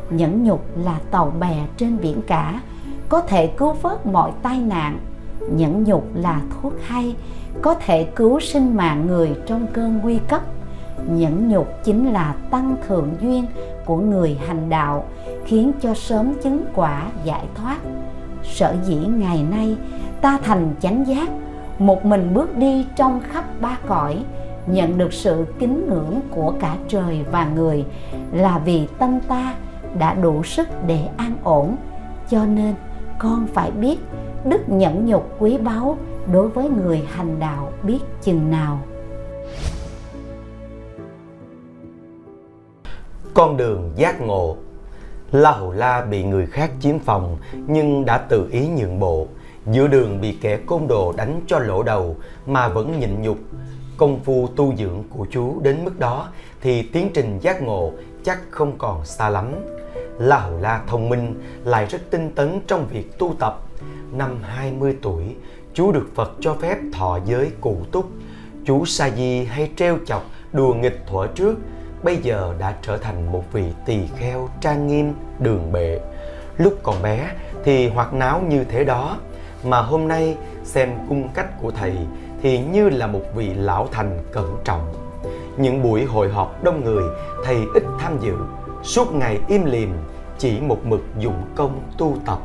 nhẫn 0.09 0.43
nhục 0.43 0.65
là 0.77 0.99
tàu 1.11 1.33
bè 1.39 1.65
trên 1.77 1.97
biển 2.01 2.21
cả, 2.27 2.61
có 3.09 3.21
thể 3.21 3.47
cứu 3.47 3.73
vớt 3.81 4.05
mọi 4.05 4.31
tai 4.41 4.59
nạn 4.59 4.99
nhẫn 5.51 5.83
nhục 5.83 6.15
là 6.15 6.41
thuốc 6.49 6.73
hay, 6.81 7.15
có 7.61 7.73
thể 7.73 8.03
cứu 8.03 8.39
sinh 8.39 8.75
mạng 8.75 9.07
người 9.07 9.35
trong 9.45 9.67
cơn 9.73 9.99
nguy 10.03 10.19
cấp. 10.27 10.41
Nhẫn 11.07 11.49
nhục 11.49 11.67
chính 11.83 12.13
là 12.13 12.35
tăng 12.49 12.75
thượng 12.87 13.09
duyên 13.21 13.45
của 13.85 13.97
người 13.97 14.37
hành 14.47 14.69
đạo, 14.69 15.05
khiến 15.45 15.71
cho 15.81 15.93
sớm 15.93 16.33
chứng 16.43 16.65
quả 16.75 17.07
giải 17.23 17.43
thoát. 17.55 17.77
Sở 18.43 18.75
dĩ 18.85 18.95
ngày 18.95 19.43
nay 19.51 19.77
ta 20.21 20.39
thành 20.43 20.73
chánh 20.79 21.07
giác, 21.07 21.29
một 21.79 22.05
mình 22.05 22.33
bước 22.33 22.57
đi 22.57 22.85
trong 22.95 23.21
khắp 23.31 23.45
ba 23.61 23.77
cõi, 23.87 24.23
nhận 24.67 24.97
được 24.97 25.13
sự 25.13 25.45
kính 25.59 25.89
ngưỡng 25.89 26.19
của 26.29 26.53
cả 26.59 26.75
trời 26.87 27.25
và 27.31 27.47
người, 27.55 27.85
là 28.31 28.59
vì 28.65 28.87
tâm 28.97 29.19
ta 29.27 29.53
đã 29.99 30.13
đủ 30.13 30.43
sức 30.43 30.67
để 30.87 30.99
an 31.17 31.33
ổn. 31.43 31.75
Cho 32.29 32.45
nên 32.45 32.75
con 33.19 33.47
phải 33.53 33.71
biết 33.71 33.99
đức 34.45 34.69
nhẫn 34.69 35.05
nhục 35.05 35.35
quý 35.39 35.57
báu 35.57 35.97
đối 36.31 36.47
với 36.47 36.69
người 36.69 37.03
hành 37.07 37.39
đạo 37.39 37.71
biết 37.83 37.99
chừng 38.21 38.51
nào 38.51 38.79
con 43.33 43.57
đường 43.57 43.91
giác 43.95 44.21
ngộ 44.21 44.57
La 45.31 45.51
Hầu 45.51 45.71
La 45.71 46.01
bị 46.01 46.23
người 46.23 46.45
khác 46.45 46.71
chiếm 46.79 46.99
phòng 46.99 47.37
nhưng 47.53 48.05
đã 48.05 48.17
tự 48.17 48.47
ý 48.51 48.67
nhượng 48.67 48.99
bộ. 48.99 49.27
Giữa 49.65 49.87
đường 49.87 50.21
bị 50.21 50.37
kẻ 50.41 50.57
côn 50.65 50.87
đồ 50.87 51.13
đánh 51.17 51.41
cho 51.47 51.59
lỗ 51.59 51.83
đầu 51.83 52.15
mà 52.45 52.67
vẫn 52.67 52.99
nhịn 52.99 53.21
nhục. 53.21 53.37
Công 53.97 54.19
phu 54.19 54.47
tu 54.55 54.75
dưỡng 54.75 55.03
của 55.09 55.25
chú 55.31 55.59
đến 55.59 55.85
mức 55.85 55.99
đó 55.99 56.29
thì 56.61 56.81
tiến 56.81 57.09
trình 57.13 57.39
giác 57.39 57.61
ngộ 57.61 57.91
chắc 58.23 58.39
không 58.49 58.77
còn 58.77 59.05
xa 59.05 59.29
lắm. 59.29 59.55
La 60.19 60.37
Hầu 60.37 60.59
La 60.59 60.81
thông 60.87 61.09
minh, 61.09 61.41
lại 61.63 61.85
rất 61.85 62.01
tinh 62.09 62.31
tấn 62.35 62.61
trong 62.67 62.87
việc 62.87 63.19
tu 63.19 63.33
tập. 63.39 63.66
Năm 64.11 64.39
20 64.43 64.95
tuổi, 65.01 65.35
chú 65.73 65.91
được 65.91 66.07
Phật 66.15 66.31
cho 66.39 66.53
phép 66.53 66.77
thọ 66.93 67.19
giới 67.25 67.51
cụ 67.61 67.77
túc. 67.91 68.09
Chú 68.65 68.85
sa 68.85 69.09
di 69.09 69.43
hay 69.43 69.71
treo 69.75 69.97
chọc 70.05 70.23
đùa 70.53 70.73
nghịch 70.73 71.03
thuở 71.07 71.27
trước 71.27 71.55
bây 72.03 72.17
giờ 72.17 72.53
đã 72.59 72.75
trở 72.81 72.97
thành 72.97 73.31
một 73.31 73.43
vị 73.51 73.63
tỳ 73.85 73.99
kheo 74.17 74.49
trang 74.61 74.87
nghiêm 74.87 75.13
đường 75.39 75.71
bệ. 75.71 75.99
Lúc 76.57 76.73
còn 76.83 77.01
bé 77.01 77.31
thì 77.63 77.87
hoạt 77.87 78.13
náo 78.13 78.41
như 78.41 78.63
thế 78.63 78.83
đó 78.83 79.17
mà 79.63 79.81
hôm 79.81 80.07
nay 80.07 80.37
xem 80.63 80.89
cung 81.09 81.29
cách 81.33 81.61
của 81.61 81.71
thầy 81.71 81.95
thì 82.41 82.59
như 82.59 82.89
là 82.89 83.07
một 83.07 83.21
vị 83.35 83.53
lão 83.53 83.87
thành 83.91 84.19
cẩn 84.31 84.57
trọng. 84.63 84.93
Những 85.57 85.83
buổi 85.83 86.05
hội 86.05 86.29
họp 86.29 86.63
đông 86.63 86.83
người 86.83 87.03
thầy 87.45 87.57
ít 87.73 87.83
tham 87.99 88.19
dự. 88.19 88.33
Suốt 88.83 89.13
ngày 89.13 89.39
im 89.47 89.65
lìm 89.65 89.93
chỉ 90.37 90.59
một 90.59 90.85
mực 90.85 91.01
dụng 91.19 91.43
công 91.55 91.81
tu 91.97 92.17
tập 92.25 92.39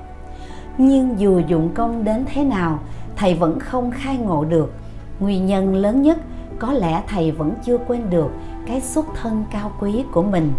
nhưng 0.78 1.20
dù 1.20 1.40
dụng 1.46 1.70
công 1.74 2.04
đến 2.04 2.24
thế 2.34 2.44
nào, 2.44 2.78
thầy 3.16 3.34
vẫn 3.34 3.60
không 3.60 3.90
khai 3.90 4.16
ngộ 4.16 4.44
được. 4.44 4.72
Nguyên 5.20 5.46
nhân 5.46 5.74
lớn 5.74 6.02
nhất, 6.02 6.18
có 6.58 6.72
lẽ 6.72 7.02
thầy 7.08 7.30
vẫn 7.30 7.54
chưa 7.64 7.78
quên 7.78 8.10
được 8.10 8.30
cái 8.66 8.80
xuất 8.80 9.06
thân 9.22 9.44
cao 9.52 9.72
quý 9.80 10.04
của 10.12 10.22
mình. 10.22 10.52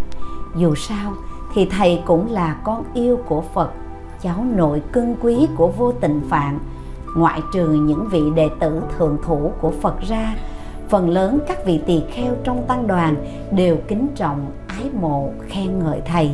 Dù 0.56 0.74
sao, 0.74 1.12
thì 1.54 1.68
thầy 1.70 2.02
cũng 2.06 2.32
là 2.32 2.56
con 2.64 2.84
yêu 2.94 3.18
của 3.28 3.40
phật, 3.40 3.70
cháu 4.22 4.44
nội 4.54 4.82
cưng 4.92 5.16
quý 5.22 5.48
của 5.56 5.68
vô 5.68 5.92
tình 5.92 6.20
phạn. 6.28 6.58
Ngoại 7.16 7.40
trừ 7.52 7.68
những 7.68 8.08
vị 8.08 8.22
đệ 8.34 8.48
tử 8.60 8.82
thượng 8.98 9.18
thủ 9.24 9.52
của 9.60 9.70
phật 9.70 10.00
ra, 10.00 10.36
phần 10.88 11.10
lớn 11.10 11.38
các 11.48 11.66
vị 11.66 11.80
tỳ 11.86 12.02
kheo 12.12 12.34
trong 12.44 12.64
tăng 12.66 12.86
đoàn 12.86 13.14
đều 13.52 13.76
kính 13.88 14.06
trọng 14.14 14.46
ái 14.66 14.90
mộ 15.00 15.30
khen 15.48 15.78
ngợi 15.78 16.00
thầy. 16.06 16.30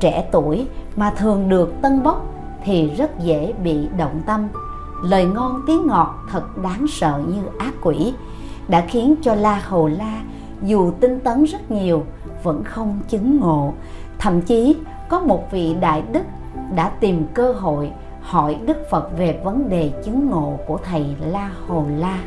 Trẻ 0.00 0.28
tuổi 0.32 0.66
mà 0.96 1.10
thường 1.10 1.48
được 1.48 1.72
tân 1.82 2.02
bốc 2.02 2.33
thì 2.64 2.90
rất 2.90 3.18
dễ 3.18 3.52
bị 3.62 3.88
động 3.96 4.22
tâm. 4.26 4.48
Lời 5.02 5.24
ngon 5.24 5.62
tiếng 5.66 5.86
ngọt 5.86 6.14
thật 6.30 6.58
đáng 6.62 6.86
sợ 6.88 7.22
như 7.28 7.42
ác 7.58 7.74
quỷ, 7.82 8.14
đã 8.68 8.84
khiến 8.88 9.14
cho 9.22 9.34
la 9.34 9.62
hầu 9.64 9.88
la 9.88 10.20
dù 10.62 10.92
tinh 11.00 11.20
tấn 11.20 11.44
rất 11.44 11.70
nhiều, 11.70 12.04
vẫn 12.42 12.64
không 12.64 13.00
chứng 13.08 13.40
ngộ. 13.40 13.72
Thậm 14.18 14.40
chí, 14.40 14.76
có 15.08 15.20
một 15.20 15.48
vị 15.50 15.76
đại 15.80 16.02
đức 16.12 16.22
đã 16.74 16.88
tìm 16.88 17.26
cơ 17.34 17.52
hội 17.52 17.90
hỏi 18.20 18.56
đức 18.66 18.76
phật 18.90 19.18
về 19.18 19.40
vấn 19.44 19.68
đề 19.68 19.92
chứng 20.04 20.30
ngộ 20.30 20.58
của 20.66 20.78
thầy 20.84 21.06
la 21.20 21.50
hồ 21.68 21.84
la. 21.96 22.18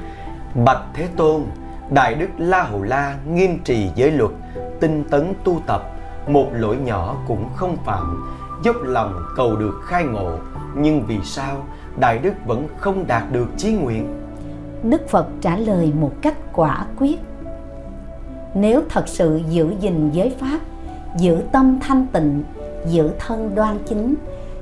Bạch 0.66 0.82
thế 0.94 1.08
tôn, 1.16 1.42
đại 1.90 2.16
đức 2.16 2.30
la 2.38 2.64
hồ 2.64 2.82
la 2.82 3.18
nghiêm 3.28 3.60
trì 3.64 3.90
giới 3.96 4.12
luật, 4.12 4.32
tinh 4.80 5.04
tấn 5.10 5.34
tu 5.44 5.62
tập, 5.68 5.82
một 6.28 6.48
lỗi 6.54 6.78
nhỏ 6.78 7.16
cũng 7.28 7.50
không 7.56 7.78
phạm 7.86 8.32
dốc 8.64 8.76
lòng 8.84 9.24
cầu 9.36 9.56
được 9.56 9.82
khai 9.86 10.04
ngộ. 10.04 10.32
Nhưng 10.76 11.06
vì 11.06 11.18
sao 11.24 11.66
đại 12.00 12.18
đức 12.18 12.34
vẫn 12.46 12.68
không 12.78 13.08
đạt 13.08 13.24
được 13.32 13.48
chí 13.58 13.74
nguyện? 13.74 14.08
Đức 14.84 15.10
phật 15.10 15.28
trả 15.42 15.58
lời 15.58 15.94
một 16.00 16.12
cách 16.22 16.38
quả 16.54 16.86
quyết. 17.00 17.20
Nếu 18.56 18.82
thật 18.90 19.08
sự 19.08 19.42
giữ 19.50 19.74
gìn 19.80 20.10
giới 20.12 20.36
pháp 20.40 20.60
giữ 21.18 21.38
tâm 21.52 21.80
thanh 21.82 22.08
tịnh 22.08 22.44
giữ 22.88 23.10
thân 23.20 23.56
đoan 23.56 23.78
chính 23.86 24.16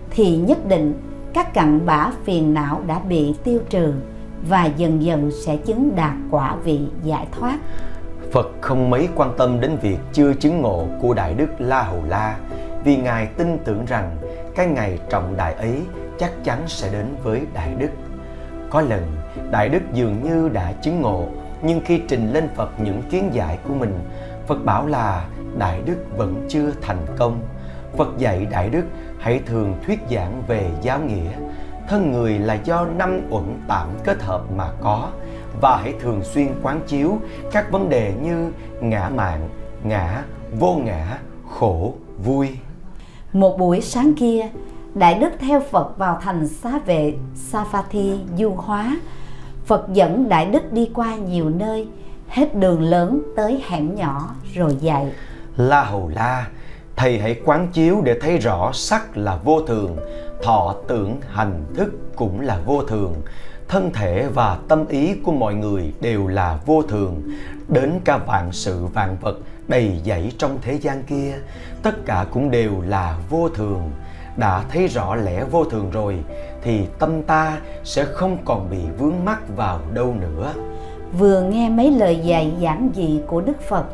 thì 0.09 0.37
nhất 0.37 0.65
định 0.67 0.93
các 1.33 1.53
cặn 1.53 1.85
bã 1.85 2.11
phiền 2.23 2.53
não 2.53 2.81
đã 2.87 2.99
bị 2.99 3.35
tiêu 3.43 3.59
trừ 3.69 3.93
và 4.49 4.65
dần 4.65 5.03
dần 5.03 5.31
sẽ 5.31 5.57
chứng 5.57 5.95
đạt 5.95 6.13
quả 6.31 6.55
vị 6.63 6.79
giải 7.03 7.27
thoát. 7.31 7.59
Phật 8.31 8.47
không 8.61 8.89
mấy 8.89 9.09
quan 9.15 9.31
tâm 9.37 9.61
đến 9.61 9.77
việc 9.81 9.97
chưa 10.13 10.33
chứng 10.33 10.61
ngộ 10.61 10.87
của 11.01 11.13
Đại 11.13 11.33
Đức 11.33 11.47
La 11.59 11.83
Hầu 11.83 12.03
La 12.09 12.37
vì 12.85 12.97
Ngài 12.97 13.27
tin 13.27 13.57
tưởng 13.63 13.85
rằng 13.85 14.17
cái 14.55 14.67
ngày 14.67 14.99
trọng 15.09 15.37
đại 15.37 15.53
ấy 15.53 15.81
chắc 16.19 16.31
chắn 16.43 16.63
sẽ 16.67 16.89
đến 16.91 17.15
với 17.23 17.41
Đại 17.53 17.75
Đức. 17.77 17.89
Có 18.69 18.81
lần, 18.81 19.15
Đại 19.51 19.69
Đức 19.69 19.81
dường 19.93 20.23
như 20.23 20.49
đã 20.49 20.71
chứng 20.71 21.01
ngộ 21.01 21.27
nhưng 21.61 21.81
khi 21.85 22.01
trình 22.07 22.33
lên 22.33 22.47
Phật 22.55 22.79
những 22.79 23.01
kiến 23.09 23.29
giải 23.33 23.57
của 23.67 23.73
mình, 23.73 23.99
Phật 24.47 24.65
bảo 24.65 24.87
là 24.87 25.27
Đại 25.57 25.81
Đức 25.85 25.97
vẫn 26.17 26.45
chưa 26.49 26.71
thành 26.81 27.05
công. 27.17 27.41
Phật 27.97 28.17
dạy 28.17 28.47
Đại 28.51 28.69
Đức 28.69 28.83
hãy 29.19 29.41
thường 29.45 29.73
thuyết 29.85 29.99
giảng 30.11 30.43
về 30.47 30.69
giáo 30.81 30.99
nghĩa. 30.99 31.31
Thân 31.87 32.11
người 32.11 32.39
là 32.39 32.53
do 32.53 32.85
năm 32.85 33.21
uẩn 33.29 33.43
tạm 33.67 33.87
kết 34.03 34.21
hợp 34.21 34.41
mà 34.55 34.67
có 34.81 35.09
và 35.61 35.77
hãy 35.77 35.93
thường 36.01 36.23
xuyên 36.23 36.47
quán 36.63 36.81
chiếu 36.87 37.17
các 37.51 37.71
vấn 37.71 37.89
đề 37.89 38.13
như 38.21 38.51
ngã 38.81 39.09
mạng, 39.15 39.49
ngã, 39.83 40.23
vô 40.59 40.75
ngã, 40.85 41.17
khổ, 41.49 41.93
vui. 42.23 42.49
Một 43.35 43.57
buổi 43.57 43.81
sáng 43.81 44.13
kia, 44.13 44.47
Đại 44.93 45.13
Đức 45.13 45.29
theo 45.39 45.61
Phật 45.71 45.97
vào 45.97 46.19
thành 46.21 46.47
xá 46.47 46.79
vệ 46.85 47.13
Savatthi 47.35 48.19
du 48.37 48.49
hóa 48.49 48.99
Phật 49.65 49.85
dẫn 49.93 50.29
Đại 50.29 50.45
Đức 50.45 50.73
đi 50.73 50.89
qua 50.93 51.15
nhiều 51.15 51.49
nơi, 51.49 51.87
hết 52.27 52.55
đường 52.55 52.81
lớn 52.81 53.21
tới 53.35 53.63
hẻm 53.67 53.95
nhỏ 53.95 54.35
rồi 54.53 54.77
dạy. 54.79 55.11
La 55.57 55.83
Hầu 55.83 56.07
La, 56.07 56.47
Thầy 56.95 57.19
hãy 57.19 57.41
quán 57.45 57.67
chiếu 57.73 58.01
để 58.03 58.19
thấy 58.21 58.37
rõ 58.37 58.71
sắc 58.73 59.17
là 59.17 59.35
vô 59.43 59.61
thường, 59.61 59.97
thọ 60.43 60.75
tưởng 60.87 61.17
hành 61.29 61.65
thức 61.75 62.15
cũng 62.15 62.41
là 62.41 62.59
vô 62.65 62.83
thường. 62.83 63.13
Thân 63.67 63.91
thể 63.93 64.27
và 64.33 64.57
tâm 64.67 64.87
ý 64.87 65.15
của 65.23 65.31
mọi 65.31 65.53
người 65.55 65.93
đều 66.01 66.27
là 66.27 66.59
vô 66.65 66.81
thường. 66.81 67.21
Đến 67.67 67.99
cả 68.05 68.17
vạn 68.17 68.51
sự 68.51 68.85
vạn 68.85 69.17
vật 69.21 69.37
đầy 69.67 70.01
dẫy 70.05 70.31
trong 70.37 70.57
thế 70.61 70.73
gian 70.73 71.03
kia, 71.03 71.35
tất 71.83 72.05
cả 72.05 72.25
cũng 72.31 72.51
đều 72.51 72.71
là 72.81 73.17
vô 73.29 73.49
thường. 73.49 73.91
Đã 74.37 74.63
thấy 74.69 74.87
rõ 74.87 75.15
lẽ 75.15 75.43
vô 75.51 75.65
thường 75.65 75.91
rồi 75.91 76.19
thì 76.61 76.85
tâm 76.99 77.23
ta 77.23 77.57
sẽ 77.83 78.05
không 78.05 78.37
còn 78.45 78.69
bị 78.69 78.79
vướng 78.97 79.25
mắc 79.25 79.39
vào 79.55 79.79
đâu 79.93 80.15
nữa. 80.21 80.53
Vừa 81.19 81.41
nghe 81.41 81.69
mấy 81.69 81.91
lời 81.91 82.19
dạy 82.23 82.53
giảng 82.61 82.89
dị 82.95 83.19
của 83.27 83.41
đức 83.41 83.61
phật 83.61 83.85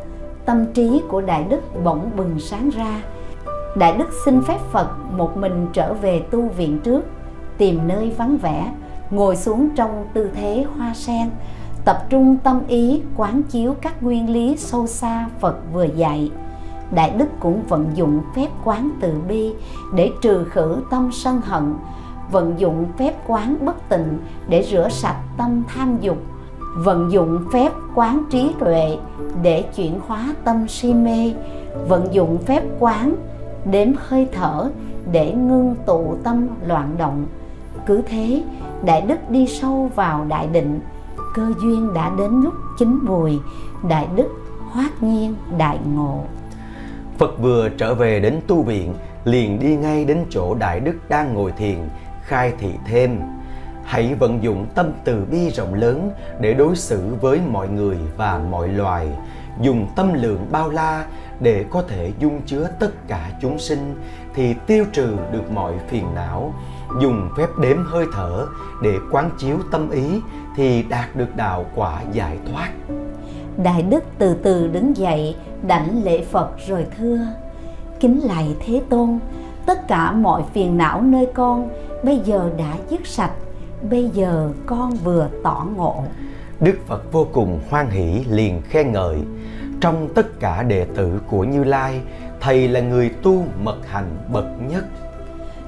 tâm 0.45 0.65
trí 0.73 1.01
của 1.09 1.21
đại 1.21 1.45
đức 1.49 1.83
bỗng 1.83 2.11
bừng 2.15 2.39
sáng 2.39 2.69
ra. 2.69 3.01
Đại 3.77 3.97
đức 3.97 4.09
xin 4.25 4.41
phép 4.47 4.59
phật 4.71 4.87
một 5.11 5.37
mình 5.37 5.67
trở 5.73 5.93
về 5.93 6.21
tu 6.31 6.41
viện 6.41 6.79
trước 6.83 7.01
tìm 7.57 7.87
nơi 7.87 8.11
vắng 8.17 8.37
vẻ 8.37 8.71
ngồi 9.09 9.35
xuống 9.35 9.69
trong 9.75 10.07
tư 10.13 10.29
thế 10.35 10.65
hoa 10.77 10.93
sen 10.93 11.29
tập 11.85 12.05
trung 12.09 12.37
tâm 12.43 12.61
ý 12.67 13.01
quán 13.17 13.43
chiếu 13.43 13.75
các 13.81 14.03
nguyên 14.03 14.29
lý 14.29 14.57
sâu 14.57 14.87
xa 14.87 15.29
phật 15.39 15.55
vừa 15.73 15.87
dạy 15.95 16.31
Đại 16.91 17.09
Đức 17.17 17.27
cũng 17.39 17.63
vận 17.67 17.91
dụng 17.93 18.21
phép 18.35 18.47
quán 18.63 18.89
từ 19.01 19.13
bi 19.27 19.53
để 19.95 20.11
trừ 20.21 20.43
khử 20.43 20.77
tâm 20.89 21.09
sân 21.13 21.41
hận, 21.41 21.73
vận 22.31 22.59
dụng 22.59 22.85
phép 22.97 23.13
quán 23.27 23.57
bất 23.65 23.89
tịnh 23.89 24.17
để 24.49 24.67
rửa 24.71 24.89
sạch 24.89 25.21
tâm 25.37 25.63
tham 25.67 25.97
dục, 26.01 26.17
vận 26.75 27.11
dụng 27.11 27.39
phép 27.53 27.71
quán 27.95 28.23
trí 28.29 28.51
tuệ 28.59 28.97
để 29.41 29.63
chuyển 29.75 29.99
hóa 30.07 30.35
tâm 30.43 30.67
si 30.67 30.93
mê, 30.93 31.33
vận 31.87 32.13
dụng 32.13 32.37
phép 32.37 32.63
quán 32.79 33.15
đếm 33.65 33.87
hơi 33.97 34.27
thở 34.31 34.69
để 35.11 35.33
ngưng 35.33 35.75
tụ 35.85 36.15
tâm 36.23 36.47
loạn 36.65 36.95
động. 36.97 37.25
Cứ 37.85 38.01
thế, 38.07 38.43
Đại 38.85 39.01
Đức 39.01 39.29
đi 39.29 39.47
sâu 39.47 39.89
vào 39.95 40.25
đại 40.25 40.47
định, 40.47 40.79
cơ 41.33 41.53
duyên 41.61 41.93
đã 41.93 42.11
đến 42.17 42.41
lúc 42.43 42.53
chín 42.77 42.99
mùi, 43.03 43.39
Đại 43.89 44.07
Đức 44.15 44.27
hoát 44.71 45.03
nhiên 45.03 45.35
đại 45.57 45.79
ngộ. 45.95 46.23
Phật 47.17 47.39
vừa 47.39 47.69
trở 47.69 47.95
về 47.95 48.19
đến 48.19 48.39
tu 48.47 48.63
viện, 48.63 48.93
liền 49.25 49.59
đi 49.59 49.75
ngay 49.75 50.05
đến 50.05 50.25
chỗ 50.29 50.55
Đại 50.55 50.79
Đức 50.79 50.95
đang 51.09 51.33
ngồi 51.33 51.51
thiền, 51.51 51.77
khai 52.21 52.53
thị 52.59 52.69
thêm. 52.85 53.19
Hãy 53.83 54.15
vận 54.19 54.43
dụng 54.43 54.65
tâm 54.75 54.91
từ 55.03 55.25
bi 55.31 55.49
rộng 55.49 55.73
lớn 55.73 56.11
để 56.39 56.53
đối 56.53 56.75
xử 56.75 57.15
với 57.21 57.39
mọi 57.51 57.69
người 57.69 57.97
và 58.17 58.41
mọi 58.51 58.67
loài, 58.67 59.07
dùng 59.61 59.87
tâm 59.95 60.13
lượng 60.13 60.47
bao 60.51 60.69
la 60.69 61.05
để 61.39 61.65
có 61.69 61.83
thể 61.87 62.11
dung 62.19 62.41
chứa 62.45 62.69
tất 62.79 63.07
cả 63.07 63.31
chúng 63.41 63.59
sinh 63.59 63.95
thì 64.33 64.53
tiêu 64.67 64.85
trừ 64.91 65.15
được 65.31 65.51
mọi 65.51 65.73
phiền 65.89 66.05
não, 66.15 66.53
dùng 66.99 67.29
phép 67.37 67.47
đếm 67.61 67.77
hơi 67.85 68.05
thở 68.13 68.45
để 68.81 68.97
quán 69.11 69.29
chiếu 69.37 69.57
tâm 69.71 69.89
ý 69.89 70.21
thì 70.55 70.83
đạt 70.83 71.15
được 71.15 71.35
đạo 71.35 71.65
quả 71.75 72.01
giải 72.11 72.37
thoát. 72.51 72.71
Đại 73.63 73.81
Đức 73.81 74.03
từ 74.17 74.33
từ 74.33 74.67
đứng 74.67 74.97
dậy, 74.97 75.35
đảnh 75.67 76.03
lễ 76.03 76.25
Phật 76.31 76.49
rồi 76.67 76.85
thưa 76.97 77.19
Kính 77.99 78.19
lạy 78.23 78.55
Thế 78.65 78.81
Tôn, 78.89 79.19
tất 79.65 79.87
cả 79.87 80.11
mọi 80.11 80.43
phiền 80.53 80.77
não 80.77 81.01
nơi 81.01 81.27
con 81.33 81.69
bây 82.03 82.19
giờ 82.19 82.49
đã 82.57 82.77
dứt 82.89 83.07
sạch, 83.07 83.33
bây 83.89 84.09
giờ 84.09 84.49
con 84.65 84.91
vừa 84.91 85.29
tỏ 85.43 85.65
ngộ. 85.75 86.03
Đức 86.59 86.75
Phật 86.87 87.11
vô 87.11 87.27
cùng 87.31 87.59
hoan 87.69 87.89
hỷ 87.89 88.23
liền 88.29 88.61
khen 88.61 88.91
ngợi 88.91 89.17
Trong 89.81 90.09
tất 90.15 90.39
cả 90.39 90.63
đệ 90.63 90.85
tử 90.95 91.21
của 91.29 91.43
Như 91.43 91.63
Lai, 91.63 92.01
Thầy 92.39 92.67
là 92.67 92.79
người 92.79 93.09
tu 93.09 93.43
mật 93.63 93.77
hạnh 93.87 94.17
bậc 94.33 94.45
nhất 94.69 94.83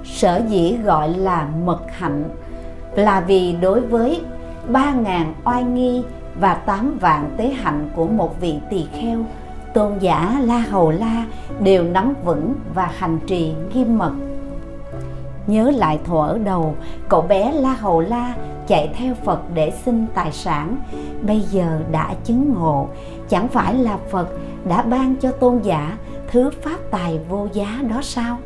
Sở 0.04 0.42
dĩ 0.48 0.78
gọi 0.84 1.10
là 1.10 1.48
mật 1.66 1.82
hạnh 1.92 2.24
là 2.96 3.22
vì 3.22 3.56
đối 3.62 3.82
với 3.82 4.22
ba 4.68 4.94
ngàn 4.94 5.34
oai 5.44 5.64
nghi 5.64 6.04
và 6.40 6.54
tám 6.54 6.98
vạn 7.02 7.30
tế 7.38 7.50
hạnh 7.50 7.90
của 7.96 8.08
một 8.08 8.42
vị 8.42 8.60
tỳ 8.70 8.86
kheo 9.02 9.20
tôn 9.74 9.98
giả 10.00 10.42
La 10.44 10.60
Hầu 10.60 10.92
La 10.92 11.26
đều 11.60 11.84
nắm 11.84 12.14
vững 12.24 12.54
và 12.74 12.92
hành 12.98 13.20
trì 13.28 13.54
nghiêm 13.74 13.98
mật. 13.98 14.14
Nhớ 15.48 15.72
lại 15.72 16.00
thuở 16.06 16.38
đầu, 16.44 16.76
cậu 17.10 17.22
bé 17.22 17.52
La 17.52 17.74
Hầu 17.74 18.02
La 18.02 18.36
chạy 18.68 18.94
theo 18.98 19.16
Phật 19.26 19.40
để 19.54 19.72
xin 19.86 20.06
tài 20.14 20.32
sản, 20.32 20.78
bây 21.22 21.40
giờ 21.40 21.80
đã 21.92 22.14
chứng 22.24 22.54
ngộ, 22.54 22.88
chẳng 23.30 23.48
phải 23.48 23.74
là 23.74 23.98
Phật 24.12 24.28
đã 24.66 24.82
ban 24.82 25.16
cho 25.16 25.32
tôn 25.32 25.60
giả 25.64 25.98
thứ 26.32 26.50
pháp 26.62 26.78
tài 26.92 27.20
vô 27.30 27.48
giá 27.54 27.80
đó 27.90 28.00
sao? 28.02 28.38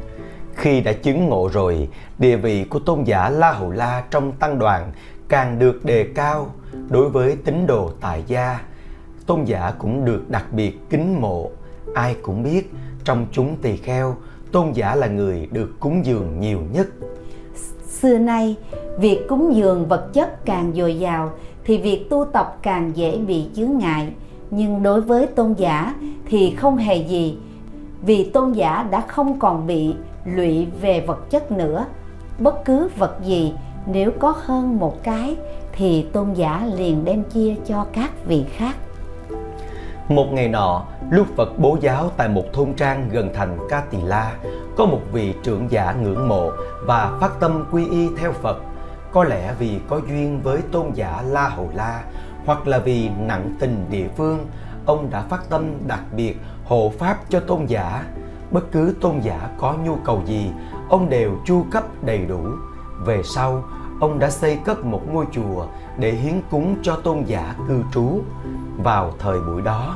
Khi 0.57 0.81
đã 0.81 0.93
chứng 0.93 1.29
ngộ 1.29 1.49
rồi, 1.53 1.87
địa 2.19 2.35
vị 2.35 2.63
của 2.63 2.79
tôn 2.79 3.03
giả 3.03 3.29
La 3.29 3.51
Hầu 3.51 3.71
La 3.71 4.03
trong 4.11 4.31
tăng 4.31 4.59
đoàn 4.59 4.91
càng 5.29 5.59
được 5.59 5.85
đề 5.85 6.07
cao 6.15 6.51
đối 6.89 7.09
với 7.09 7.37
tín 7.45 7.67
đồ 7.67 7.91
tại 8.01 8.23
gia. 8.27 8.59
Tôn 9.25 9.43
giả 9.43 9.73
cũng 9.79 10.05
được 10.05 10.29
đặc 10.29 10.45
biệt 10.51 10.89
kính 10.89 11.21
mộ. 11.21 11.49
Ai 11.93 12.15
cũng 12.21 12.43
biết 12.43 12.71
trong 13.03 13.25
chúng 13.31 13.55
tỳ 13.61 13.77
kheo, 13.77 14.15
tôn 14.51 14.71
giả 14.71 14.95
là 14.95 15.07
người 15.07 15.47
được 15.51 15.79
cúng 15.79 16.05
dường 16.05 16.39
nhiều 16.39 16.59
nhất. 16.73 16.87
Xưa 17.89 18.17
nay, 18.17 18.55
việc 18.99 19.27
cúng 19.29 19.55
dường 19.55 19.87
vật 19.87 20.13
chất 20.13 20.45
càng 20.45 20.71
dồi 20.75 20.99
dào 20.99 21.31
thì 21.65 21.77
việc 21.77 22.09
tu 22.09 22.25
tập 22.33 22.57
càng 22.61 22.91
dễ 22.95 23.17
bị 23.17 23.47
chướng 23.55 23.77
ngại. 23.77 24.13
Nhưng 24.51 24.83
đối 24.83 25.01
với 25.01 25.27
tôn 25.27 25.53
giả 25.53 25.93
thì 26.25 26.55
không 26.55 26.77
hề 26.77 26.95
gì, 26.95 27.37
vì 28.01 28.23
tôn 28.23 28.51
giả 28.51 28.87
đã 28.91 29.01
không 29.07 29.39
còn 29.39 29.67
bị 29.67 29.93
lụy 30.35 30.67
về 30.81 31.03
vật 31.07 31.29
chất 31.29 31.51
nữa. 31.51 31.85
Bất 32.39 32.65
cứ 32.65 32.89
vật 32.97 33.17
gì 33.23 33.53
nếu 33.85 34.11
có 34.19 34.33
hơn 34.45 34.79
một 34.79 35.03
cái 35.03 35.35
thì 35.71 36.07
tôn 36.13 36.33
giả 36.33 36.69
liền 36.75 37.05
đem 37.05 37.23
chia 37.23 37.55
cho 37.65 37.85
các 37.93 38.11
vị 38.25 38.45
khác. 38.55 38.75
Một 40.09 40.25
ngày 40.31 40.47
nọ, 40.47 40.85
lúc 41.09 41.27
Phật 41.35 41.59
bố 41.59 41.77
giáo 41.81 42.11
tại 42.17 42.29
một 42.29 42.43
thôn 42.53 42.73
trang 42.73 43.09
gần 43.11 43.29
thành 43.33 43.57
Ca 43.69 43.81
Tỳ 43.81 43.97
La, 44.03 44.33
có 44.77 44.85
một 44.85 44.99
vị 45.11 45.33
trưởng 45.43 45.71
giả 45.71 45.95
ngưỡng 46.01 46.27
mộ 46.27 46.51
và 46.85 47.17
phát 47.21 47.39
tâm 47.39 47.65
quy 47.71 47.89
y 47.89 48.09
theo 48.21 48.31
Phật. 48.31 48.57
Có 49.11 49.23
lẽ 49.23 49.53
vì 49.59 49.79
có 49.87 50.01
duyên 50.07 50.41
với 50.43 50.61
tôn 50.71 50.91
giả 50.93 51.23
La 51.27 51.47
Hầu 51.47 51.69
La, 51.73 52.03
hoặc 52.45 52.67
là 52.67 52.79
vì 52.79 53.09
nặng 53.09 53.55
tình 53.59 53.85
địa 53.89 54.07
phương, 54.17 54.45
ông 54.85 55.09
đã 55.09 55.21
phát 55.21 55.49
tâm 55.49 55.87
đặc 55.87 56.03
biệt 56.11 56.37
hộ 56.65 56.91
pháp 56.99 57.17
cho 57.29 57.39
tôn 57.39 57.65
giả. 57.65 58.03
Bất 58.51 58.71
cứ 58.71 58.95
tôn 59.01 59.19
giả 59.19 59.49
có 59.57 59.75
nhu 59.83 59.95
cầu 59.95 60.21
gì, 60.25 60.51
ông 60.89 61.09
đều 61.09 61.31
chu 61.45 61.65
cấp 61.71 61.83
đầy 62.01 62.25
đủ. 62.25 62.41
Về 63.05 63.21
sau, 63.23 63.63
ông 63.99 64.19
đã 64.19 64.29
xây 64.29 64.59
cất 64.65 64.85
một 64.85 65.01
ngôi 65.11 65.25
chùa 65.31 65.65
để 65.97 66.11
hiến 66.11 66.41
cúng 66.51 66.75
cho 66.81 66.95
tôn 66.95 67.23
giả 67.23 67.55
cư 67.67 67.83
trú. 67.93 68.21
Vào 68.83 69.13
thời 69.19 69.39
buổi 69.39 69.61
đó, 69.61 69.95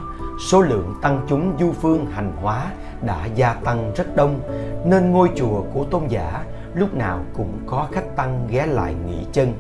số 0.50 0.62
lượng 0.62 0.96
tăng 1.02 1.26
chúng 1.30 1.54
du 1.60 1.72
phương 1.72 2.06
hành 2.06 2.32
hóa 2.42 2.72
đã 3.02 3.26
gia 3.26 3.54
tăng 3.54 3.92
rất 3.96 4.16
đông, 4.16 4.40
nên 4.86 5.12
ngôi 5.12 5.30
chùa 5.36 5.62
của 5.74 5.84
tôn 5.84 6.08
giả 6.08 6.44
lúc 6.74 6.94
nào 6.94 7.20
cũng 7.34 7.60
có 7.66 7.88
khách 7.92 8.16
tăng 8.16 8.48
ghé 8.50 8.66
lại 8.66 8.96
nghỉ 9.08 9.26
chân. 9.32 9.54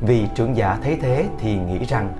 Vì 0.00 0.26
trưởng 0.34 0.56
giả 0.56 0.78
thấy 0.82 0.98
thế 1.02 1.28
thì 1.38 1.58
nghĩ 1.58 1.84
rằng 1.84 2.12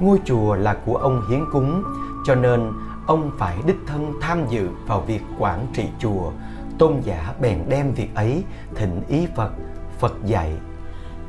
ngôi 0.00 0.20
chùa 0.24 0.54
là 0.54 0.76
của 0.86 0.96
ông 0.96 1.22
hiến 1.30 1.44
cúng, 1.52 1.82
cho 2.24 2.34
nên 2.34 2.72
ông 3.10 3.30
phải 3.38 3.56
đích 3.66 3.76
thân 3.86 4.12
tham 4.20 4.46
dự 4.50 4.68
vào 4.86 5.00
việc 5.00 5.20
quản 5.38 5.66
trị 5.72 5.84
chùa. 5.98 6.30
Tôn 6.78 7.00
giả 7.04 7.34
bèn 7.40 7.58
đem 7.68 7.92
việc 7.92 8.14
ấy 8.14 8.44
thỉnh 8.74 9.02
ý 9.08 9.26
Phật, 9.36 9.50
Phật 9.98 10.12
dạy. 10.24 10.52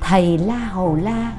Thầy 0.02 0.38
La 0.38 0.56
Hầu 0.56 0.96
La 0.96 1.32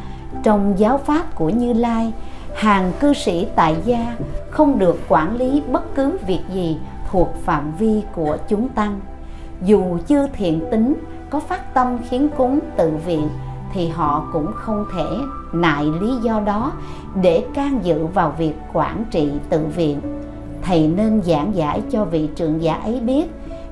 trong 0.43 0.74
giáo 0.76 0.99
pháp 0.99 1.34
của 1.34 1.49
Như 1.49 1.72
Lai, 1.72 2.12
hàng 2.57 2.93
cư 3.01 3.14
sĩ 3.14 3.47
tại 3.57 3.76
gia 3.84 4.16
không 4.51 4.78
được 4.78 4.99
quản 5.09 5.36
lý 5.36 5.62
bất 5.72 5.95
cứ 5.95 6.18
việc 6.26 6.43
gì 6.53 6.78
thuộc 7.11 7.34
phạm 7.45 7.72
vi 7.78 8.03
của 8.14 8.36
chúng 8.49 8.68
tăng. 8.68 9.01
Dù 9.64 9.99
chưa 10.07 10.28
thiện 10.32 10.64
tính 10.70 10.95
có 11.30 11.40
phát 11.40 11.74
tâm 11.74 11.99
khiến 12.11 12.28
cúng 12.36 12.61
tự 12.76 12.90
viện 13.07 13.28
thì 13.72 13.88
họ 13.88 14.28
cũng 14.32 14.53
không 14.55 14.86
thể 14.95 15.07
nại 15.53 15.84
lý 15.84 16.16
do 16.22 16.40
đó 16.40 16.72
để 17.22 17.45
can 17.55 17.80
dự 17.82 18.07
vào 18.07 18.34
việc 18.38 18.55
quản 18.72 19.05
trị 19.11 19.30
tự 19.49 19.66
viện. 19.76 20.01
Thầy 20.62 20.88
nên 20.88 21.22
giảng 21.22 21.54
giải 21.54 21.82
cho 21.90 22.04
vị 22.04 22.28
trưởng 22.36 22.62
giả 22.62 22.74
ấy 22.74 23.00
biết, 23.00 23.26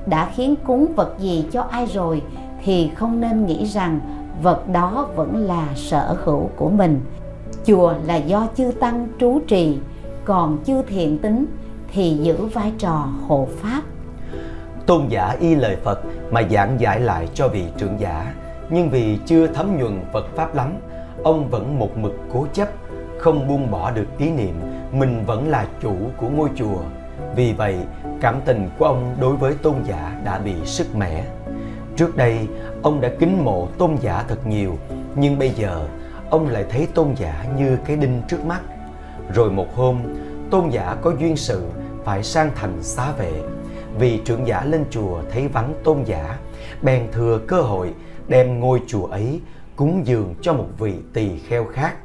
đã 0.05 0.29
khiến 0.35 0.55
cúng 0.63 0.93
vật 0.95 1.15
gì 1.19 1.45
cho 1.51 1.61
ai 1.61 1.85
rồi 1.85 2.21
thì 2.63 2.91
không 2.95 3.21
nên 3.21 3.45
nghĩ 3.45 3.65
rằng 3.65 3.99
vật 4.41 4.69
đó 4.69 5.07
vẫn 5.15 5.37
là 5.37 5.67
sở 5.75 6.17
hữu 6.23 6.49
của 6.55 6.69
mình. 6.69 7.01
Chùa 7.65 7.93
là 8.05 8.15
do 8.15 8.47
chư 8.57 8.71
tăng 8.79 9.07
trú 9.19 9.39
trì, 9.47 9.77
còn 10.25 10.57
chư 10.65 10.81
thiện 10.81 11.17
tính 11.17 11.45
thì 11.93 12.17
giữ 12.21 12.45
vai 12.45 12.71
trò 12.77 13.07
hộ 13.27 13.47
pháp. 13.55 13.81
Tôn 14.85 15.07
giả 15.07 15.35
y 15.39 15.55
lời 15.55 15.77
phật 15.83 15.99
mà 16.31 16.41
giảng 16.51 16.79
giải 16.79 16.99
lại 16.99 17.27
cho 17.33 17.47
vị 17.47 17.63
trưởng 17.77 17.99
giả. 17.99 18.33
Nhưng 18.69 18.89
vì 18.89 19.17
chưa 19.25 19.47
thấm 19.47 19.77
nhuần 19.79 20.01
phật 20.13 20.25
pháp 20.35 20.55
lắm, 20.55 20.73
ông 21.23 21.49
vẫn 21.49 21.79
một 21.79 21.97
mực 21.97 22.13
cố 22.33 22.45
chấp, 22.53 22.69
không 23.17 23.47
buông 23.47 23.71
bỏ 23.71 23.91
được 23.91 24.07
ý 24.17 24.31
niệm 24.31 24.55
mình 24.91 25.25
vẫn 25.25 25.47
là 25.47 25.67
chủ 25.81 25.95
của 26.17 26.29
ngôi 26.29 26.49
chùa. 26.55 26.81
Vì 27.35 27.53
vậy, 27.53 27.77
cảm 28.21 28.41
tình 28.45 28.69
của 28.77 28.85
ông 28.85 29.15
đối 29.19 29.35
với 29.35 29.53
tôn 29.53 29.75
giả 29.87 30.21
đã 30.25 30.39
bị 30.39 30.53
sức 30.65 30.95
mẻ. 30.95 31.25
Trước 31.95 32.17
đây, 32.17 32.47
ông 32.81 33.01
đã 33.01 33.09
kính 33.19 33.43
mộ 33.43 33.67
tôn 33.77 33.95
giả 34.01 34.23
thật 34.27 34.47
nhiều, 34.47 34.77
nhưng 35.15 35.39
bây 35.39 35.49
giờ, 35.49 35.87
ông 36.29 36.47
lại 36.47 36.65
thấy 36.69 36.87
tôn 36.93 37.13
giả 37.15 37.45
như 37.57 37.77
cái 37.85 37.95
đinh 37.97 38.21
trước 38.27 38.45
mắt. 38.45 38.61
Rồi 39.33 39.51
một 39.51 39.75
hôm, 39.75 40.01
tôn 40.51 40.69
giả 40.69 40.95
có 41.01 41.13
duyên 41.19 41.37
sự 41.37 41.67
phải 42.03 42.23
sang 42.23 42.51
thành 42.55 42.83
xá 42.83 43.11
vệ. 43.11 43.31
Vì 43.99 44.17
trưởng 44.25 44.47
giả 44.47 44.65
lên 44.65 44.85
chùa 44.89 45.21
thấy 45.31 45.47
vắng 45.47 45.73
tôn 45.83 46.03
giả, 46.03 46.39
bèn 46.81 47.07
thừa 47.11 47.39
cơ 47.47 47.61
hội 47.61 47.93
đem 48.27 48.59
ngôi 48.59 48.81
chùa 48.87 49.05
ấy 49.05 49.41
cúng 49.75 50.01
dường 50.05 50.35
cho 50.41 50.53
một 50.53 50.67
vị 50.79 50.93
tỳ 51.13 51.39
kheo 51.39 51.65
khác. 51.65 51.95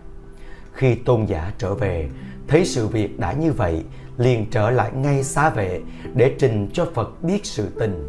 Khi 0.72 0.94
tôn 0.94 1.24
giả 1.24 1.52
trở 1.58 1.74
về 1.74 2.08
thấy 2.48 2.64
sự 2.64 2.86
việc 2.86 3.20
đã 3.20 3.32
như 3.32 3.52
vậy 3.52 3.84
liền 4.18 4.46
trở 4.50 4.70
lại 4.70 4.90
ngay 4.94 5.24
xá 5.24 5.50
vệ 5.50 5.80
để 6.14 6.34
trình 6.38 6.68
cho 6.72 6.86
phật 6.94 7.22
biết 7.22 7.46
sự 7.46 7.68
tình 7.78 8.08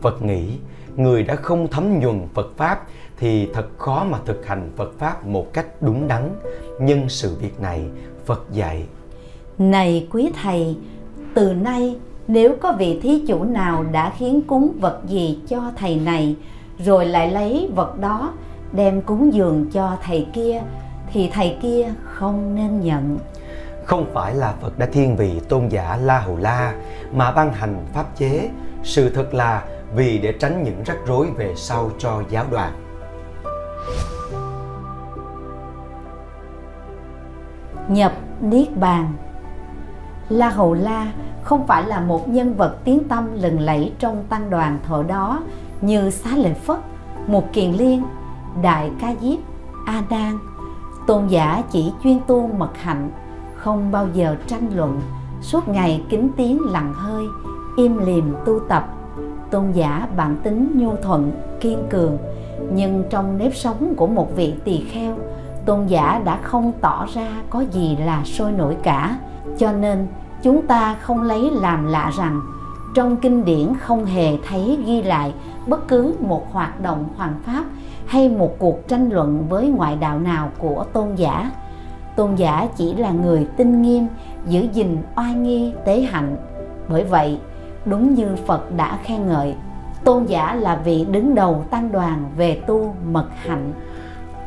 phật 0.00 0.22
nghĩ 0.22 0.58
người 0.96 1.22
đã 1.22 1.36
không 1.36 1.68
thấm 1.68 2.00
nhuần 2.00 2.20
Phật 2.34 2.56
Pháp 2.56 2.86
thì 3.18 3.48
thật 3.54 3.66
khó 3.78 4.04
mà 4.04 4.18
thực 4.24 4.46
hành 4.46 4.70
Phật 4.76 4.98
Pháp 4.98 5.26
một 5.26 5.52
cách 5.52 5.66
đúng 5.82 6.08
đắn. 6.08 6.30
Nhưng 6.80 7.08
sự 7.08 7.36
việc 7.40 7.60
này 7.60 7.84
Phật 8.26 8.46
dạy. 8.52 8.84
Này 9.58 10.08
quý 10.12 10.30
thầy, 10.42 10.76
từ 11.34 11.54
nay 11.54 11.96
nếu 12.28 12.56
có 12.60 12.72
vị 12.72 13.00
thí 13.02 13.22
chủ 13.26 13.44
nào 13.44 13.84
đã 13.92 14.12
khiến 14.18 14.40
cúng 14.46 14.72
vật 14.80 15.00
gì 15.08 15.38
cho 15.48 15.72
thầy 15.76 15.96
này 15.96 16.36
rồi 16.78 17.06
lại 17.06 17.30
lấy 17.30 17.70
vật 17.74 17.98
đó 17.98 18.32
đem 18.72 19.02
cúng 19.02 19.34
dường 19.34 19.70
cho 19.72 19.96
thầy 20.02 20.26
kia 20.32 20.62
thì 21.12 21.30
thầy 21.32 21.56
kia 21.62 21.92
không 22.04 22.54
nên 22.54 22.80
nhận 22.80 23.18
không 23.86 24.10
phải 24.14 24.34
là 24.34 24.54
Phật 24.60 24.78
đã 24.78 24.86
thiên 24.92 25.16
vị 25.16 25.40
tôn 25.48 25.68
giả 25.68 25.98
La 26.02 26.18
Hầu 26.18 26.36
La 26.36 26.74
mà 27.12 27.32
ban 27.32 27.52
hành 27.52 27.86
pháp 27.92 28.16
chế, 28.16 28.50
sự 28.82 29.10
thật 29.10 29.34
là 29.34 29.64
vì 29.94 30.18
để 30.18 30.32
tránh 30.40 30.62
những 30.62 30.82
rắc 30.86 30.96
rối 31.06 31.26
về 31.36 31.52
sau 31.56 31.90
cho 31.98 32.22
giáo 32.30 32.44
đoàn. 32.50 32.72
Nhập 37.88 38.12
Niết 38.40 38.76
Bàn 38.76 39.12
La 40.28 40.48
Hầu 40.48 40.74
La 40.74 41.12
không 41.42 41.66
phải 41.66 41.86
là 41.86 42.00
một 42.00 42.28
nhân 42.28 42.54
vật 42.54 42.76
tiếng 42.84 43.08
tâm 43.08 43.28
lừng 43.34 43.60
lẫy 43.60 43.92
trong 43.98 44.24
tăng 44.28 44.50
đoàn 44.50 44.78
thời 44.88 45.04
đó 45.04 45.42
như 45.80 46.10
Xá 46.10 46.30
Lợi 46.36 46.54
Phất, 46.54 46.78
Một 47.26 47.52
Kiền 47.52 47.72
Liên, 47.72 48.04
Đại 48.62 48.90
Ca 49.00 49.14
Diếp, 49.20 49.38
A 49.86 50.02
Nan. 50.10 50.38
Tôn 51.06 51.26
giả 51.26 51.62
chỉ 51.70 51.92
chuyên 52.04 52.20
tu 52.26 52.46
mật 52.46 52.70
hạnh, 52.82 53.10
không 53.66 53.92
bao 53.92 54.08
giờ 54.12 54.36
tranh 54.46 54.70
luận, 54.74 55.00
suốt 55.40 55.68
ngày 55.68 56.02
kính 56.08 56.28
tiếng 56.36 56.60
lặng 56.62 56.92
hơi, 56.94 57.24
im 57.76 57.98
lìm 58.06 58.34
tu 58.44 58.58
tập. 58.68 58.88
Tôn 59.50 59.72
giả 59.72 60.08
bản 60.16 60.36
tính 60.42 60.70
nhu 60.74 60.96
thuận, 60.96 61.32
kiên 61.60 61.78
cường, 61.90 62.18
nhưng 62.72 63.04
trong 63.10 63.38
nếp 63.38 63.54
sống 63.54 63.94
của 63.96 64.06
một 64.06 64.36
vị 64.36 64.54
tỳ 64.64 64.80
kheo, 64.80 65.16
tôn 65.64 65.86
giả 65.86 66.22
đã 66.24 66.38
không 66.42 66.72
tỏ 66.80 67.06
ra 67.14 67.28
có 67.50 67.60
gì 67.60 67.96
là 67.96 68.24
sôi 68.24 68.52
nổi 68.52 68.76
cả. 68.82 69.18
Cho 69.58 69.72
nên 69.72 70.06
chúng 70.42 70.66
ta 70.66 70.96
không 71.00 71.22
lấy 71.22 71.50
làm 71.50 71.86
lạ 71.86 72.12
rằng 72.16 72.40
trong 72.94 73.16
kinh 73.16 73.44
điển 73.44 73.74
không 73.80 74.04
hề 74.04 74.36
thấy 74.48 74.78
ghi 74.86 75.02
lại 75.02 75.34
bất 75.66 75.88
cứ 75.88 76.14
một 76.20 76.52
hoạt 76.52 76.80
động 76.80 77.04
hoàn 77.16 77.34
pháp 77.46 77.64
hay 78.06 78.28
một 78.28 78.58
cuộc 78.58 78.88
tranh 78.88 79.10
luận 79.10 79.46
với 79.48 79.68
ngoại 79.68 79.96
đạo 79.96 80.18
nào 80.18 80.50
của 80.58 80.84
tôn 80.92 81.14
giả 81.14 81.50
tôn 82.16 82.34
giả 82.34 82.68
chỉ 82.76 82.94
là 82.94 83.10
người 83.10 83.46
tinh 83.56 83.82
nghiêm, 83.82 84.06
giữ 84.46 84.60
gìn, 84.72 85.02
oai 85.16 85.34
nghi, 85.34 85.72
tế 85.84 86.00
hạnh. 86.00 86.36
Bởi 86.88 87.04
vậy, 87.04 87.40
đúng 87.84 88.14
như 88.14 88.36
phật 88.46 88.72
đã 88.76 88.98
khen 89.04 89.26
ngợi, 89.26 89.54
tôn 90.04 90.24
giả 90.24 90.54
là 90.54 90.76
vị 90.84 91.06
đứng 91.10 91.34
đầu 91.34 91.64
tăng 91.70 91.92
đoàn 91.92 92.30
về 92.36 92.62
tu 92.66 92.94
mật 93.04 93.26
hạnh. 93.36 93.72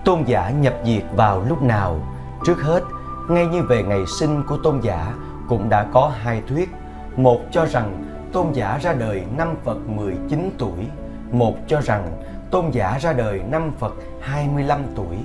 Tôn 0.06 0.24
giả 0.26 0.50
nhập 0.50 0.74
diệt 0.86 1.04
vào 1.16 1.44
lúc 1.48 1.62
nào? 1.62 2.00
Trước 2.46 2.62
hết, 2.62 2.84
ngay 3.30 3.48
như 3.48 3.62
về 3.70 3.84
ngày 3.84 4.02
sinh 4.20 4.44
của 4.48 4.58
tôn 4.64 4.80
giả 4.82 5.14
cũng 5.48 5.70
đã 5.70 5.84
có 5.84 6.12
hai 6.22 6.42
thuyết. 6.48 6.70
Một 7.18 7.40
cho 7.52 7.66
rằng 7.66 8.04
tôn 8.32 8.52
giả 8.54 8.80
ra 8.82 8.94
đời 8.94 9.24
năm 9.38 9.56
Phật 9.64 9.78
19 9.88 10.52
tuổi. 10.58 10.86
Một 11.32 11.56
cho 11.68 11.82
rằng 11.82 12.08
tôn 12.52 12.66
giả 12.72 12.98
ra 13.02 13.14
đời 13.14 13.42
năm 13.50 13.72
Phật 13.80 13.94
25 14.22 14.80
tuổi 14.96 15.18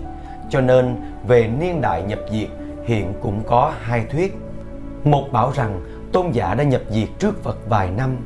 cho 0.54 0.60
nên, 0.60 0.96
về 1.26 1.48
niên 1.60 1.80
đại 1.80 2.02
nhập 2.02 2.18
diệt, 2.30 2.48
hiện 2.84 3.12
cũng 3.22 3.42
có 3.46 3.72
hai 3.80 4.04
thuyết. 4.10 4.36
Một 5.04 5.24
bảo 5.32 5.52
rằng 5.54 5.80
tôn 6.12 6.30
giả 6.30 6.54
đã 6.54 6.64
nhập 6.64 6.80
diệt 6.90 7.08
trước 7.18 7.42
Phật 7.42 7.58
vài 7.68 7.90
năm. 7.90 8.16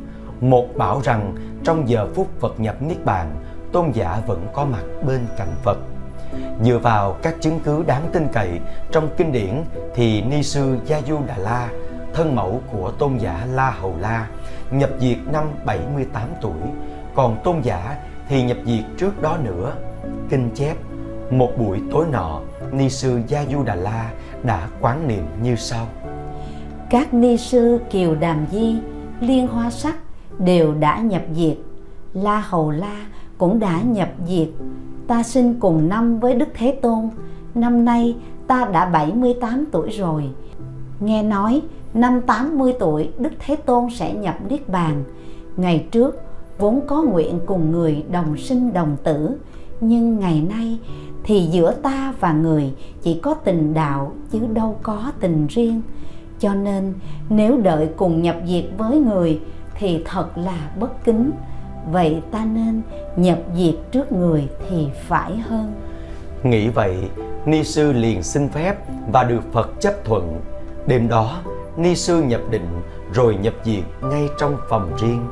Một 0.41 0.67
bảo 0.77 1.01
rằng 1.05 1.35
trong 1.65 1.89
giờ 1.89 2.09
phút 2.15 2.29
Phật 2.41 2.61
nhập 2.61 2.83
Niết 2.83 3.05
Bàn, 3.05 3.31
tôn 3.73 3.91
giả 3.93 4.21
vẫn 4.27 4.47
có 4.53 4.65
mặt 4.65 4.83
bên 5.07 5.21
cạnh 5.39 5.53
Phật. 5.63 5.79
Dựa 6.63 6.79
vào 6.79 7.17
các 7.23 7.35
chứng 7.41 7.61
cứ 7.65 7.83
đáng 7.87 8.11
tin 8.13 8.27
cậy 8.33 8.51
trong 8.93 9.09
kinh 9.17 9.33
điển 9.33 9.65
thì 9.95 10.23
ni 10.23 10.43
sư 10.43 10.79
Gia 10.85 11.01
Du 11.01 11.19
Đà 11.27 11.37
La 11.39 11.69
thân 12.15 12.37
mẫu 12.37 12.61
của 12.73 12.91
tôn 12.91 13.19
giả 13.19 13.47
La 13.53 13.71
Hầu 13.71 13.95
La, 14.01 14.29
nhập 14.71 14.91
diệt 15.01 15.19
năm 15.33 15.45
78 15.65 16.23
tuổi. 16.41 16.61
Còn 17.15 17.41
tôn 17.45 17.61
giả 17.61 17.97
thì 18.29 18.43
nhập 18.43 18.57
diệt 18.65 18.85
trước 18.99 19.23
đó 19.23 19.37
nữa. 19.45 19.73
Kinh 20.31 20.51
chép 20.55 20.77
một 21.31 21.51
buổi 21.59 21.81
tối 21.91 22.07
nọ, 22.13 22.41
ni 22.73 22.91
sư 22.91 23.21
Gia 23.29 23.45
Du 23.53 23.63
Đà 23.63 23.75
La 23.75 24.11
đã 24.43 24.69
quán 24.81 25.09
niệm 25.09 25.25
như 25.43 25.57
sau. 25.57 25.87
Các 26.91 27.15
ni 27.15 27.37
sư, 27.37 27.81
Kiều 27.91 28.15
Đàm 28.15 28.47
Di, 28.53 28.77
Liên 29.21 29.47
Hoa 29.47 29.71
Sắc 29.71 29.97
đều 30.39 30.75
đã 30.75 30.99
nhập 30.99 31.23
diệt. 31.35 31.57
La 32.13 32.41
Hầu 32.41 32.71
La 32.71 33.07
cũng 33.39 33.59
đã 33.59 33.83
nhập 33.83 34.09
diệt. 34.27 34.49
Ta 35.07 35.23
sinh 35.23 35.61
cùng 35.61 35.89
năm 35.89 36.21
với 36.21 36.35
Đức 36.35 36.49
Thế 36.55 36.79
Tôn. 36.83 37.09
Năm 37.55 37.85
nay 37.85 38.17
ta 38.47 38.65
đã 38.73 38.87
78 38.87 39.65
tuổi 39.73 39.91
rồi. 39.91 40.25
Nghe 41.01 41.23
nói, 41.23 41.63
năm 41.95 42.21
80 42.21 42.73
tuổi, 42.79 43.11
Đức 43.19 43.33
Thế 43.39 43.57
Tôn 43.57 43.91
sẽ 43.91 44.15
nhập 44.15 44.35
Niết 44.49 44.69
Bàn. 44.69 45.05
Ngày 45.57 45.87
trước, 45.91 46.23
vốn 46.59 46.81
có 46.87 47.03
nguyện 47.03 47.41
cùng 47.47 47.73
người 47.73 48.05
đồng 48.11 48.37
sinh 48.37 48.73
đồng 48.73 48.97
tử 49.05 49.39
nhưng 49.81 50.21
ngày 50.21 50.43
nay 50.49 50.79
thì 51.25 51.41
giữa 51.41 51.73
ta 51.83 52.15
và 52.21 52.33
người 52.33 52.73
chỉ 53.03 53.21
có 53.23 53.35
tình 53.35 53.75
đạo 53.75 54.13
chứ 54.31 54.41
đâu 54.53 54.77
có 54.83 55.13
tình 55.21 55.47
riêng. 55.47 55.83
Cho 56.41 56.55
nên 56.55 56.95
nếu 57.29 57.57
đợi 57.57 57.89
cùng 57.97 58.23
nhập 58.23 58.37
diệt 58.47 58.65
với 58.79 58.99
người 58.99 59.41
thì 59.75 60.03
thật 60.05 60.39
là 60.39 60.71
bất 60.81 61.05
kính. 61.05 61.31
Vậy 61.93 62.23
ta 62.31 62.45
nên 62.45 62.83
nhập 63.17 63.39
diệt 63.57 63.75
trước 63.93 64.13
người 64.13 64.49
thì 64.69 64.89
phải 65.07 65.37
hơn. 65.37 65.73
Nghĩ 66.43 66.69
vậy, 66.69 66.97
ni 67.47 67.65
sư 67.65 67.93
liền 67.93 68.23
xin 68.23 68.49
phép 68.49 68.77
và 69.13 69.25
được 69.25 69.53
phật 69.53 69.71
chấp 69.81 70.05
thuận. 70.05 70.41
Đêm 70.87 71.09
đó, 71.09 71.41
ni 71.77 71.95
sư 71.95 72.23
nhập 72.23 72.41
định 72.51 72.67
rồi 73.13 73.37
nhập 73.37 73.55
diệt 73.65 73.85
ngay 74.03 74.29
trong 74.39 74.57
phòng 74.69 74.93
riêng. 75.01 75.27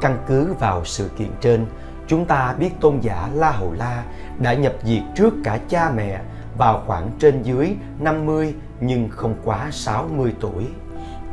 Căn 0.00 0.18
cứ 0.28 0.54
vào 0.60 0.84
sự 0.84 1.08
kiện 1.18 1.28
trên 1.40 1.66
chúng 2.06 2.24
ta 2.24 2.54
biết 2.58 2.70
tôn 2.80 2.98
giả 3.00 3.28
La 3.34 3.50
Hầu 3.50 3.72
La 3.72 4.04
đã 4.38 4.54
nhập 4.54 4.72
diệt 4.84 5.02
trước 5.14 5.34
cả 5.44 5.58
cha 5.68 5.90
mẹ 5.96 6.20
vào 6.58 6.82
khoảng 6.86 7.10
trên 7.18 7.42
dưới 7.42 7.76
50 8.00 8.54
nhưng 8.80 9.08
không 9.08 9.34
quá 9.44 9.68
60 9.70 10.34
tuổi. 10.40 10.66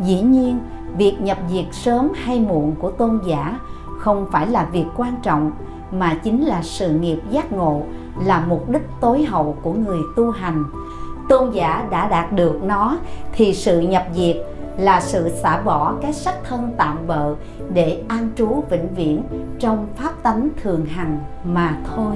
Dĩ 0.02 0.22
nhiên, 0.22 0.60
việc 0.98 1.16
nhập 1.20 1.38
diệt 1.50 1.66
sớm 1.72 2.12
hay 2.16 2.40
muộn 2.40 2.76
của 2.80 2.92
tôn 2.92 3.20
giả 3.28 3.60
không 4.00 4.28
phải 4.32 4.48
là 4.48 4.66
việc 4.72 4.86
quan 4.98 5.16
trọng 5.24 5.52
mà 5.92 6.20
chính 6.24 6.46
là 6.46 6.62
sự 6.64 6.90
nghiệp 6.90 7.20
giác 7.30 7.52
ngộ 7.52 7.84
là 8.26 8.46
mục 8.48 8.70
đích 8.70 8.88
tối 9.02 9.24
hậu 9.24 9.58
của 9.62 9.74
người 9.74 10.00
tu 10.16 10.32
hành. 10.32 10.64
Tôn 11.30 11.52
giả 11.52 11.88
đã 11.92 12.08
đạt 12.08 12.32
được 12.32 12.64
nó 12.64 12.98
thì 13.34 13.54
sự 13.54 13.80
nhập 13.80 14.06
diệt 14.14 14.38
là 14.80 15.02
sự 15.02 15.30
xả 15.30 15.62
bỏ 15.62 15.96
cái 16.02 16.14
sắc 16.14 16.36
thân 16.44 16.74
tạm 16.78 17.08
bợ 17.08 17.36
để 17.74 18.04
an 18.08 18.30
trú 18.36 18.64
vĩnh 18.70 18.96
viễn 18.96 19.24
trong 19.60 19.88
pháp 19.96 20.24
tánh 20.24 20.50
thường 20.64 20.86
hằng 20.86 21.20
mà 21.44 21.78
thôi. 21.96 22.16